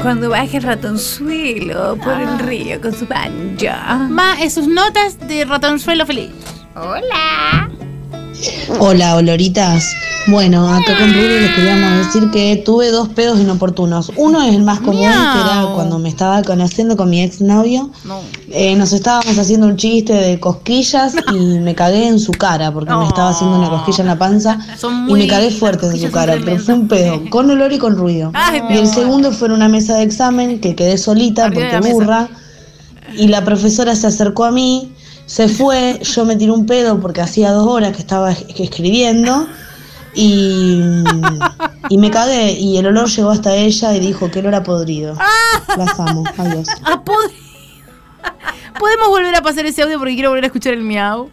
[0.04, 4.10] Cuando baje el ratonzuelo por el río con su banjo.
[4.10, 6.30] Ma, en sus notas de ratonzuelo feliz.
[6.74, 7.70] Hola,
[8.78, 9.94] oloritas.
[10.26, 14.10] Bueno, acá con Rubio les queríamos decir que tuve dos pedos inoportunos.
[14.16, 17.90] Uno es el más común, que era cuando me estaba conociendo con mi exnovio.
[18.04, 18.20] No.
[18.50, 22.94] Eh, nos estábamos haciendo un chiste de cosquillas y me cagué en su cara porque
[22.94, 24.58] me estaba haciendo una cosquilla en la panza
[25.08, 27.94] y me cagué fuerte en su cara, pero fue un pedo, con olor y con
[27.96, 28.30] ruido.
[28.32, 31.80] Ay, y el segundo fue en una mesa de examen que quedé solita Arriba porque
[31.80, 31.92] mesa.
[31.92, 32.28] burra
[33.16, 34.93] y la profesora se acercó a mí,
[35.26, 39.46] se fue, yo me tiré un pedo porque hacía dos horas que estaba es- escribiendo
[40.14, 40.80] y,
[41.88, 45.16] y me cagué y el olor llegó hasta ella y dijo que olor a podrido.
[45.76, 46.68] Las amo, adiós.
[46.84, 47.42] Ah, podrido.
[48.78, 51.30] ¿Podemos volver a pasar ese audio porque quiero volver a escuchar el miau?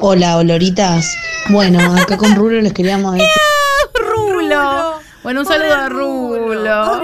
[0.00, 1.14] Hola, oloritas.
[1.48, 3.28] Bueno, acá con Rulo les queríamos decir.
[3.94, 4.94] Rulo.
[5.22, 7.02] Bueno, un saludo a Rulo.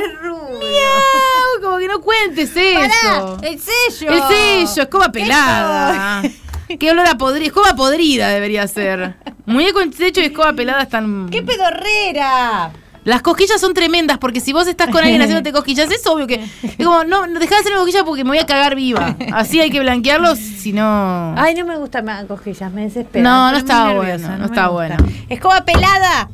[1.92, 3.38] No cuentes eso.
[3.42, 4.12] ¡El sello!
[4.12, 4.22] El
[4.66, 6.22] sello, escoba pelada.
[6.80, 7.46] Qué olor a podrida.
[7.48, 9.16] Escoba podrida debería ser.
[9.44, 11.28] Muñeco en techo y escoba pelada están.
[11.28, 12.72] ¡Qué pedorrera!
[13.04, 16.36] Las cosquillas son tremendas porque si vos estás con alguien haciéndote cosquillas, es obvio que.
[16.62, 19.14] Es como, no, no dejá de hacerme cosquillas porque me voy a cagar viva.
[19.34, 21.34] Así hay que blanquearlos, si no.
[21.36, 23.22] Ay, no me gustan más cosquillas, me desespera.
[23.22, 24.96] No, no está pone bueno, nerviosa, no me está gusta.
[24.96, 24.96] bueno.
[25.28, 26.30] ¡Escoba pelada!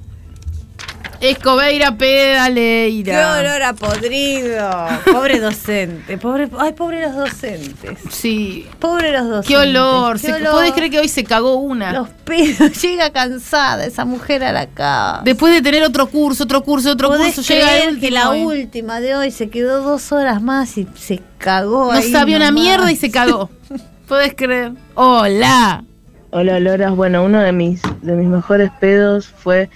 [1.20, 3.38] Escobeira, ¡Qué pedaleira.
[3.40, 4.70] olor a podrido!
[5.12, 6.16] Pobre docente.
[6.18, 7.98] Pobre, ay, pobre los docentes.
[8.10, 8.66] Sí.
[8.78, 9.48] Pobre los docentes.
[9.48, 10.20] Qué olor.
[10.20, 10.52] Qué olor.
[10.52, 11.92] ¿Podés creer que hoy se cagó una?
[11.92, 12.80] Los pedos.
[12.82, 15.22] Llega cansada esa mujer a la casa.
[15.24, 18.10] Después de tener otro curso, otro curso, otro ¿Podés curso, llega el creer último que
[18.12, 22.36] la última de hoy se quedó dos horas más y se cagó No ahí sabía
[22.36, 23.50] una mierda y se cagó.
[24.06, 24.72] ¿Podés creer?
[24.94, 25.84] Hola.
[26.30, 29.70] Hola Loras, bueno, uno de mis, de mis mejores pedos fue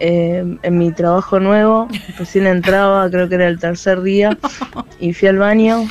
[0.00, 1.86] eh, en mi trabajo nuevo,
[2.18, 4.36] recién entraba, creo que era el tercer día,
[4.98, 5.84] y fui al baño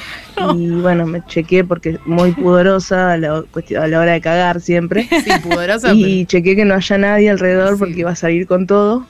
[0.56, 5.08] y bueno, me chequeé porque muy pudorosa a la, a la hora de cagar siempre,
[5.24, 5.94] Sí, pudorosa.
[5.94, 7.80] y chequeé que no haya nadie alrededor Sí.
[7.80, 9.06] porque iba a salir con todo,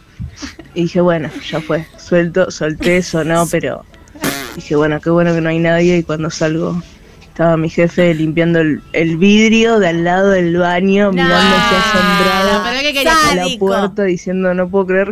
[0.76, 3.86] y dije, bueno, ya fue, suelto, solté eso, no, pero
[4.56, 6.82] dije, bueno, qué bueno que no hay nadie y cuando salgo...
[7.40, 12.82] Estaba mi jefe limpiando el, el vidrio de al lado del baño, mirándose asombrada pero
[12.82, 13.16] ¿qué querías?
[13.32, 15.12] a la puerta diciendo no puedo creer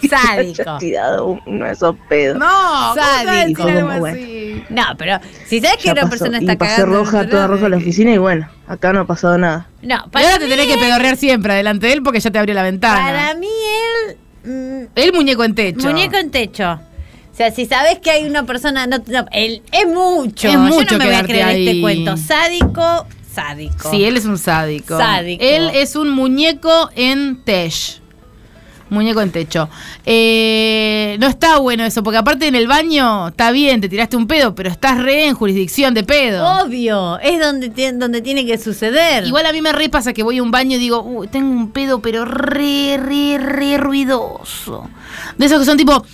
[0.00, 0.78] que Sádico.
[0.78, 2.38] tirado uno de esos pedos.
[2.38, 4.64] No, ¿cómo te vas a decir Sádico.
[4.70, 6.10] No, pero si sabes que Ya una pasó.
[6.12, 6.96] persona y está pasé cagando.
[6.96, 9.66] roja, toda roja a la oficina y bueno, acá no ha pasado nada.
[9.82, 12.38] No, Y para ahora te tenés que pedorrear siempre delante de él porque ya te
[12.38, 13.04] abrió la ventana.
[13.04, 13.48] Para mí
[14.08, 14.16] él.
[14.50, 15.86] mm, El muñeco en techo.
[15.86, 16.80] muñeco en techo.
[17.34, 18.86] O sea, si sabes que hay una persona.
[18.86, 20.46] No, no, él, es mucho.
[20.46, 21.80] Es Yo mucho no me voy a creer este ahí.
[21.80, 22.16] cuento.
[22.16, 23.90] Sádico, sádico.
[23.90, 24.96] Sí, él es un sádico.
[24.96, 25.42] Sádico.
[25.44, 28.00] Él es un muñeco en tesh.
[28.88, 29.68] Muñeco en techo.
[30.06, 34.28] Eh, no está bueno eso, porque aparte en el baño está bien, te tiraste un
[34.28, 36.46] pedo, pero estás re en jurisdicción de pedo.
[36.64, 39.26] Obvio, es donde, donde tiene que suceder.
[39.26, 41.50] Igual a mí me re pasa que voy a un baño y digo, "Uy, tengo
[41.50, 44.88] un pedo, pero re, re, re ruidoso.
[45.36, 46.04] De esos que son tipo.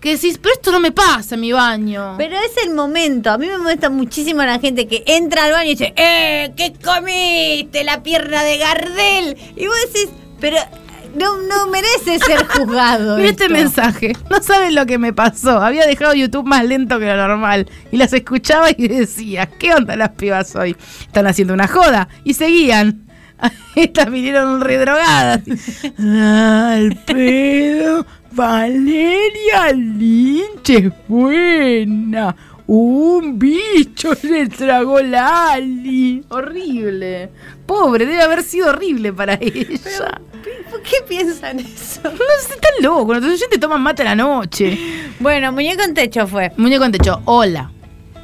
[0.00, 2.14] Que decís, pero esto no me pasa en mi baño.
[2.16, 3.30] Pero es el momento.
[3.30, 6.52] A mí me molesta muchísimo la gente que entra al baño y dice, ¡eh!
[6.56, 7.82] ¿Qué comiste?
[7.82, 9.36] La pierna de Gardel.
[9.56, 10.58] Y vos decís, pero
[11.16, 13.16] no, no merece ser juzgado.
[13.16, 13.54] Mira este esto".
[13.54, 14.12] mensaje.
[14.30, 15.60] No saben lo que me pasó.
[15.60, 17.68] Había dejado YouTube más lento que lo normal.
[17.90, 20.76] Y las escuchaba y decía, ¿qué onda las pibas hoy?
[21.00, 22.08] Están haciendo una joda.
[22.22, 23.05] Y seguían.
[23.76, 25.42] Estas vinieron redrogadas.
[25.98, 28.06] Al pedo.
[28.32, 32.36] Valeria Lynch es buena.
[32.66, 36.24] Un bicho le tragó Lali.
[36.28, 37.30] Horrible.
[37.64, 40.20] Pobre, debe haber sido horrible para ella.
[40.70, 42.00] ¿Por qué piensan eso?
[42.02, 43.22] No sé, están locos.
[43.22, 44.78] Los oyentes toman mate a la noche.
[45.20, 46.52] Bueno, muñeco en techo fue.
[46.56, 47.70] Muñeco en techo, hola.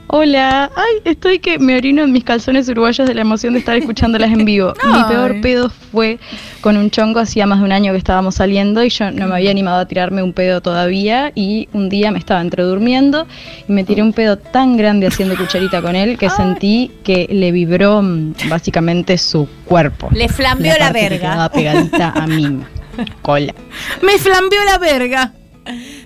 [0.08, 3.76] Hola, ay, estoy que me orino en mis calzones uruguayos de la emoción de estar
[3.76, 4.74] escuchándolas en vivo.
[4.84, 6.18] Mi peor pedo fue
[6.60, 9.36] con un chongo hacía más de un año que estábamos saliendo y yo no me
[9.36, 13.26] había animado a tirarme un pedo todavía y un día me estaba entre durmiendo
[13.66, 17.50] y me tiré un pedo tan grande haciendo cucharita con él que sentí que le
[17.50, 20.10] vibró mm, básicamente su cuerpo.
[20.12, 21.48] Le flambeó la verga.
[21.48, 22.60] pegadita a mi
[23.22, 23.54] cola.
[24.02, 25.32] Me flambeó la verga.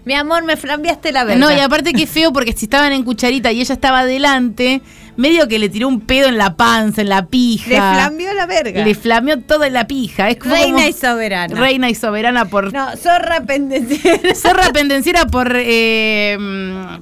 [0.05, 1.41] Mi amor, me flambeaste la verga.
[1.41, 4.83] No, y aparte que feo porque si estaban en cucharita y ella estaba adelante,
[5.17, 7.69] medio que le tiró un pedo en la panza, en la pija.
[7.71, 8.85] Le flambeó la verga.
[8.85, 10.29] Le flameó toda la pija.
[10.29, 11.55] Es como Reina como- y soberana.
[11.59, 12.73] Reina y soberana por.
[12.73, 14.35] No, zorra pendenciera.
[14.35, 15.53] Serra pendenciera por.
[15.55, 16.37] eh,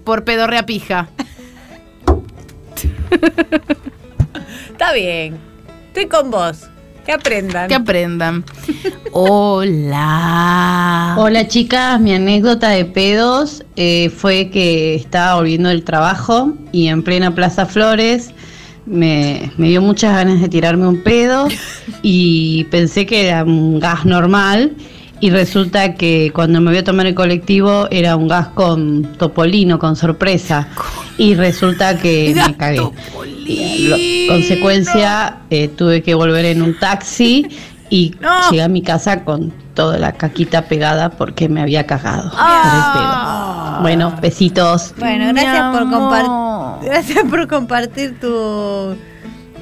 [0.04, 1.08] por pedorrea pija.
[4.70, 5.38] Está bien.
[5.88, 6.68] Estoy con vos.
[7.04, 7.68] Que aprendan.
[7.68, 8.44] Que aprendan.
[9.12, 11.14] Hola.
[11.18, 17.02] Hola chicas, mi anécdota de pedos eh, fue que estaba volviendo del trabajo y en
[17.02, 18.32] plena Plaza Flores
[18.86, 21.48] me, me dio muchas ganas de tirarme un pedo
[22.02, 24.74] y pensé que era un gas normal
[25.24, 29.78] y resulta que cuando me voy a tomar el colectivo era un gas con topolino,
[29.78, 30.68] con sorpresa
[31.16, 32.76] y resulta que me cagué.
[32.76, 33.96] Topolino.
[34.28, 37.46] Consecuencia, eh, tuve que volver en un taxi
[37.88, 38.50] y No.
[38.50, 42.30] llegué a mi casa con toda la caquita pegada porque me había cagado.
[42.34, 43.78] Ah.
[43.80, 44.94] Bueno, besitos.
[44.98, 46.84] Bueno, gracias por.
[46.84, 48.94] Gracias por compartir tu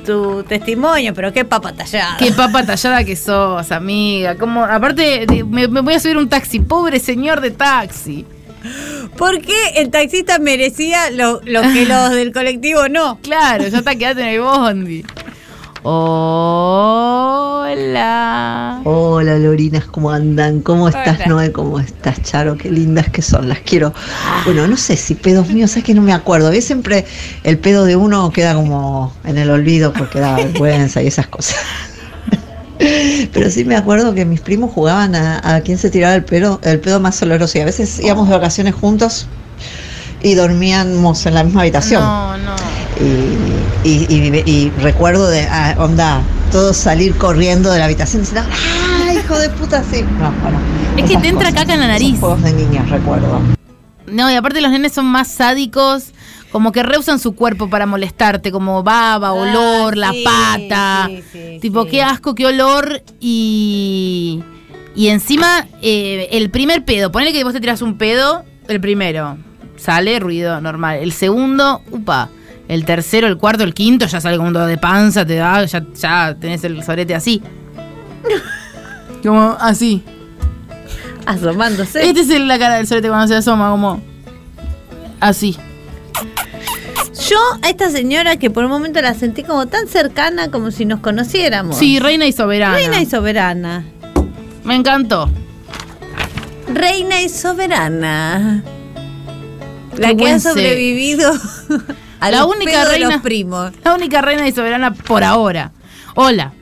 [0.05, 2.16] tu testimonio, pero qué papa tallada.
[2.18, 4.36] Qué papa tallada que sos, amiga.
[4.36, 6.61] Como, aparte, me voy a subir un taxi.
[6.61, 8.26] Pobre señor de taxi.
[9.16, 13.18] ¿Por qué el taxista merecía lo, lo que los del colectivo no?
[13.22, 15.05] Claro, ya está, quedate en el bondi.
[15.85, 17.72] Hola.
[18.85, 20.61] Hola Lorinas, ¿cómo andan?
[20.61, 21.26] ¿Cómo estás, Hola.
[21.26, 21.51] Noé?
[21.51, 22.57] ¿Cómo estás, Charo?
[22.57, 23.93] Qué lindas que son, las quiero.
[24.45, 26.47] Bueno, no sé si pedos míos, es que no me acuerdo.
[26.47, 27.05] A veces siempre
[27.43, 31.57] el pedo de uno queda como en el olvido porque da vergüenza y esas cosas.
[33.33, 36.61] Pero sí me acuerdo que mis primos jugaban a, a quién se tiraba el pedo,
[36.62, 37.59] el pedo más oloroso.
[37.59, 39.26] Y a veces íbamos de vacaciones juntos
[40.23, 42.03] y dormíamos en la misma habitación.
[42.03, 42.55] No, no.
[43.85, 48.49] Y, y- y- y recuerdo de, ah, onda, todos salir corriendo de la habitación diciendo,
[48.53, 49.83] ¡ah, hijo de puta!
[49.91, 50.03] Sí.
[50.03, 50.59] No, bueno,
[50.97, 51.55] Es que te entra cosas.
[51.62, 52.18] caca en la nariz.
[52.20, 53.41] juegos de niños, recuerdo.
[54.07, 56.12] No, y aparte los nenes son más sádicos,
[56.53, 61.07] como que reusan su cuerpo para molestarte, como baba, olor, Ah, la sí, pata.
[61.09, 61.91] sí, sí, tipo, sí.
[61.91, 63.03] qué asco, qué olor.
[63.20, 64.43] Y.
[64.95, 69.39] Y encima, eh, el primer pedo, ponele que vos te tiras un pedo, el primero,
[69.83, 70.99] sale ruido normal.
[70.99, 72.28] El segundo, upa.
[72.68, 75.64] El tercero, el cuarto, el quinto, ya sale como un dolor de panza, te da,
[75.64, 77.43] ya, ya tenés el sorete así.
[79.22, 80.03] Como así.
[81.26, 82.05] Asomándose.
[82.09, 84.01] Este es el- la cara del sorete cuando se asoma, como.
[85.20, 85.57] Así.
[87.28, 90.85] Yo a esta señora que por un momento la sentí como tan cercana como si
[90.85, 91.76] nos conociéramos.
[91.76, 92.74] Sí, reina y soberana.
[92.74, 93.85] Reina y soberana.
[94.64, 95.30] Me encantó.
[96.72, 98.64] Reina y soberana.
[99.97, 101.32] La que ha sobrevivido
[102.20, 103.72] a La los única de reina- los primos.
[103.84, 105.72] La única reina y soberana por ahora.
[106.14, 106.53] Hola.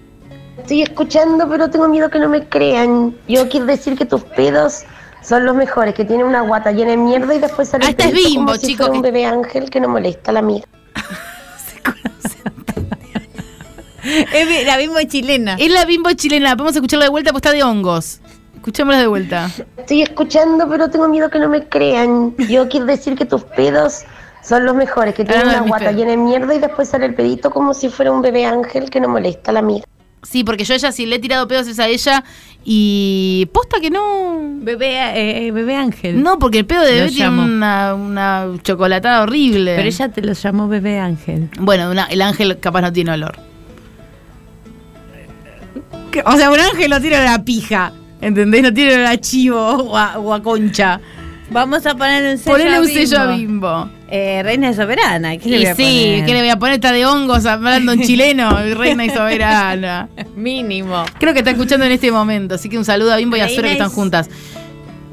[0.59, 3.15] Estoy escuchando, pero tengo miedo que no me crean.
[3.29, 4.83] Yo quiero decir que tus pedos
[5.23, 7.93] son los mejores, que tienen una guata llena de mierda y después sale Ah, el
[7.93, 10.43] esta es Bimbo, como si chico, fuera un bebé ángel que no molesta a la
[10.43, 10.63] mía.
[14.03, 15.57] Es la misma chilena.
[15.59, 16.57] Es la bimbo chilena.
[16.57, 18.21] Podemos escucharla de vuelta, pues está de hongos.
[18.61, 19.51] Escuchémosla de vuelta.
[19.79, 22.35] Estoy escuchando, pero tengo miedo que no me crean.
[22.49, 24.03] Yo quiero decir que tus pedos
[24.43, 27.15] son los mejores, que tienen Ah, una guata llena de mierda y después sale el
[27.15, 29.83] pedito como si fuera un bebé ángel que no molesta a la mía.
[30.23, 32.23] Sí, porque yo a ella sí le he tirado pedos es a ella
[32.63, 34.39] y posta que no.
[34.57, 36.23] Bebé, eh, bebé Ángel.
[36.23, 39.75] No, porque el pedo de Lo bebé tiene una, una chocolatada horrible.
[39.77, 41.49] Pero ella te lo llamó bebé Ángel.
[41.59, 43.39] Bueno, una- el ángel capaz no tiene olor.
[46.27, 47.93] O sea, un ángel no tiene la pija.
[48.21, 48.63] ¿Entendés?
[48.63, 51.01] No tiene a chivo o a, o a concha.
[51.51, 53.91] Vamos a ponerle un sello Ponele a un sello a Bimbo.
[54.09, 55.37] Eh, reina soberana.
[55.37, 56.27] ¿Qué le Y voy a sí, poner?
[56.27, 56.75] ¿qué le voy a poner?
[56.75, 60.09] Está de hongos hablando en chileno, reina y soberana.
[60.37, 61.05] Mínimo.
[61.19, 63.49] Creo que está escuchando en este momento, así que un saludo a Bimbo y a
[63.49, 64.31] Sora que están y- juntas.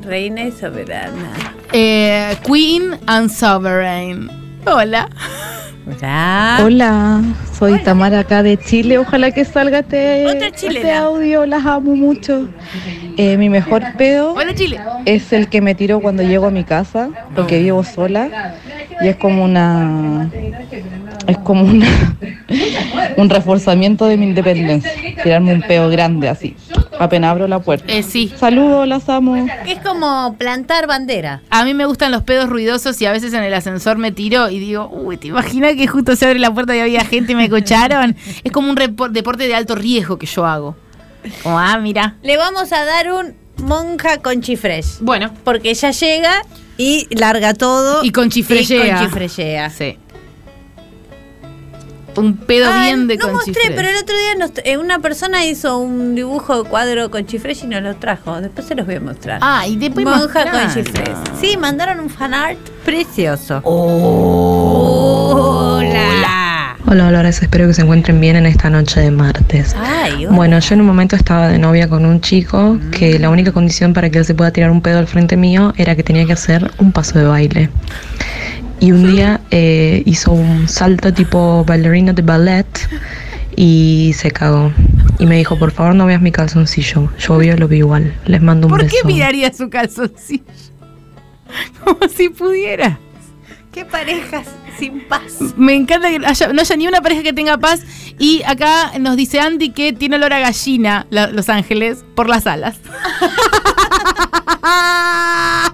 [0.04, 1.32] Reina y soberana.
[1.74, 4.30] Eh, Queen and Sovereign.
[4.66, 5.10] Hola.
[5.90, 6.60] Hola.
[6.64, 7.22] Hola,
[7.58, 8.98] soy Tamara acá de Chile.
[8.98, 12.50] Ojalá que salga este, este audio, las amo mucho.
[13.16, 14.80] Eh, mi mejor pedo Hola, Chile.
[15.06, 18.56] es el que me tiro cuando llego a mi casa, porque vivo sola
[19.02, 20.30] y es como una
[21.28, 21.88] es como una
[23.18, 24.92] un reforzamiento de mi independencia,
[25.24, 26.56] tirarme un pedo grande así,
[27.00, 27.92] apenas abro la puerta.
[27.92, 28.32] Eh, sí.
[28.38, 29.36] Saludos, las amo.
[29.66, 31.42] Que es como plantar bandera.
[31.50, 34.50] A mí me gustan los pedos ruidosos y a veces en el ascensor me tiro
[34.50, 37.36] y digo, uy, ¿te imaginas que justo se abre la puerta y había gente y
[37.36, 38.16] me escucharon?
[38.44, 40.76] Es como un deporte de alto riesgo que yo hago.
[41.44, 42.16] Como, ah, mira.
[42.22, 44.98] Le vamos a dar un monja con chifres.
[45.02, 45.32] Bueno.
[45.44, 46.42] Porque ella llega
[46.78, 48.04] y larga todo.
[48.04, 48.86] Y con chifrellea.
[48.86, 49.70] Y con chifrellea.
[49.70, 49.98] Sí.
[52.18, 55.46] Un pedo Ay, bien de no mostré, pero el otro día nos- eh, una persona
[55.46, 58.42] hizo un dibujo de cuadro con chifres y nos lo trajo.
[58.42, 59.40] Después se los voy a mostrar.
[59.42, 60.52] Ah, y después Monja mostralo.
[60.52, 61.10] con chifres.
[61.40, 63.62] Sí, mandaron un fanart precioso.
[63.64, 65.78] Oh.
[65.80, 66.76] Hola.
[66.90, 69.76] Hola Dolores, espero que se encuentren bien en esta noche de martes.
[69.78, 70.36] Ay, hola.
[70.36, 73.94] Bueno, yo en un momento estaba de novia con un chico que la única condición
[73.94, 76.32] para que él se pueda tirar un pedo al frente mío era que tenía que
[76.34, 77.70] hacer un paso de baile.
[78.80, 82.68] Y un día eh, hizo un salto tipo bailarina de ballet
[83.56, 84.72] y se cagó.
[85.20, 87.10] Y me dijo, por favor no veas mi calzoncillo.
[87.18, 88.14] Yo obvio lo vi igual.
[88.26, 88.96] Les mando un ¿Por beso.
[89.02, 90.44] qué miraría su calzoncillo?
[91.84, 93.00] Como si pudiera.
[93.72, 94.48] Qué parejas
[94.80, 95.40] sin paz.
[95.56, 97.82] Me encanta que haya- no haya ni una pareja que tenga paz.
[98.20, 102.46] Y acá nos dice Andy que tiene olor a gallina, la- Los Ángeles, por las
[102.46, 102.76] alas.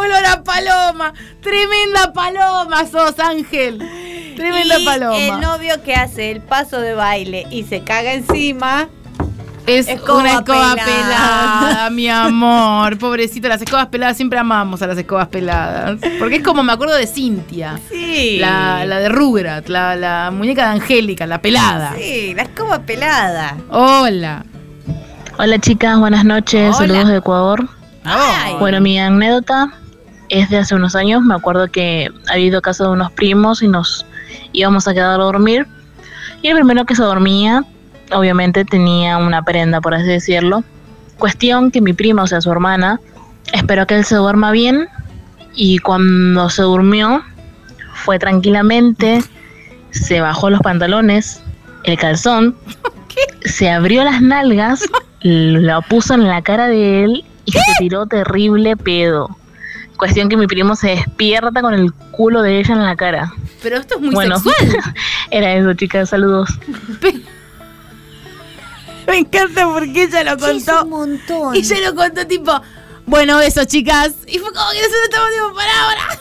[0.00, 1.12] olor a paloma.
[1.42, 3.78] Tremenda paloma sos, Ángel.
[4.36, 5.16] Tremenda Y paloma.
[5.16, 8.88] El novio que hace el paso de baile y se caga encima.
[9.66, 10.84] Es Escoba una escoba pelada.
[10.84, 11.90] pelada.
[11.90, 12.98] mi amor.
[12.98, 15.98] Pobrecito, las escobas peladas, siempre amamos a las escobas peladas.
[16.18, 17.78] Porque es como me acuerdo de Cintia.
[17.88, 18.38] Sí.
[18.40, 21.94] La, la de Rugrat, la, la muñeca de Angélica, la pelada.
[21.96, 23.56] Sí, la escoba pelada.
[23.70, 24.44] Hola.
[25.38, 26.86] Hola chicas, buenas noches, Hola.
[26.88, 27.68] saludos de Ecuador.
[28.04, 28.54] Ay.
[28.58, 29.72] Bueno, mi anécdota
[30.30, 33.62] es de hace unos años, me acuerdo que había ido a casa de unos primos
[33.62, 34.06] y nos
[34.52, 35.66] íbamos a quedar a dormir.
[36.40, 37.64] Y el primero que se dormía,
[38.12, 40.64] obviamente tenía una prenda, por así decirlo.
[41.18, 43.00] Cuestión que mi prima, o sea, su hermana,
[43.52, 44.88] esperó que él se duerma bien
[45.54, 47.22] y cuando se durmió,
[47.92, 49.22] fue tranquilamente,
[49.90, 51.42] se bajó los pantalones,
[51.84, 52.56] el calzón,
[53.44, 54.84] se abrió las nalgas,
[55.22, 59.36] lo puso en la cara de él y se tiró terrible pedo.
[60.00, 63.34] Cuestión que mi primo se despierta con el culo de ella en la cara.
[63.62, 64.94] Pero esto es muy bueno, sexual.
[65.30, 66.48] era eso, chicas, saludos.
[69.06, 70.84] Me encanta porque ella lo Sí, es contó.
[70.84, 71.54] un montón.
[71.54, 72.62] Y ella lo contó tipo,
[73.04, 74.14] bueno, eso, chicas.
[74.26, 76.20] Y fue como que nosotros estamos tipo, pará ahora.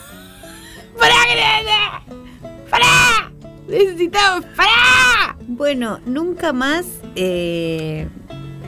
[1.00, 3.32] Pará, que Pará.
[3.70, 5.38] Necesitamos, pará.
[5.48, 6.86] Bueno, nunca más.
[7.16, 8.10] Eh,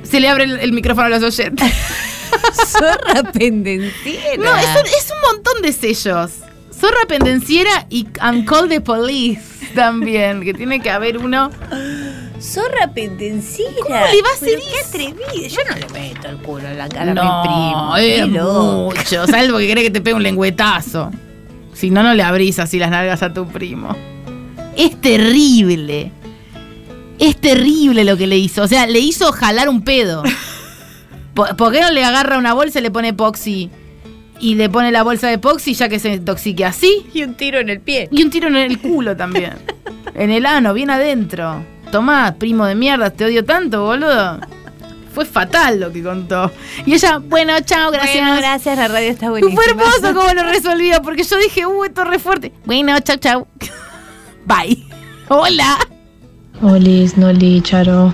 [0.04, 1.74] Se le abre el, el micrófono a los oyentes.
[2.68, 4.38] Zorra pendenciera.
[4.38, 6.32] No, es un, es un montón de sellos.
[6.78, 9.42] Zorra pendenciera y and call the police
[9.76, 11.52] también, que tiene que haber uno.
[12.42, 13.72] Zorra pendenciera.
[13.84, 15.48] ¿Cómo le va a hacer qué atrevido.
[15.48, 18.44] Yo no le meto el culo en la cara no, a mi primo.
[18.44, 18.96] loco.
[18.96, 19.28] mucho.
[19.28, 21.12] Salvo que cree que te pegue un lengüetazo.
[21.74, 23.96] Si no, no le abrís así las nalgas a tu primo.
[24.76, 26.12] Es terrible.
[27.20, 28.64] Es terrible lo que le hizo.
[28.64, 30.24] O sea, le hizo jalar un pedo.
[31.34, 33.70] Po- ¿Por qué no le agarra una bolsa y le pone epoxi?
[34.40, 37.06] Y le pone la bolsa de epoxi ya que se intoxique así.
[37.14, 38.10] Y un tiro en el pie.
[38.12, 39.54] Y un tiro en el culo también.
[40.16, 41.64] en el ano, bien adentro.
[41.92, 44.40] Tomá, primo de mierda, te odio tanto, boludo.
[45.14, 46.50] Fue fatal lo que contó.
[46.86, 48.16] Y ella, bueno, chao, gracias.
[48.26, 49.62] Bueno, gracias, la radio está buenísima.
[49.62, 52.54] Fue hermoso cómo lo resolvió, porque yo dije, uh, esto es re fuerte.
[52.66, 53.48] Bueno, chau, chau.
[54.46, 54.86] Bye.
[55.28, 55.78] Hola.
[56.62, 58.14] Olis, Noli, Charo.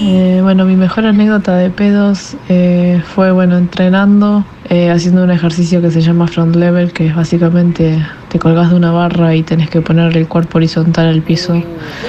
[0.00, 5.82] Eh, bueno, mi mejor anécdota de pedos eh, fue, bueno, entrenando, eh, haciendo un ejercicio
[5.82, 9.68] que se llama front level, que es básicamente te colgas de una barra y tenés
[9.68, 11.60] que ponerle el cuerpo horizontal al piso.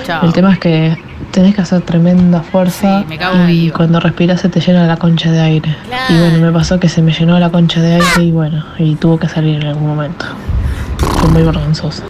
[0.06, 0.26] Chao.
[0.26, 0.98] El tema es que
[1.32, 4.98] tenés que hacer tremenda fuerza Sí, me cago y cuando respiras se te llena la
[4.98, 5.76] concha de aire.
[6.10, 8.96] Y bueno, me pasó que se me llenó la concha de aire y bueno, y
[8.96, 10.26] tuvo que salir en algún momento.
[10.98, 12.04] Fue muy vergonzoso.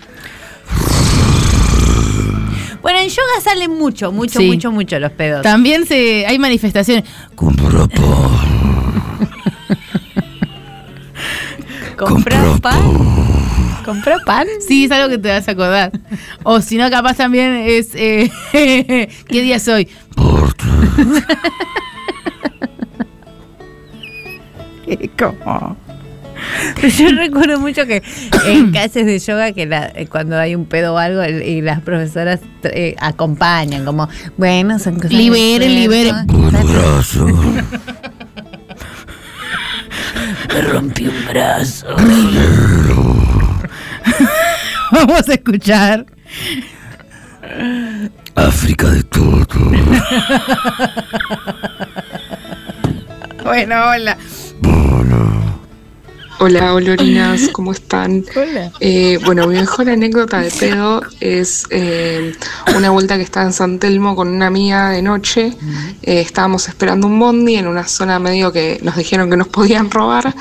[2.81, 4.47] Bueno, en yoga salen mucho, mucho, Sí.
[4.47, 5.41] mucho, mucho los pedos.
[5.41, 7.03] También se, hay manifestaciones.
[11.97, 12.79] ¿Comprás pan?
[13.83, 14.47] ¿Comprás pan?
[14.65, 15.91] Sí, es algo que te vas a acordar.
[16.43, 17.89] O si no, capaz también es.
[17.95, 18.31] eh,
[19.27, 19.89] ¿Qué día soy?
[25.17, 25.75] ¿Cómo?
[26.97, 28.01] Yo recuerdo mucho que
[28.45, 31.81] en clases de yoga que la- eh, cuando hay un pedo o algo y las
[31.81, 35.93] profesoras eh, acompañan como bueno son cosas del Liberen, cuerpo.
[35.93, 36.25] liberen.
[40.53, 41.87] Me rompí un brazo.
[44.91, 46.05] Vamos a escuchar.
[48.35, 49.45] África de todo.
[53.43, 54.17] Bueno, hola.
[56.41, 58.23] Hola, olorinas, ¿cómo están?
[58.35, 58.71] Hola.
[58.79, 62.33] Eh, bueno, mi mejor anécdota de pedo es eh,
[62.77, 65.53] una vuelta que estaba en San Telmo con una amiga de noche.
[66.01, 69.91] Eh, estábamos esperando un bondi en una zona medio que nos dijeron que nos podían
[69.91, 70.33] robar.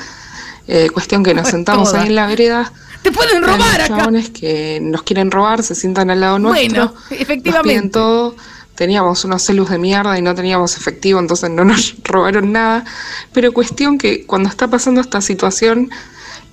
[0.67, 2.71] Eh, cuestión que nos Pues sentamos ahí en la vereda.
[3.01, 3.87] ¡Te pueden robar los acá!
[3.87, 6.69] chabones que nos quieren robar, se sientan al lado nuestro.
[6.69, 7.89] Bueno, Nos piden efectivamente.
[7.89, 8.35] todo.
[8.79, 12.85] Teníamos unos celus de mierda y no teníamos efectivo, entonces no nos robaron nada.
[13.33, 15.89] Pero cuestión que cuando está pasando esta situación,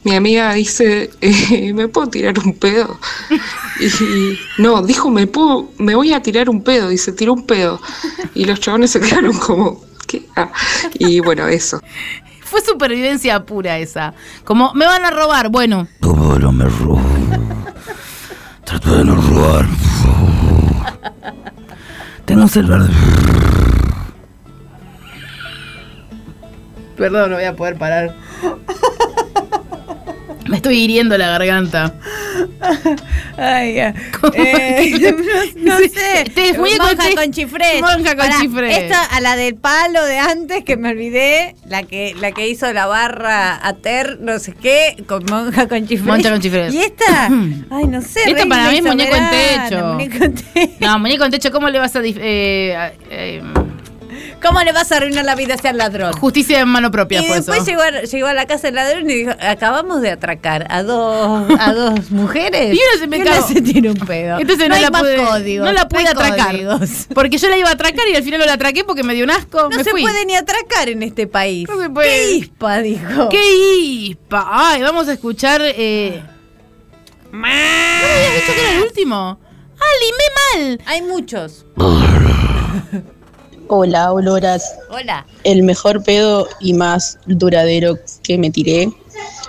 [0.03, 2.99] mi amiga dice, eh, ¿me puedo tirar un pedo?
[3.79, 7.47] Y no, dijo, me puedo, me voy a tirar un pedo, y se tiró un
[7.47, 7.81] pedo.
[8.35, 10.27] Y los chabones se quedaron como, ¿qué?
[10.35, 10.51] Ah,
[10.99, 11.81] Y bueno, eso.
[12.41, 14.14] Fue supervivencia pura esa.
[14.45, 15.51] Como, me van a robar.
[15.51, 17.01] Bueno, Todo no me robo.
[18.64, 19.66] Trato de no robar.
[22.35, 22.91] Un celular de...
[26.97, 28.14] perdón, no voy a poder parar.
[30.49, 31.94] Me estoy hiriendo la garganta.
[33.36, 33.94] Ay, ya.
[34.34, 35.14] Eh,
[35.57, 36.22] no, sé.
[36.26, 37.80] este es muñeco monja con chifres.
[37.80, 38.78] monja con chifres.
[38.78, 42.72] Esta a la del palo de antes que me olvidé, la que la que hizo
[42.72, 46.07] la barra Ater, no sé qué, con monja con chifres.
[46.07, 46.72] Monja con chifres.
[46.74, 47.26] Y esta,
[47.70, 48.20] ay, no sé.
[48.26, 49.86] Esta para mí es muñeco en techo.
[49.86, 50.72] muñeco en techo.
[50.80, 52.01] No, muñeco en techo, ¿cómo le vas a...
[52.05, 53.42] eh, eh,
[54.43, 56.12] ¿Cómo le vas a arruinar la vida a ser ladrón?
[56.12, 57.66] justicia en mano propia Y fue después eso.
[57.66, 61.51] llegó a, llegó a la casa del ladrón y dijo, acabamos de atracar a dos,
[61.59, 62.74] a dos mujeres.
[62.74, 63.47] Y una se me cagó.
[63.49, 64.39] se tiene un pedo.
[64.39, 66.51] Entonces no, hay la más pude, códigos, no la pude hay atracar.
[66.53, 67.07] códigos.
[67.14, 69.24] Porque yo la iba a atracar y al final no la atraqué porque me dio
[69.24, 69.62] un asco.
[69.70, 70.03] No me se fui.
[70.03, 71.66] puede ni atracar en este país.
[71.68, 72.09] No se puede.
[72.09, 73.28] ¿Qué ispa, dijo?
[73.30, 73.55] ¡Qué
[74.11, 74.47] ispa!
[74.51, 75.61] Ay, vamos a escuchar.
[75.64, 76.22] Eh...
[77.32, 79.41] ¿No me habías dicho que era el último?
[79.78, 80.80] ¡Ah, limé mal!
[80.87, 81.66] Hay muchos.
[83.68, 84.76] Hola, oloras.
[84.90, 85.26] Hola.
[85.42, 88.92] El mejor pedo y más duradero que me tiré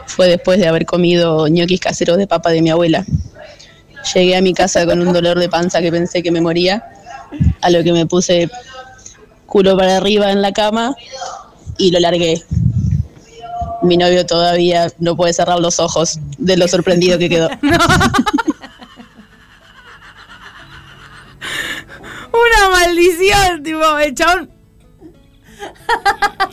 [0.07, 3.05] fue después de haber comido ñoquis caseros de papa de mi abuela.
[4.13, 6.83] Llegué a mi casa con un dolor de panza que pensé que me moría,
[7.61, 8.49] a lo que me puse
[9.45, 10.95] culo para arriba en la cama
[11.77, 12.43] y lo largué.
[13.83, 17.49] Mi novio todavía no puede cerrar los ojos de lo sorprendido que quedó.
[22.45, 24.51] Una maldición, tipo, el chabón.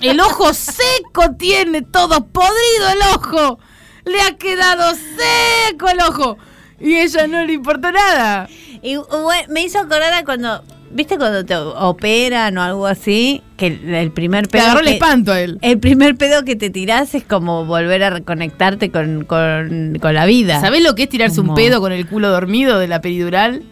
[0.01, 3.59] El ojo seco tiene todo podrido el ojo.
[4.05, 6.39] Le ha quedado seco el ojo.
[6.81, 8.49] Y a ella no le importó nada.
[8.83, 13.43] Y bueno, me hizo acordar a cuando, ¿viste cuando te operan o algo así?
[13.57, 14.65] Que el, el primer Te pedo.
[14.65, 15.59] agarró el espanto a él.
[15.63, 20.27] El primer pedo que te tirás es como volver a reconectarte con, con, con la
[20.27, 20.61] vida.
[20.61, 23.63] ¿Sabés lo que es tirarse un pedo con el culo dormido de la peridural?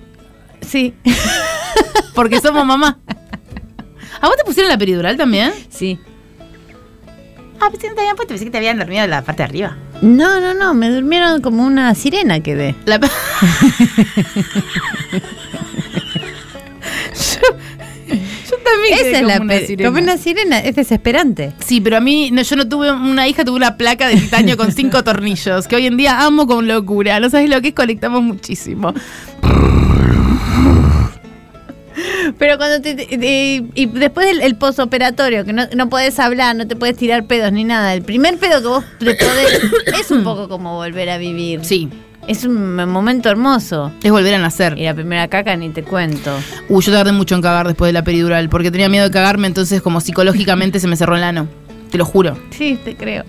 [0.67, 0.95] Sí.
[2.15, 2.99] Porque somos mamá.
[4.21, 5.53] ¿A vos te pusieron la peridural también?
[5.69, 5.99] Sí.
[7.61, 9.43] Ah, pensé que no te habían puesto, pensé que te habían dormido en la parte
[9.43, 9.77] de arriba.
[10.01, 12.75] No, no, no, me durmieron como una sirena quedé.
[12.87, 12.99] La...
[12.99, 13.09] yo,
[18.65, 19.89] también Esa es la una sirena.
[19.91, 21.53] como una sirena, es desesperante.
[21.65, 24.57] Sí, pero a mí, no, yo no tuve una hija, tuve una placa de titanio
[24.57, 27.21] con cinco tornillos, que hoy en día amo con locura.
[27.21, 28.93] No sabes lo que es, conectamos muchísimo.
[32.39, 36.57] Pero cuando te, te- te- y después del el posoperatorio, que no, no puedes hablar,
[36.57, 37.95] no te puedes tirar pedos ni nada.
[37.95, 39.61] El primer pedo que vos te podés
[40.01, 41.65] es un poco como volver a vivir.
[41.65, 41.89] Sí.
[42.29, 43.91] Es un momento hermoso.
[44.03, 44.79] Es volver a nacer.
[44.79, 46.33] Y la primera caca ni te cuento.
[46.69, 49.49] Uh, yo tardé mucho en cagar después de la peridural, porque tenía miedo de cagarme,
[49.49, 51.49] entonces como psicológicamente se me cerró el ano.
[51.91, 52.39] Te lo juro.
[52.51, 53.25] Sí, te creo.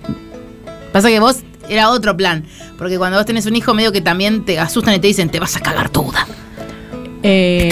[0.91, 1.37] Pasa que vos
[1.69, 2.43] era otro plan,
[2.77, 5.39] porque cuando vos tenés un hijo medio que también te asustan y te dicen, te
[5.39, 6.27] vas a cagar toda.
[7.23, 7.71] Eh,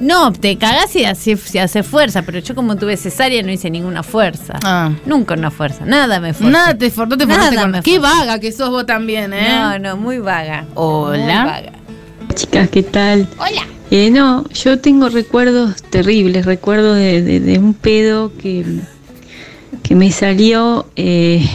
[0.00, 3.70] No, te cagás si hace, si hace fuerza, pero yo como tuve cesárea no hice
[3.70, 4.58] ninguna fuerza.
[4.62, 4.90] Ah.
[5.06, 6.50] Nunca una fuerza, nada me fuerza.
[6.58, 9.48] Nada te, for- no te Nada con- me Qué vaga que sos vos también, ¿eh?
[9.48, 10.66] No, no, muy vaga.
[10.74, 11.42] Hola.
[11.42, 11.72] Muy vaga.
[12.34, 13.26] Chicas, ¿qué tal?
[13.38, 13.62] Hola.
[13.90, 18.66] Eh, no, yo tengo recuerdos terribles, recuerdos de, de- de un pedo que,
[19.82, 21.48] que me salió eh,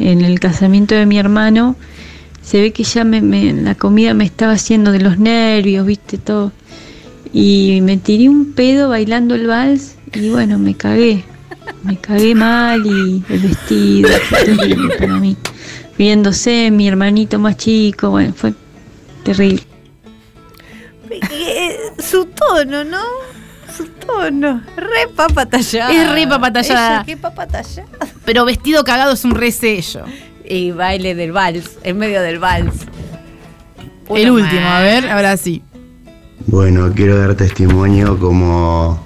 [0.00, 1.76] en el casamiento de mi hermano.
[2.42, 6.18] Se ve que ya me, me- la comida me estaba haciendo de los nervios, viste,
[6.18, 6.50] todo.
[7.36, 11.24] Y me tiré un pedo bailando el vals y bueno, me cagué.
[11.82, 15.36] Me cagué mal y el vestido fue terrible para mí.
[15.98, 18.54] Viéndose mi hermanito más chico, bueno, fue
[19.24, 19.62] terrible.
[21.10, 23.02] Eh, Su tono, ¿no?
[23.76, 24.62] Su tono.
[24.76, 25.92] Re papa tallada.
[25.92, 26.96] Es re papa tallada.
[26.98, 27.88] Ella, qué papa tallada.
[28.24, 30.04] Pero vestido cagado es un resello.
[30.44, 32.74] Y baile del vals, en medio del vals.
[34.14, 34.80] El último, más.
[34.80, 35.62] a ver, ahora sí.
[36.46, 39.02] Bueno, quiero dar testimonio como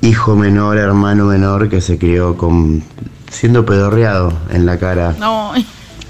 [0.00, 2.82] hijo menor, hermano menor que se crió con
[3.30, 5.52] siendo pedorreado en la cara No,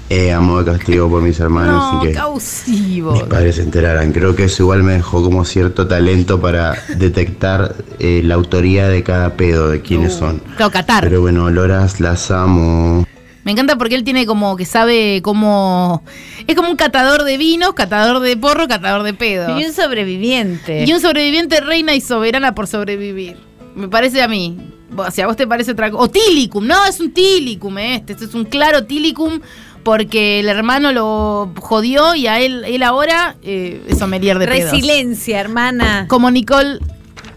[0.09, 3.11] eh, a modo de castigo por mis hermanos no, y que causivo.
[3.13, 4.11] mis padres se enteraran.
[4.11, 9.03] Creo que eso igual me dejó como cierto talento para detectar eh, la autoría de
[9.03, 10.41] cada pedo, de quiénes son.
[10.57, 11.03] Claro, Qatar.
[11.03, 13.05] Pero bueno, Loras, las amo.
[13.49, 16.03] Me encanta porque él tiene como que sabe cómo.
[16.45, 19.59] Es como un catador de vinos, catador de porro, catador de pedos.
[19.59, 20.85] Y un sobreviviente.
[20.85, 23.37] Y un sobreviviente reina y soberana por sobrevivir.
[23.73, 24.55] Me parece a mí.
[24.95, 26.03] O sea, a vos te parece otra cosa.
[26.03, 26.67] O tilicum.
[26.67, 28.13] No, es un tilicum este.
[28.13, 29.39] Este es un claro tilicum
[29.81, 34.71] porque el hermano lo jodió y a él, él ahora eh, es sommelier de pedos.
[34.73, 36.05] Resiliencia, hermana.
[36.07, 36.77] Como Nicole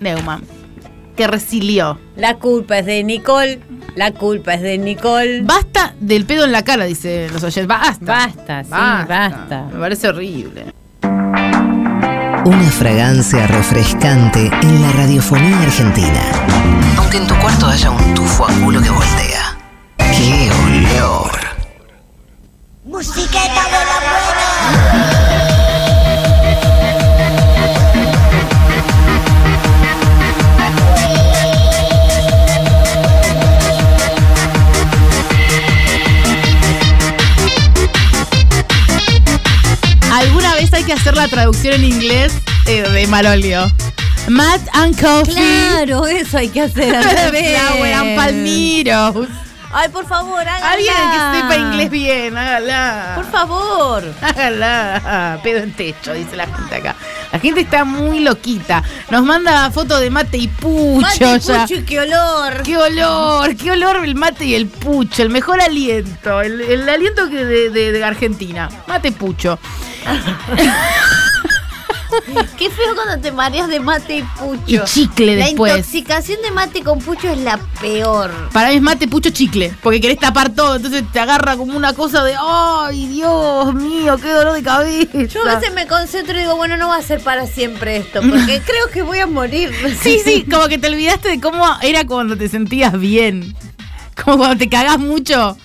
[0.00, 0.42] Neumann,
[1.22, 2.00] que resilió.
[2.16, 3.60] La culpa es de Nicole.
[3.94, 5.42] La culpa es de Nicole.
[5.42, 7.68] Basta del pedo en la cara, dice los oyentes.
[7.68, 8.04] Basta.
[8.04, 9.68] Basta, sí, basta.
[9.72, 10.72] Me parece horrible.
[12.44, 16.22] Una fragancia refrescante en la radiofonía argentina.
[16.96, 19.56] Aunque en tu cuarto haya un tufo a culo que voltea.
[19.98, 21.30] ¡Qué olor!
[22.84, 25.41] Musiqueta de la buena.
[40.22, 42.32] ¿Alguna vez hay que hacer la traducción en inglés
[42.66, 43.70] eh, de Marolio?
[44.28, 45.34] Matt and Coffee.
[45.34, 46.94] Claro, eso hay que hacer.
[47.02, 49.26] Flower and Palmiro.
[49.72, 50.70] Ay, por favor, hágala.
[50.70, 53.12] Alguien que sepa inglés bien, hágala.
[53.16, 54.04] Por favor.
[54.22, 55.40] Hágala.
[55.42, 56.94] Pedo en techo, dice la gente acá.
[57.32, 58.82] La gente está muy loquita.
[59.10, 61.62] Nos manda fotos de mate y pucho Mate, ya.
[61.62, 62.62] pucho y qué olor.
[62.62, 63.56] ¡Qué olor!
[63.56, 65.22] ¡Qué olor el mate y el pucho!
[65.22, 66.42] El mejor aliento.
[66.42, 68.68] El, el aliento que de, de- de Argentina.
[68.86, 69.58] Mate pucho.
[72.58, 74.62] Qué feo cuando te mareas de mate y pucho.
[74.66, 75.72] Y chicle La después.
[75.76, 78.30] intoxicación de mate con pucho es la peor.
[78.52, 79.74] Para mí es mate pucho chicle.
[79.82, 80.76] Porque querés tapar todo.
[80.76, 82.34] Entonces te agarra como una cosa de.
[82.40, 84.16] ¡Ay, Dios mío!
[84.20, 85.22] ¡Qué dolor de cabeza!
[85.24, 88.20] Yo a veces me concentro y digo, bueno, no va a ser para siempre esto,
[88.20, 89.70] porque creo que voy a morir.
[90.02, 93.54] Sí, sí, como que te olvidaste de cómo era cuando te sentías bien.
[94.24, 95.56] Como cuando te cagás mucho.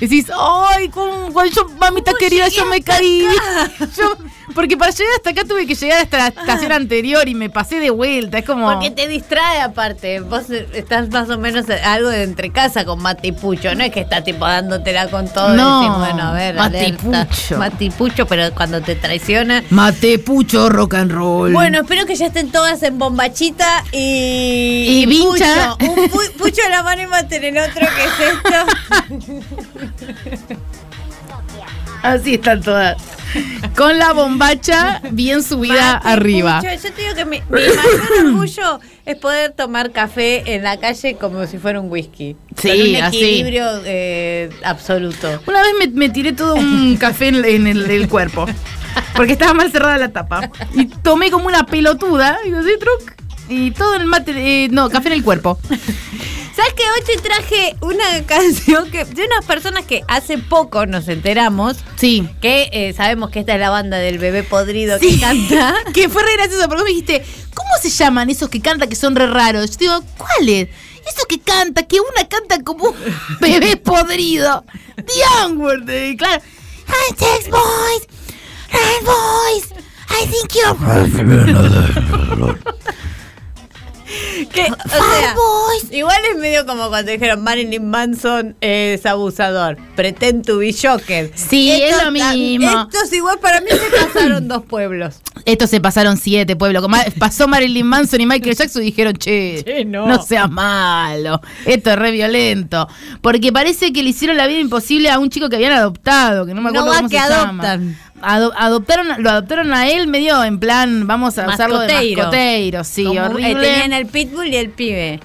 [0.00, 3.24] Decís, ay, ¿cómo- cuando yo, mamita querida, yo me caí.
[3.96, 4.16] Yo-
[4.54, 7.80] porque para llegar hasta acá tuve que llegar hasta la estación anterior y me pasé
[7.80, 8.38] de vuelta.
[8.38, 8.70] Es como.
[8.72, 10.20] Porque te distrae aparte.
[10.20, 13.74] Vos estás más o menos algo de entre casa con mate y pucho.
[13.74, 15.54] No es que estás tipo dándotela con todo.
[15.54, 17.26] y No, decís, bueno, a ver, mate y alerta.
[17.26, 17.58] pucho.
[17.58, 19.62] Mate y pucho, pero cuando te traiciona.
[19.70, 21.52] Mate, pucho, rock and roll.
[21.52, 25.02] Bueno, espero que ya estén todas en bombachita y.
[25.02, 25.76] Y vincha.
[25.78, 25.92] Pucho.
[25.92, 29.84] Un pu- pucho en la mano y mate en el otro, que es esto?
[32.02, 32.96] Así están todas.
[33.76, 36.60] Con la bombacha bien subida Mate arriba.
[36.60, 36.72] pucho.
[36.74, 41.16] Yo te digo que mi, mi mayor orgullo es poder tomar café en la calle
[41.16, 42.36] como si fuera un whisky.
[42.56, 43.16] Sí, un así.
[43.18, 45.40] equilibrio eh, absoluto.
[45.46, 48.46] Una vez me, me tiré todo un café en, en el, el cuerpo.
[49.16, 50.50] Porque estaba mal cerrada la tapa.
[50.74, 52.38] Y tomé como una pelotuda.
[52.46, 53.14] Y así, truc.
[53.48, 54.32] Y todo el mate.
[54.64, 55.58] eh, no, café en el cuerpo.
[56.54, 61.08] ¿Sabes que hoy te traje una canción que de unas personas que hace poco nos
[61.08, 61.78] enteramos?
[61.96, 62.28] Sí.
[62.40, 65.74] Que eh, sabemos que esta es la banda del bebé podrido que canta.
[65.94, 67.24] que fue re gracioso porque vos me dijiste,
[67.54, 69.72] ¿cómo se llaman esos que cantan que son re raros?
[69.72, 70.68] Yo digo, ¿cuáles?
[71.06, 72.94] Eso que canta, que una canta como un
[73.40, 74.64] bebé podrido.
[74.96, 76.40] The Onward, eh, claro.
[76.86, 78.06] Hi, Tex Boys.
[78.70, 79.74] Hi, Boys.
[80.08, 80.74] I think you're...
[84.52, 85.34] Que, o sea,
[85.90, 89.76] igual es medio como cuando dijeron Marilyn Manson es abusador.
[89.96, 91.30] Pretend to be Joker.
[91.34, 92.88] Sí, es lo mismo.
[92.92, 95.20] Estos igual para mí se casaron dos pueblos.
[95.44, 96.80] Estos se pasaron siete, pueblo.
[96.80, 100.06] Como Pasó Marilyn Manson y Michael Jackson y dijeron, che, no.
[100.06, 100.22] no.
[100.22, 101.40] seas malo.
[101.66, 102.88] Esto es re violento.
[103.20, 106.54] Porque parece que le hicieron la vida imposible a un chico que habían adoptado, que
[106.54, 107.80] no me acuerdo No va cómo que se adoptan.
[107.80, 107.98] llama.
[108.24, 112.18] Ado- adoptaron, lo adoptaron a él medio en plan, vamos a usarlo de Mascoteiro.
[112.22, 113.68] mascoteiro, sí, Como, eh, horrible.
[113.68, 115.20] tenían el pitbull y el pibe.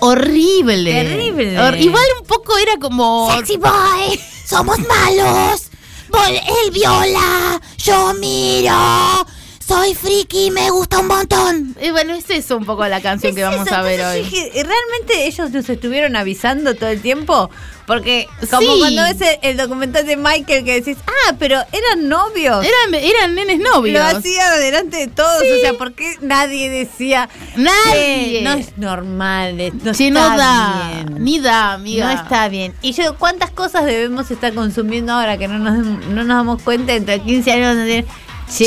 [0.00, 0.92] Horrible.
[0.92, 1.58] Terrible.
[1.58, 3.30] Hor- igual un poco era como.
[3.36, 5.70] Sexy boy, somos malos.
[6.10, 8.74] Vol- él viola, yo miro.
[9.66, 11.74] Soy friki, me gusta un montón.
[11.80, 14.30] Eh, bueno, es eso un poco la canción que vamos Eso, a ver entonces hoy.
[14.30, 17.48] dije, ¿Realmente ellos nos estuvieron avisando todo el tiempo?
[17.86, 18.78] Porque como Sí.
[18.78, 22.64] cuando ves el, el documental de Michael que decís, ah, pero eran novios.
[22.64, 23.92] Eran, eran nenes novios.
[24.00, 25.42] Lo hacía delante de todos.
[25.42, 25.48] Sí.
[25.52, 27.28] O sea, ¿por qué nadie decía?
[27.56, 28.38] Nadie.
[28.38, 29.56] "Eh, no es normal.
[29.82, 30.90] No Sí, está no da.
[30.94, 31.22] bien".
[31.24, 32.06] Ni da, amiga.
[32.06, 32.72] No está bien.
[32.80, 36.92] Y yo, ¿cuántas cosas debemos estar consumiendo ahora que no nos, no nos damos cuenta
[36.94, 37.76] dentro de 15 años?
[37.76, 38.06] decir,
[38.46, 38.64] Che,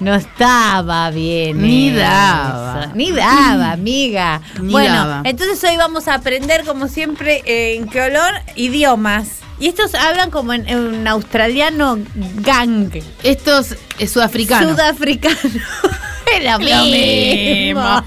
[0.00, 1.60] no estaba bien.
[1.62, 1.98] Ni eso".
[1.98, 2.86] daba.
[2.94, 4.40] Ni daba, amiga.
[4.60, 5.22] Ni bueno, daba.
[5.24, 9.40] entonces hoy vamos a aprender, como siempre, eh, en qué olor, idiomas.
[9.58, 11.98] Y estos hablan como en, en australiano
[12.36, 12.90] gang.
[13.22, 14.70] Estos es sudafricano.
[14.70, 15.36] Sudafricano.
[16.36, 18.02] es lo mismo.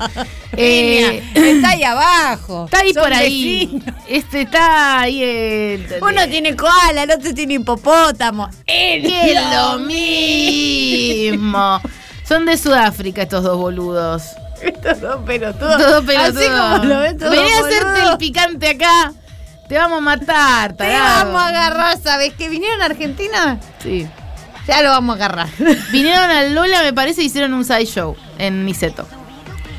[0.55, 2.65] Eh, está ahí abajo.
[2.65, 3.65] Está ahí Son por ahí.
[3.65, 3.95] vecinos.
[4.07, 5.85] Este está ahí.
[6.01, 8.49] Uno tiene koala, el otro tiene hipopótamo.
[8.65, 11.81] Es lo mismo.
[12.27, 14.23] Son de Sudáfrica estos dos boludos.
[14.61, 15.77] Estos dos pelotudos.
[15.77, 16.37] Todos pelotudos.
[16.37, 19.13] Así como lo ves, todos Vení a hacerte el picante acá.
[19.67, 23.59] Te vamos a matar, Te vamos a agarrar, ¿sabes que vinieron a Argentina?
[23.81, 24.07] Sí.
[24.67, 25.47] Ya lo vamos a agarrar.
[25.91, 29.05] Vinieron al Lola, me parece, y hicieron un side show en Niceto.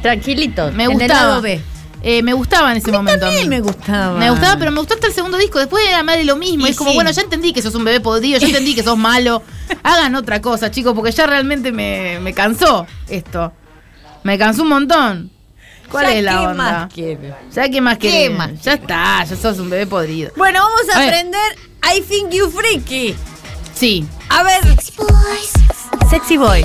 [0.02, 0.70] Tranquilito.
[0.73, 1.40] Me gustaba.
[1.40, 1.61] B.
[2.02, 3.27] Eh, me gustaba en ese momento.
[3.27, 3.48] a mí.
[3.48, 4.19] me gustaba.
[4.19, 5.59] Me gustaba, pero me gustó hasta el segundo disco.
[5.59, 6.66] Después era más de lo mismo.
[6.66, 6.97] Y es como, sí.
[6.97, 9.43] bueno, ya entendí que sos un bebé podrido, ya entendí que sos malo.
[9.82, 13.52] Hagan otra cosa, chicos, porque ya realmente me, me cansó esto.
[14.23, 15.31] Me cansó un montón.
[15.90, 16.55] ¿Cuál Ya, es la ¿qué onda?
[16.55, 17.35] más quiere?
[17.52, 18.36] ¿Ya qué más ¿Qué querés?
[18.36, 20.31] más Ya está, ya sos un bebé podrido.
[20.36, 21.56] Bueno, vamos a, A aprender
[21.97, 23.15] I Think You Freaky.
[23.74, 24.06] Sí.
[24.35, 24.61] A ver.
[26.11, 26.65] Sexy boy.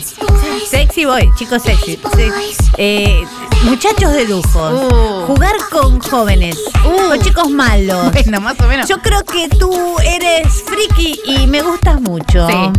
[0.70, 2.00] Sexy boy, chicos sexy.
[2.16, 2.32] Se-
[2.78, 3.24] eh,
[3.64, 4.60] muchachos de lujo.
[4.70, 5.26] Uh.
[5.28, 6.58] Jugar con jóvenes.
[6.84, 8.12] Con chicos malos.
[8.12, 8.88] Bueno, más o menos.
[8.88, 12.48] Yo creo que tú eres friki y me gustas mucho.
[12.48, 12.72] Sí.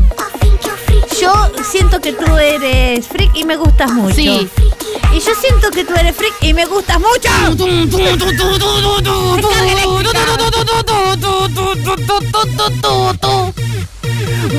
[1.20, 1.32] Yo
[1.70, 4.14] siento que tú eres freak y me gustas mucho.
[4.14, 4.48] Sí.
[5.12, 7.28] Y yo siento que tú eres freak y me gustas mucho.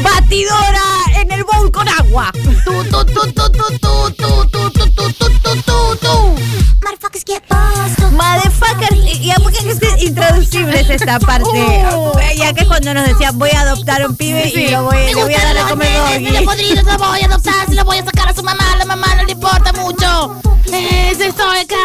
[0.03, 0.83] Batidora
[1.15, 2.31] en el bowl con agua.
[8.11, 11.49] Motherfucker, y y a poco que es intraducible es esta parte.
[12.35, 15.43] Y acá es cuando nos decían voy a adoptar un pibe y lo voy, a
[15.43, 16.45] dar a comer Se lo doggy.
[16.45, 18.85] podrido, se lo voy a adoptar, se lo voy a sacar a su mamá, la
[18.85, 20.41] mamá no le importa mucho.
[20.71, 21.75] Es esto acá,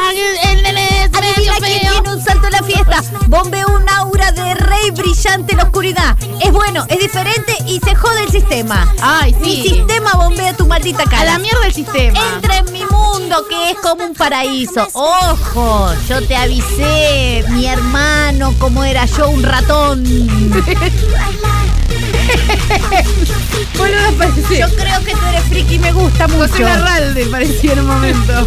[0.44, 3.02] el es medio Adivina quién tiene un salto en la fiesta.
[3.26, 6.16] Bombea un aura de rey brillante en la oscuridad.
[6.40, 8.88] Es bueno, es diferente y se jode el sistema.
[9.00, 9.62] Ay, sí.
[9.62, 11.22] Mi sistema bombea tu maldita cara.
[11.22, 12.18] A la mierda el sistema.
[12.34, 14.86] Entra en mi mundo que es como un paraíso.
[14.92, 20.04] Ojo, yo te avisé, mi hermano, cómo era yo un ratón.
[23.78, 24.68] Boludo, parecía.
[24.68, 26.48] Yo creo que tú eres friki y me gusta mucho.
[26.48, 28.46] José Larralde parecía en un momento.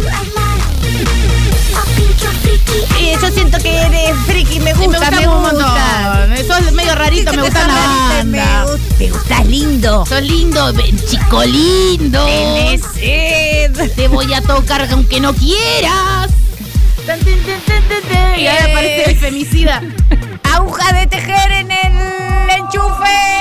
[3.20, 6.46] Yo siento que eres friki y me gusta, me gusta un montón.
[6.46, 8.24] Sos medio rarito, me gusta la banda.
[8.24, 10.06] Me, gust- me gustas lindo.
[10.06, 10.72] Sos lindo,
[11.08, 12.24] chico lindo.
[12.24, 13.90] Tenés sed.
[13.94, 16.30] Te voy a tocar aunque no quieras.
[18.38, 19.82] Y ahora aparece el femicida.
[20.54, 23.39] Aguja de tejer en el enchufe.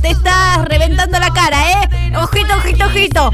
[0.00, 1.95] Te estás reventando la cara, ¿eh?
[2.22, 3.30] Ojito, ojito, ojito.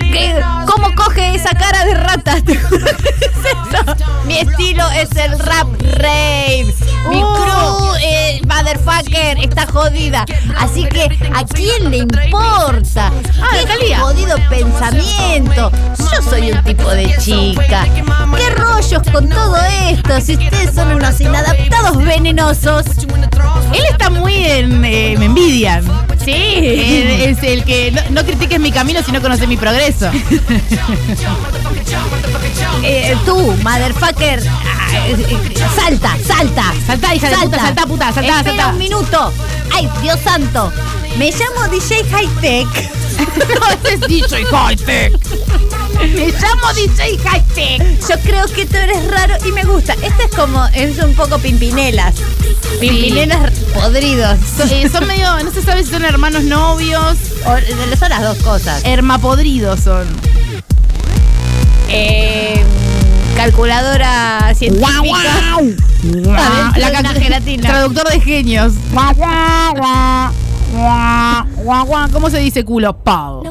[0.00, 2.36] ¿Qué- ¿Cómo coge esa cara de rata?
[4.26, 6.74] Mi estilo es el rap rave.
[7.08, 7.34] Mi Oh.
[7.34, 10.24] crew, eh, motherfucker, está jodida.
[10.58, 13.10] Así que, ¿a quién le importa?
[13.40, 15.70] Ah, ¿Qué jodido pensamiento?
[15.98, 17.86] Yo soy un tipo de chica.
[18.36, 19.56] ¿Qué rollos con todo
[19.90, 20.20] esto?
[20.20, 22.84] Si ustedes son unos inadaptados venenosos.
[23.72, 24.84] Él está muy en.
[24.84, 25.84] eh, me envidian.
[26.28, 26.34] Sí.
[26.34, 30.10] Eh, es el que no, no critiques mi camino si no conoces mi progreso.
[32.82, 36.74] Eh, tú, motherfucker, ah, salta, salta.
[36.86, 38.68] Saltá, hija de puta, saltá, puta, saltá, Espera saltá.
[38.68, 39.32] un minuto.
[39.74, 40.72] Ay, Dios santo.
[41.16, 42.90] Me llamo DJ High Tech.
[43.60, 45.12] no, ese es DJ Hightech.
[46.00, 47.98] Me llamo DJ Hashtag.
[48.00, 49.94] Yo creo que tú eres raro y me gusta.
[49.94, 52.14] Este es como, es un poco pimpinelas.
[52.80, 54.38] Pimpinelas podridos.
[54.56, 57.16] Son, eh, son medio, no se sabe si son hermanos novios.
[57.46, 58.82] O- son las dos cosas.
[58.84, 60.06] Hermapodridos son.
[61.88, 62.62] Eh,
[63.36, 65.56] calculadora científica.
[65.56, 67.68] Adentro La de una can- gelatina.
[67.68, 68.72] Traductor de genios.
[72.12, 72.96] ¿Cómo se dice culo?
[72.98, 73.42] Pau.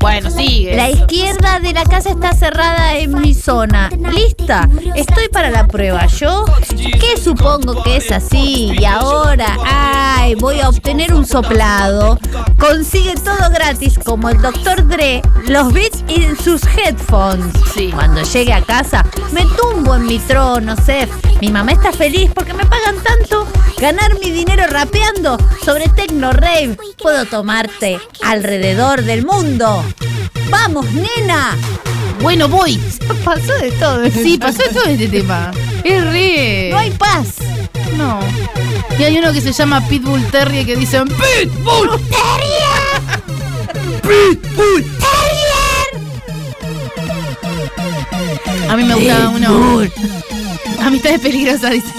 [0.00, 0.74] Bueno, sigue.
[0.74, 3.90] La izquierda de la casa está cerrada en mi zona.
[4.10, 4.66] ¿Lista?
[4.96, 6.06] Estoy para la prueba.
[6.06, 8.72] Yo, que supongo que es así.
[8.78, 12.18] Y ahora, ay, voy a obtener un soplado.
[12.58, 14.88] Consigue todo gratis, como el Dr.
[14.88, 17.54] Dre, los beats y sus headphones.
[17.94, 21.10] Cuando llegue a casa, me tumbo en mi trono, Sef.
[21.40, 23.46] Mi mamá está feliz porque me pagan tanto.
[23.80, 26.76] Ganar mi dinero rapeando sobre Tecno Rave.
[26.98, 29.82] Puedo tomarte alrededor del mundo.
[30.50, 31.56] ¡Vamos, nena!
[32.20, 32.78] Bueno, voy.
[33.24, 34.10] Pasó de todo.
[34.10, 35.50] Sí, pasó de todo este tema.
[35.82, 36.68] Es re.
[36.70, 37.36] No hay paz.
[37.96, 38.20] No.
[38.98, 41.98] Y hay uno que se llama Pitbull Terrier que dicen Pitbull
[44.02, 44.84] Pitbull
[48.68, 49.88] A mí me gustaba uno.
[50.82, 51.94] Amistades peligrosas, dice.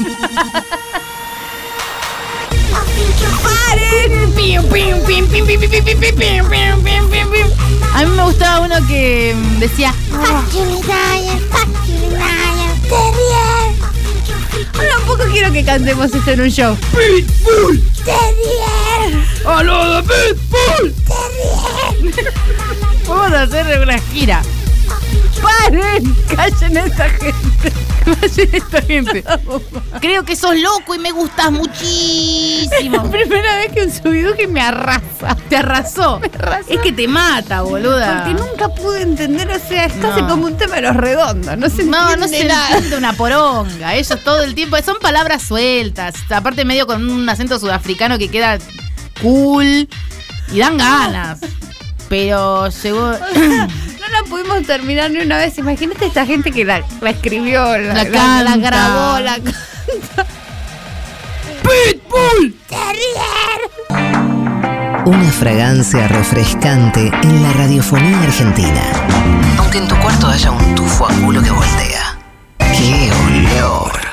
[3.44, 4.32] ¡Paren!
[4.34, 7.48] Pim, pim, pim, pim, pim, pim, pim, pim, pim, pim, pim, pim, pim, pim.
[7.94, 9.94] A mí me gustaba uno que decía
[14.74, 16.78] Ahora un poco quiero que cantemos esto en un show.
[16.92, 19.26] Pitbull Terrier.
[19.46, 20.96] ¡Aló de Pitbull!
[23.08, 24.42] Vamos a hacer una gira.
[25.42, 26.16] ¡Paren!
[26.36, 27.74] ¡Callen a esta gente!
[28.06, 29.24] Callen a esta gente.
[30.02, 32.98] Creo que sos loco y me gustas Es muchísimo.
[32.98, 35.36] la primera vez que un subido que me arrasa.
[35.50, 36.20] Te arrasó.
[36.68, 38.24] Es que te mata, boluda.
[38.26, 40.28] Porque nunca pude entender, o sea, es casi No.
[40.30, 41.58] como un tema de los redondos.
[41.58, 42.70] No se No, no se nada.
[42.76, 43.96] entiende una poronga.
[43.96, 46.16] Ellos todo el tiempo son palabras sueltas.
[46.30, 48.58] Aparte medio con un acento sudafricano que queda
[49.22, 49.88] cool
[50.52, 51.40] y dan ganas.
[52.10, 53.12] Pero llegó
[54.32, 55.58] pudimos terminar ni una vez.
[55.58, 58.44] Imagínate esta gente que la, la escribió, la, La canta.
[58.44, 60.26] la grabó, la canta.
[61.62, 62.56] Pitbull.
[65.06, 68.82] Una fragancia refrescante en la radiofonía argentina.
[69.58, 72.18] Aunque en tu cuarto haya un tufo a culo que voltea.
[72.60, 74.11] ¡Qué olor!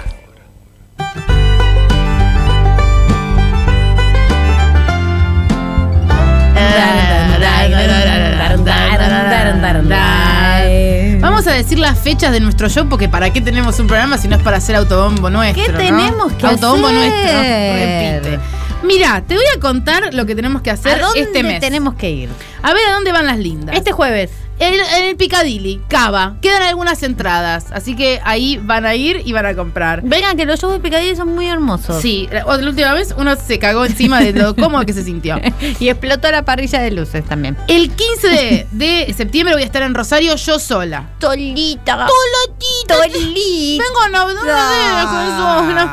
[11.21, 14.29] Vamos a decir las fechas de nuestro show porque para qué tenemos un programa si
[14.29, 15.65] no es para hacer autobombo nuestro.
[15.65, 15.79] ¿Qué ¿no?
[15.79, 16.99] tenemos que autobombo hacer?
[16.99, 18.33] nuestro.
[18.33, 18.41] Repite.
[18.85, 21.61] Mira, te voy a contar lo que tenemos que hacer ¿A dónde este mes.
[21.61, 22.29] tenemos que ir?
[22.63, 23.77] A ver a dónde van las lindas.
[23.77, 24.31] Este jueves.
[24.61, 26.37] En, en el Piccadilly, Cava.
[26.41, 27.67] Quedan algunas entradas.
[27.73, 30.03] Así que ahí van a ir y van a comprar.
[30.03, 32.01] Vengan, que los shows de Picadilly son muy hermosos.
[32.03, 35.41] Sí, la, la última vez uno se cagó encima de lo cómodo que se sintió.
[35.79, 37.57] y explotó la parrilla de luces también.
[37.69, 41.11] El 15 de, de septiembre voy a estar en Rosario yo sola.
[41.19, 42.07] Tolita.
[42.07, 43.13] Tolotita.
[43.13, 43.85] Tolita.
[43.85, 45.89] Vengo, no, no me sola.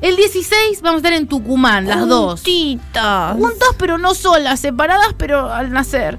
[0.00, 2.40] El 16 vamos a estar en Tucumán, las dos.
[2.42, 3.36] Juntitas.
[3.36, 6.18] Juntas pero no solas, separadas pero al nacer.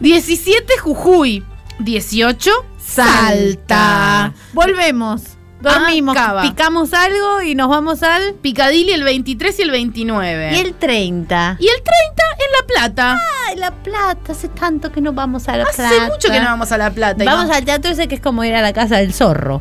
[0.00, 1.44] 17 Jujuy.
[1.80, 2.50] 18
[2.84, 4.32] Salta.
[4.52, 5.22] Volvemos.
[5.60, 6.42] Dormimos, Ah, Cava.
[6.42, 8.34] picamos algo y nos vamos al.
[8.34, 10.52] Picadilly el 23 y el 29.
[10.54, 11.56] Y el 30.
[11.58, 13.18] Y el 30 en La Plata.
[13.48, 16.06] Ay, La Plata, hace tanto que no vamos a La Hace Plata.
[16.12, 17.24] mucho que no vamos a La Plata.
[17.24, 19.60] Vamos no- al teatro ese que es como ir a la casa del zorro.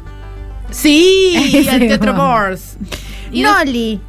[0.70, 2.14] Sí, al Teatro.
[2.14, 2.78] Bors.
[3.32, 4.00] Y Noli.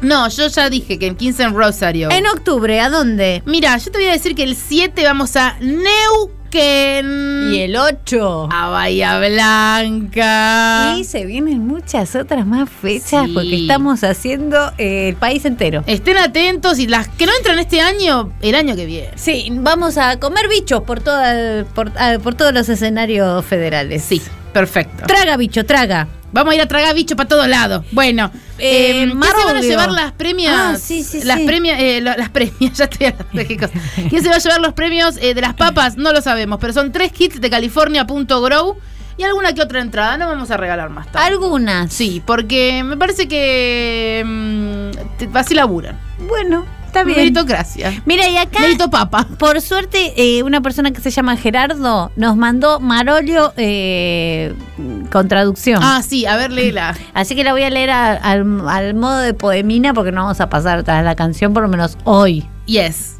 [0.00, 2.10] No, yo ya dije que en 15 en Rosario.
[2.10, 3.42] En octubre, ¿a dónde?
[3.46, 7.50] Mira, yo te voy a decir que el 7 vamos a Neuquén.
[7.52, 8.48] Y el 8.
[8.50, 10.94] A Bahía Blanca.
[10.96, 13.32] Y se vienen muchas otras más fechas Sí.
[13.34, 15.82] porque estamos haciendo eh, el país entero.
[15.86, 19.10] Estén atentos y las que no entran este año, el año que viene.
[19.16, 24.02] Sí, vamos a comer bichos por, toda, por, ah, por todos los escenarios federales.
[24.04, 24.22] Sí,
[24.52, 25.04] perfecto.
[25.06, 26.08] Traga bicho, traga.
[26.32, 27.84] Vamos a ir a tragar bicho para todos lados.
[27.92, 30.54] Bueno, Eh, eh, ¿qué se van a llevar las premias?
[30.56, 31.46] Ah, sí, sí, las sí.
[31.46, 33.72] premias, eh, las premias, ya estoy hablando de qué cosa.
[34.10, 35.96] ¿Quién se va a llevar los premios eh, de las papas?
[35.96, 38.76] No lo sabemos, pero son tres kits de California.grow
[39.16, 40.16] y alguna que otra entrada.
[40.18, 41.26] No vamos a regalar más tarde.
[41.28, 41.92] Algunas.
[41.92, 45.98] Sí, porque me parece que mm, te- así laburan.
[46.28, 47.18] Bueno, está bien.
[47.18, 48.02] Meritocracia.
[48.04, 48.58] Mira, y acá,
[48.90, 49.26] papa.
[49.38, 54.54] por suerte, eh, una persona que se llama Gerardo nos mandó Marolio eh,
[55.12, 55.80] con traducción.
[55.82, 56.94] Ah, sí, a ver, léela.
[57.14, 60.40] Así que la voy a leer a- al, al modo de poemina porque no vamos
[60.40, 62.44] a pasar tras la canción, por lo menos hoy.
[62.66, 63.16] Yes.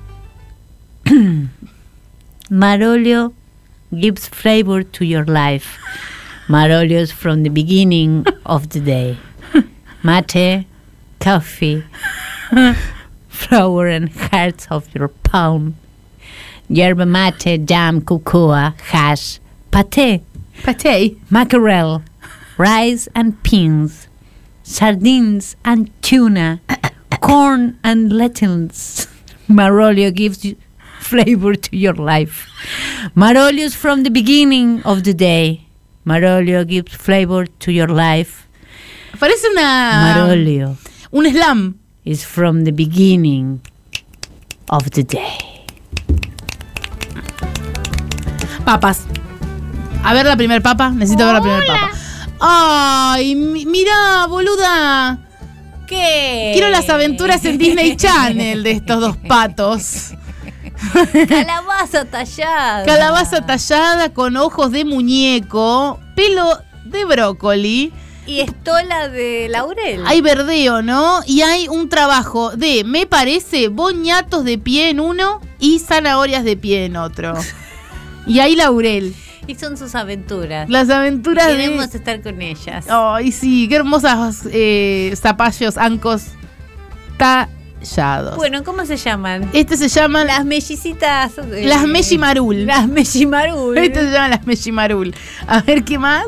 [2.51, 3.32] Marolio
[3.93, 5.78] gives flavor to your life.
[6.49, 9.19] Marolios from the beginning of the day.
[10.03, 10.66] Mate,
[11.20, 11.82] coffee,
[13.39, 15.77] flour and hearts of your palm.
[16.69, 19.39] Yerba mate, jam, cocoa, hash,
[19.70, 20.23] pate,
[20.65, 22.02] pate, mackerel,
[22.59, 24.09] rice and beans,
[24.65, 26.60] sardines and tuna,
[27.20, 29.06] corn and lentils.
[29.48, 30.56] Marolio gives you
[30.98, 32.48] flavor to your life.
[33.15, 35.65] Marolios from the beginning of the day.
[36.05, 38.48] Marolio gives flavor to your life.
[39.12, 40.15] Parece una.
[40.15, 40.77] Marolio
[41.12, 41.78] Un slam.
[42.09, 43.60] Is from the beginning
[44.70, 45.36] of the day.
[48.64, 49.05] Papas.
[50.05, 50.90] A ver la primer papa.
[50.90, 51.90] Necesito ver la primer papa.
[52.40, 55.18] Ay, mi- mira, boluda.
[55.86, 56.51] ¿Qué?
[56.55, 60.12] Quiero las aventuras en Disney Channel de estos dos patos.
[61.28, 62.85] Calabaza tallada.
[62.85, 67.93] Calabaza tallada con ojos de muñeco, pelo de brócoli.
[68.29, 70.03] Y estola de laurel.
[70.07, 71.21] Hay verdeo, ¿no?
[71.27, 76.57] Y hay un trabajo de, me parece, boñatos de pie en uno y zanahorias de
[76.57, 77.35] pie en otro.
[78.27, 79.15] Y hay laurel.
[79.47, 80.69] Y son sus aventuras.
[80.69, 82.85] Las aventuras de- Queremos estar con ellas.
[82.91, 86.25] Ay, sí, qué hermosas eh, zapallos, ancos
[87.17, 88.37] tallados.
[88.37, 89.49] Bueno, ¿cómo se llaman?
[89.55, 91.33] Este se llaman Las mellicitas.
[91.39, 92.67] las Mejimarul.
[92.67, 93.79] Las Mejimarul.
[93.79, 95.15] Este se llama las Mejimarul.
[95.47, 96.27] A ver qué más.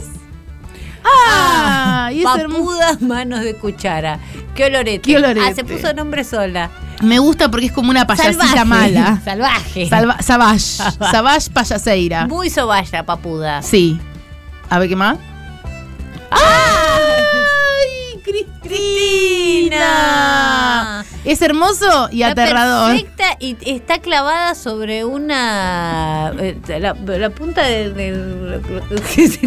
[1.05, 2.65] Ah, y es hermoso.
[2.65, 4.19] papudas manos de cuchara.
[4.55, 5.01] Qué olorete.
[5.01, 5.47] Qué olorete.
[5.49, 6.71] Ah, se puso nombre sola.
[7.03, 8.65] Me gusta porque es como una payasita Salvaje.
[8.67, 9.21] mala.
[9.25, 9.89] Salvaje.
[9.89, 10.61] Salva Savage.
[11.11, 12.27] Savage payaseira.
[12.27, 13.63] Muy sobaya la papuda.
[13.63, 13.99] Sí.
[14.69, 15.17] A ver qué más.
[16.31, 18.21] ¡Ay!
[19.71, 21.05] ¡Cristina!
[21.25, 22.91] Es hermoso y Está aterrador.
[22.93, 26.33] Perfecta y está clavada sobre una.
[26.39, 27.95] eh, La, la punta del.
[27.95, 28.63] del-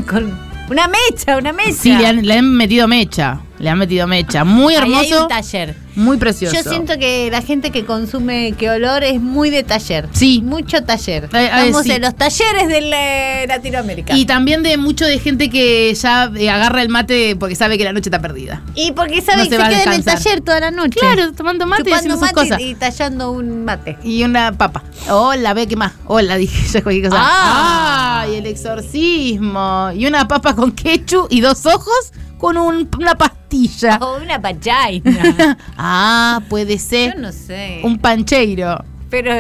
[0.10, 1.72] con una mecha, una mecha.
[1.74, 3.40] Sí, le han, le han metido mecha.
[3.64, 4.44] Le han metido mecha.
[4.44, 5.22] Muy Ahí hay hermoso.
[5.24, 5.74] un taller.
[5.96, 6.54] Muy precioso.
[6.56, 10.10] Yo siento que la gente que consume que olor es muy de taller.
[10.12, 10.42] Sí.
[10.44, 11.30] Mucho taller.
[11.34, 11.92] Eh, Estamos sí.
[11.92, 14.18] en los talleres de la- Latinoamérica.
[14.18, 17.86] Y también de mucho de gente que ya eh, agarra el mate porque sabe que
[17.86, 18.62] la noche está perdida.
[18.76, 21.00] Y porque sabe No que se se, queda en el taller toda la noche.
[21.00, 22.60] Claro, tomando mate y Chupando haciendo sus mate cosas.
[22.60, 23.98] y tallando un mate.
[24.04, 24.84] Y una papa.
[25.10, 25.94] Hola, ve qué más.
[26.06, 27.22] Hola, dije yo cualquier cosa.
[27.24, 28.22] Ah.
[28.26, 29.90] Ay, el exorcismo.
[29.96, 32.12] Y una papa con ketchup y dos ojos
[32.44, 33.98] con un- una pastilla.
[34.02, 35.58] O una pachaina.
[35.78, 37.80] ah, puede ser Yo no sé.
[37.86, 38.84] un pancheiro.
[39.10, 39.32] Pero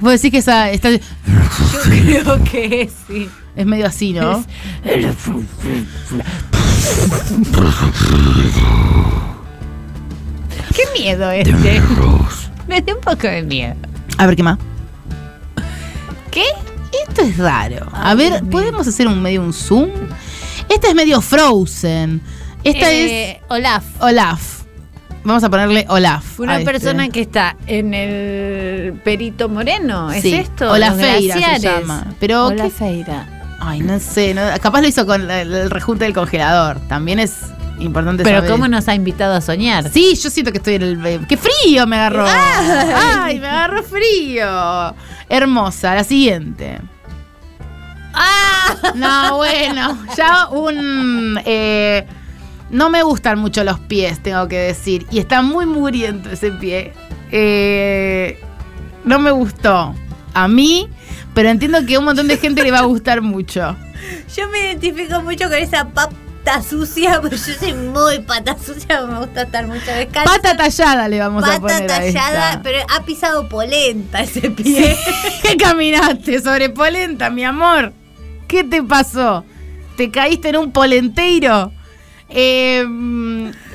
[0.00, 0.98] Vos decís que esa está, yo
[1.84, 3.30] creo que es, sí.
[3.54, 4.44] es medio así, ¿no?
[10.74, 11.80] Qué miedo este.
[12.68, 13.76] Me dio un poco de miedo.
[14.18, 14.58] A ver qué más.
[16.30, 16.44] ¿Qué?
[17.08, 17.86] Esto es raro.
[17.92, 19.88] A ver, ¿podemos hacer un medio un zoom?
[20.68, 22.20] Esta es medio Frozen.
[22.64, 23.84] Esta Eh, es Olaf.
[24.00, 24.56] Olaf.
[25.24, 26.38] Vamos a ponerle Olaf.
[26.40, 26.70] Una a este.
[26.70, 30.70] persona que está en el Perito Moreno, ¿es Sí, esto?
[30.70, 32.14] Olafeira se llama.
[32.20, 32.62] Pero, ¿qué?
[32.62, 33.56] Olafeira.
[33.60, 34.34] Ay, no sé.
[34.34, 36.78] no- capaz lo hizo con el, el rejunte del congelador.
[36.88, 37.34] También es
[37.80, 38.50] importante Pero saber.
[38.50, 39.90] ¿cómo nos ha invitado a soñar?
[39.90, 41.26] Sí, yo siento que estoy en el.
[41.26, 42.26] ¡Qué frío me agarró!
[42.28, 42.92] Ay.
[42.94, 44.94] ¡Ay, me agarró frío!
[45.28, 46.78] Hermosa, la siguiente.
[48.16, 48.92] ¡Ah!
[48.94, 51.40] No, bueno, ya un.
[51.44, 52.06] eh,
[52.70, 55.06] no me gustan mucho los pies, tengo que decir.
[55.10, 56.92] Y está muy mugriento ese pie.
[57.30, 58.40] Eh,
[59.04, 59.94] no me gustó.
[60.34, 60.88] A mí,
[61.34, 63.76] pero entiendo que a un montón de gente le va a gustar mucho.
[64.34, 69.18] Yo me identifico mucho con esa pata sucia, porque yo soy muy pata sucia, me
[69.20, 70.30] gusta estar mucho descalza.
[70.32, 72.62] Pata tallada le vamos a Pata poner a tallada, esta.
[72.62, 74.96] pero ha pisado polenta ese pie.
[75.42, 77.92] ¿Qué caminaste sobre polenta, mi amor?
[78.46, 79.44] ¿Qué te pasó?
[79.96, 81.72] ¿Te caíste en un polenteiro?
[82.28, 82.84] Eh,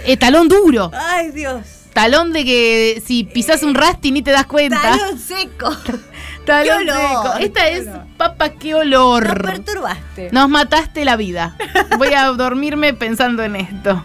[0.05, 0.91] eh, talón duro.
[0.93, 1.61] Ay, Dios.
[1.93, 4.81] Talón de que si pisas un rasti ni te das cuenta.
[4.81, 5.75] Talón seco.
[6.45, 7.37] Talón Qué olor, seco.
[7.39, 8.05] Esta qué es olor.
[8.17, 9.27] papa, qué olor.
[9.27, 10.29] Nos perturbaste.
[10.31, 11.55] Nos mataste la vida.
[11.97, 14.03] Voy a dormirme pensando en esto.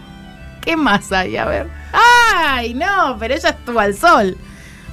[0.61, 1.37] ¿Qué más hay?
[1.37, 1.69] A ver.
[1.93, 3.15] ¡Ay, no!
[3.19, 4.37] Pero ella estuvo al sol.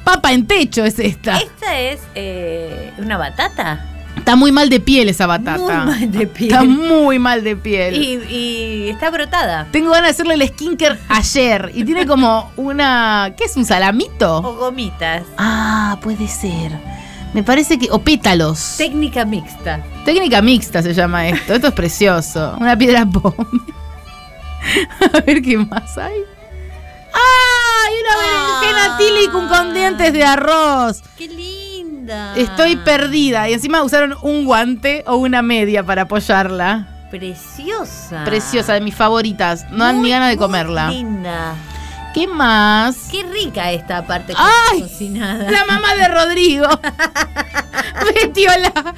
[0.05, 1.39] Papa en techo es esta.
[1.39, 3.94] Esta es eh, una batata.
[4.17, 5.59] Está muy mal de piel esa batata.
[5.59, 6.51] Muy mal de piel.
[6.51, 7.95] Está muy mal de piel.
[7.95, 9.69] Y, y está brotada.
[9.71, 11.71] Tengo ganas de hacerle el skincare ayer.
[11.75, 13.35] Y tiene como una.
[13.37, 13.57] ¿Qué es?
[13.57, 14.39] ¿Un salamito?
[14.39, 15.25] O gomitas.
[15.37, 16.73] Ah, puede ser.
[17.35, 17.89] Me parece que.
[17.91, 18.77] O pétalos.
[18.79, 19.83] Técnica mixta.
[20.05, 21.55] Técnica mixta se llama esto.
[21.55, 22.57] Esto es precioso.
[22.61, 23.35] Una piedra bomba.
[25.13, 26.15] A ver qué más hay.
[27.13, 27.93] ¡Ay!
[28.01, 28.17] Una
[28.63, 31.03] berenjena tílico con dientes de arroz.
[31.19, 31.64] ¡Qué lindo!
[32.37, 33.49] Estoy perdida.
[33.49, 36.87] Y encima usaron un guante o una media para apoyarla.
[37.11, 38.25] Preciosa.
[38.25, 39.69] Preciosa, de mis favoritas.
[39.71, 40.91] No dan ni ganas de comerla.
[40.91, 41.55] Linda.
[42.13, 43.09] ¿Qué más?
[43.11, 44.83] Qué rica esta parte ¡Ay!
[44.83, 45.51] cocinada.
[45.51, 46.67] La mamá de Rodrigo.
[48.15, 48.95] Betiola.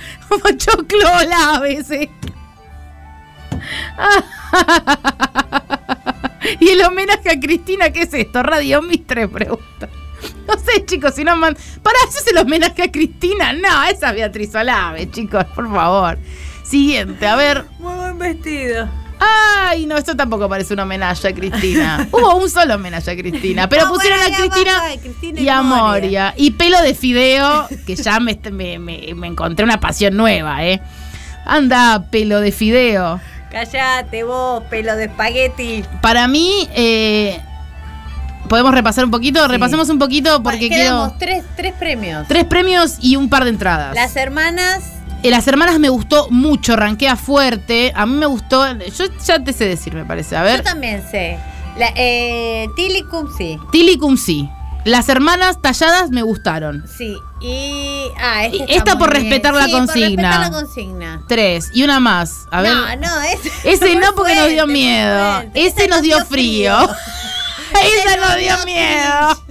[0.56, 2.08] Choclola a veces.
[6.60, 8.42] y el homenaje a Cristina, ¿qué es esto?
[8.42, 9.88] Radio Mistre pregunta.
[10.46, 11.56] No sé, chicos, si no man...
[11.82, 13.52] ¿Para eso es el homenaje a Cristina?
[13.52, 16.18] No, esa es Beatriz Olave, chicos, por favor.
[16.64, 17.64] Siguiente, a ver.
[17.78, 18.88] Muy buen vestido.
[19.18, 22.06] Ay, no, esto tampoco parece un homenaje a Cristina.
[22.12, 25.62] Hubo un solo homenaje a Cristina, pero No, pusieron bueno, a Cristina Cristina y a
[25.62, 26.34] Moria.
[26.36, 30.80] Y pelo de fideo, que ya me, me- me- me encontré una pasión nueva, ¿eh?
[31.46, 33.20] Anda, pelo de fideo.
[33.50, 35.82] Callate vos, pelo de espagueti.
[36.02, 37.40] Para mí, eh,
[38.48, 39.46] ¿podemos repasar un poquito?
[39.48, 41.18] Repasemos un poquito porque Quedamos quiero...
[41.18, 42.26] tres, tres premios.
[42.28, 43.94] Tres premios y un par de entradas.
[43.94, 44.84] Las hermanas.
[45.22, 47.92] Eh, Las hermanas me gustó mucho, ranquea fuerte.
[47.96, 48.64] A mí me gustó.
[48.78, 50.36] Yo ya te sé decir, me parece.
[50.36, 50.58] A ver.
[50.58, 51.38] Yo también sé.
[51.78, 53.58] La, eh, Tilicum sí.
[53.72, 54.48] Tilicum sí.
[54.84, 56.84] Las hermanas talladas me gustaron.
[56.96, 57.16] Sí.
[57.40, 58.04] Y.
[58.20, 59.24] Ah, está esta por bien.
[59.24, 61.22] respetar la Sí, por respetar la consigna.
[61.26, 61.70] Tres.
[61.74, 62.46] Y una más.
[62.52, 62.72] A ver.
[62.72, 63.50] No, no, ese.
[63.64, 65.42] Ese no porque nos dio miedo.
[65.54, 66.76] Ese nos dio frío.
[67.82, 69.42] Ese nos dio miedo.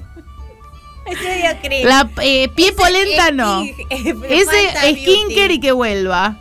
[1.05, 1.85] Ese dio cringe.
[1.85, 3.63] La eh, pie Ese polenta es no.
[3.89, 5.53] Ese beauty.
[5.53, 6.37] y que vuelva.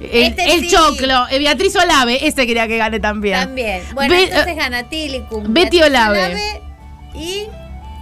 [0.00, 0.70] El, Este el sí.
[0.70, 1.28] choclo.
[1.28, 2.26] eh, Beatriz Olave.
[2.26, 3.38] Ese quería que gane también.
[3.40, 3.82] También.
[3.92, 5.44] Bueno, Be- entonces gana Tilicum.
[5.52, 6.62] Betty Olave.
[7.14, 7.42] Y.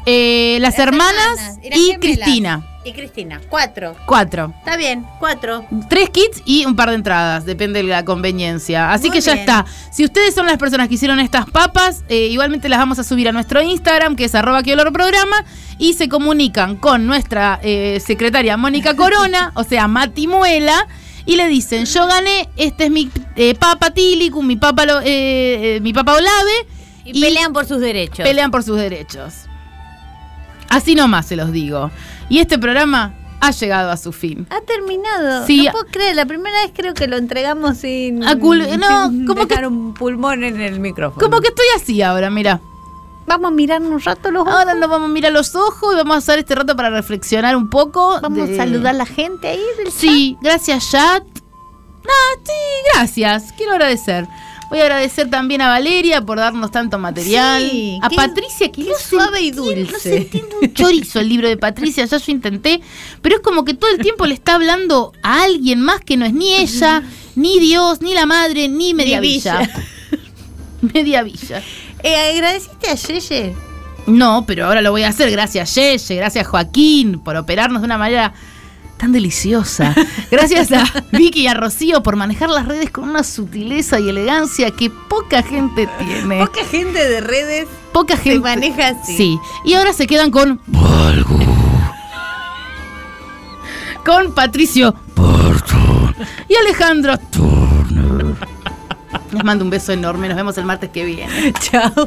[0.07, 1.97] Eh, las, hermanas, hermanas, y.
[1.97, 2.65] Cristina.
[2.89, 3.39] Y Cristina.
[3.51, 3.94] Cuatro.
[4.06, 4.55] Cuatro.
[4.60, 5.65] Está bien, cuatro.
[5.90, 8.93] Tres kits y un par de entradas, depende de la conveniencia.
[8.93, 9.40] Así Muy que ya bien.
[9.40, 9.66] está.
[9.93, 13.28] Si ustedes son las personas que hicieron estas papas, eh, igualmente las vamos a subir
[13.28, 15.44] a nuestro Instagram, que es arroba que olor programa,
[15.77, 20.86] y se comunican con nuestra eh, secretaria Mónica Corona, o sea, Mati Muela,
[21.27, 25.77] y le dicen, yo gané, este es mi eh, papa Tilicum, mi papa, lo- eh,
[25.77, 26.66] eh, mi papa Olave.
[27.05, 28.20] Y, pelean por sus derechos.
[28.27, 29.35] Pelean por sus derechos.
[30.70, 31.90] Así nomás se los digo.
[32.28, 34.46] Y este programa ha llegado a su fin.
[34.50, 35.46] Ha terminado.
[35.46, 35.64] Sí.
[35.66, 39.26] No puedo creer, la primera vez creo que lo entregamos sin, A cul- no, sin
[39.26, 41.20] como que- dejar un pulmón en el micrófono.
[41.24, 42.60] Como que estoy así ahora, mira.
[43.26, 44.55] Vamos a mirar un rato los ojos.
[44.55, 47.55] Ahora nos vamos a mirar los ojos y vamos a usar este rato para reflexionar
[47.56, 48.18] un poco.
[48.22, 51.22] Vamos de- a saludar a la gente ahí del Sí, gracias, Chat.
[51.24, 52.52] No, sí,
[52.94, 53.52] gracias.
[53.56, 54.26] Quiero agradecer.
[54.70, 57.69] Voy a agradecer también a Valeria por darnos tanto material.
[57.70, 59.93] Sí, a Patricia, que se suave y dulce.
[59.93, 62.81] No se entiende un chorizo el libro de Patricia, ya yo intenté.
[63.23, 66.27] Pero es como que todo el tiempo le está hablando a alguien más que no
[66.27, 67.03] es ni ella,
[67.35, 69.59] ni Dios, ni la madre, ni Media Ni Villa.
[69.61, 69.86] Villa.
[70.95, 71.62] Media Villa.
[72.03, 73.55] Eh, ¿Agradeciste a Yeye?
[74.07, 75.31] No, pero ahora lo voy a hacer.
[75.31, 76.16] Gracias, Yeye.
[76.16, 78.35] Gracias, Joaquín, por operarnos de una manera
[78.98, 79.94] tan deliciosa.
[80.30, 84.70] Gracias a Vicky y a Rocío por manejar las redes con una sutileza y elegancia
[84.72, 86.44] que poca gente tiene.
[86.44, 88.40] Poca gente de redes Poca gente.
[88.40, 89.16] maneja así.
[89.16, 89.38] Sí.
[89.64, 90.60] Y ahora se quedan con.
[94.04, 94.94] Con Patricio.
[96.48, 97.14] Y Alejandro.
[99.32, 100.28] Les mando un beso enorme.
[100.28, 101.52] Nos vemos el martes que viene.
[101.60, 102.06] Chao.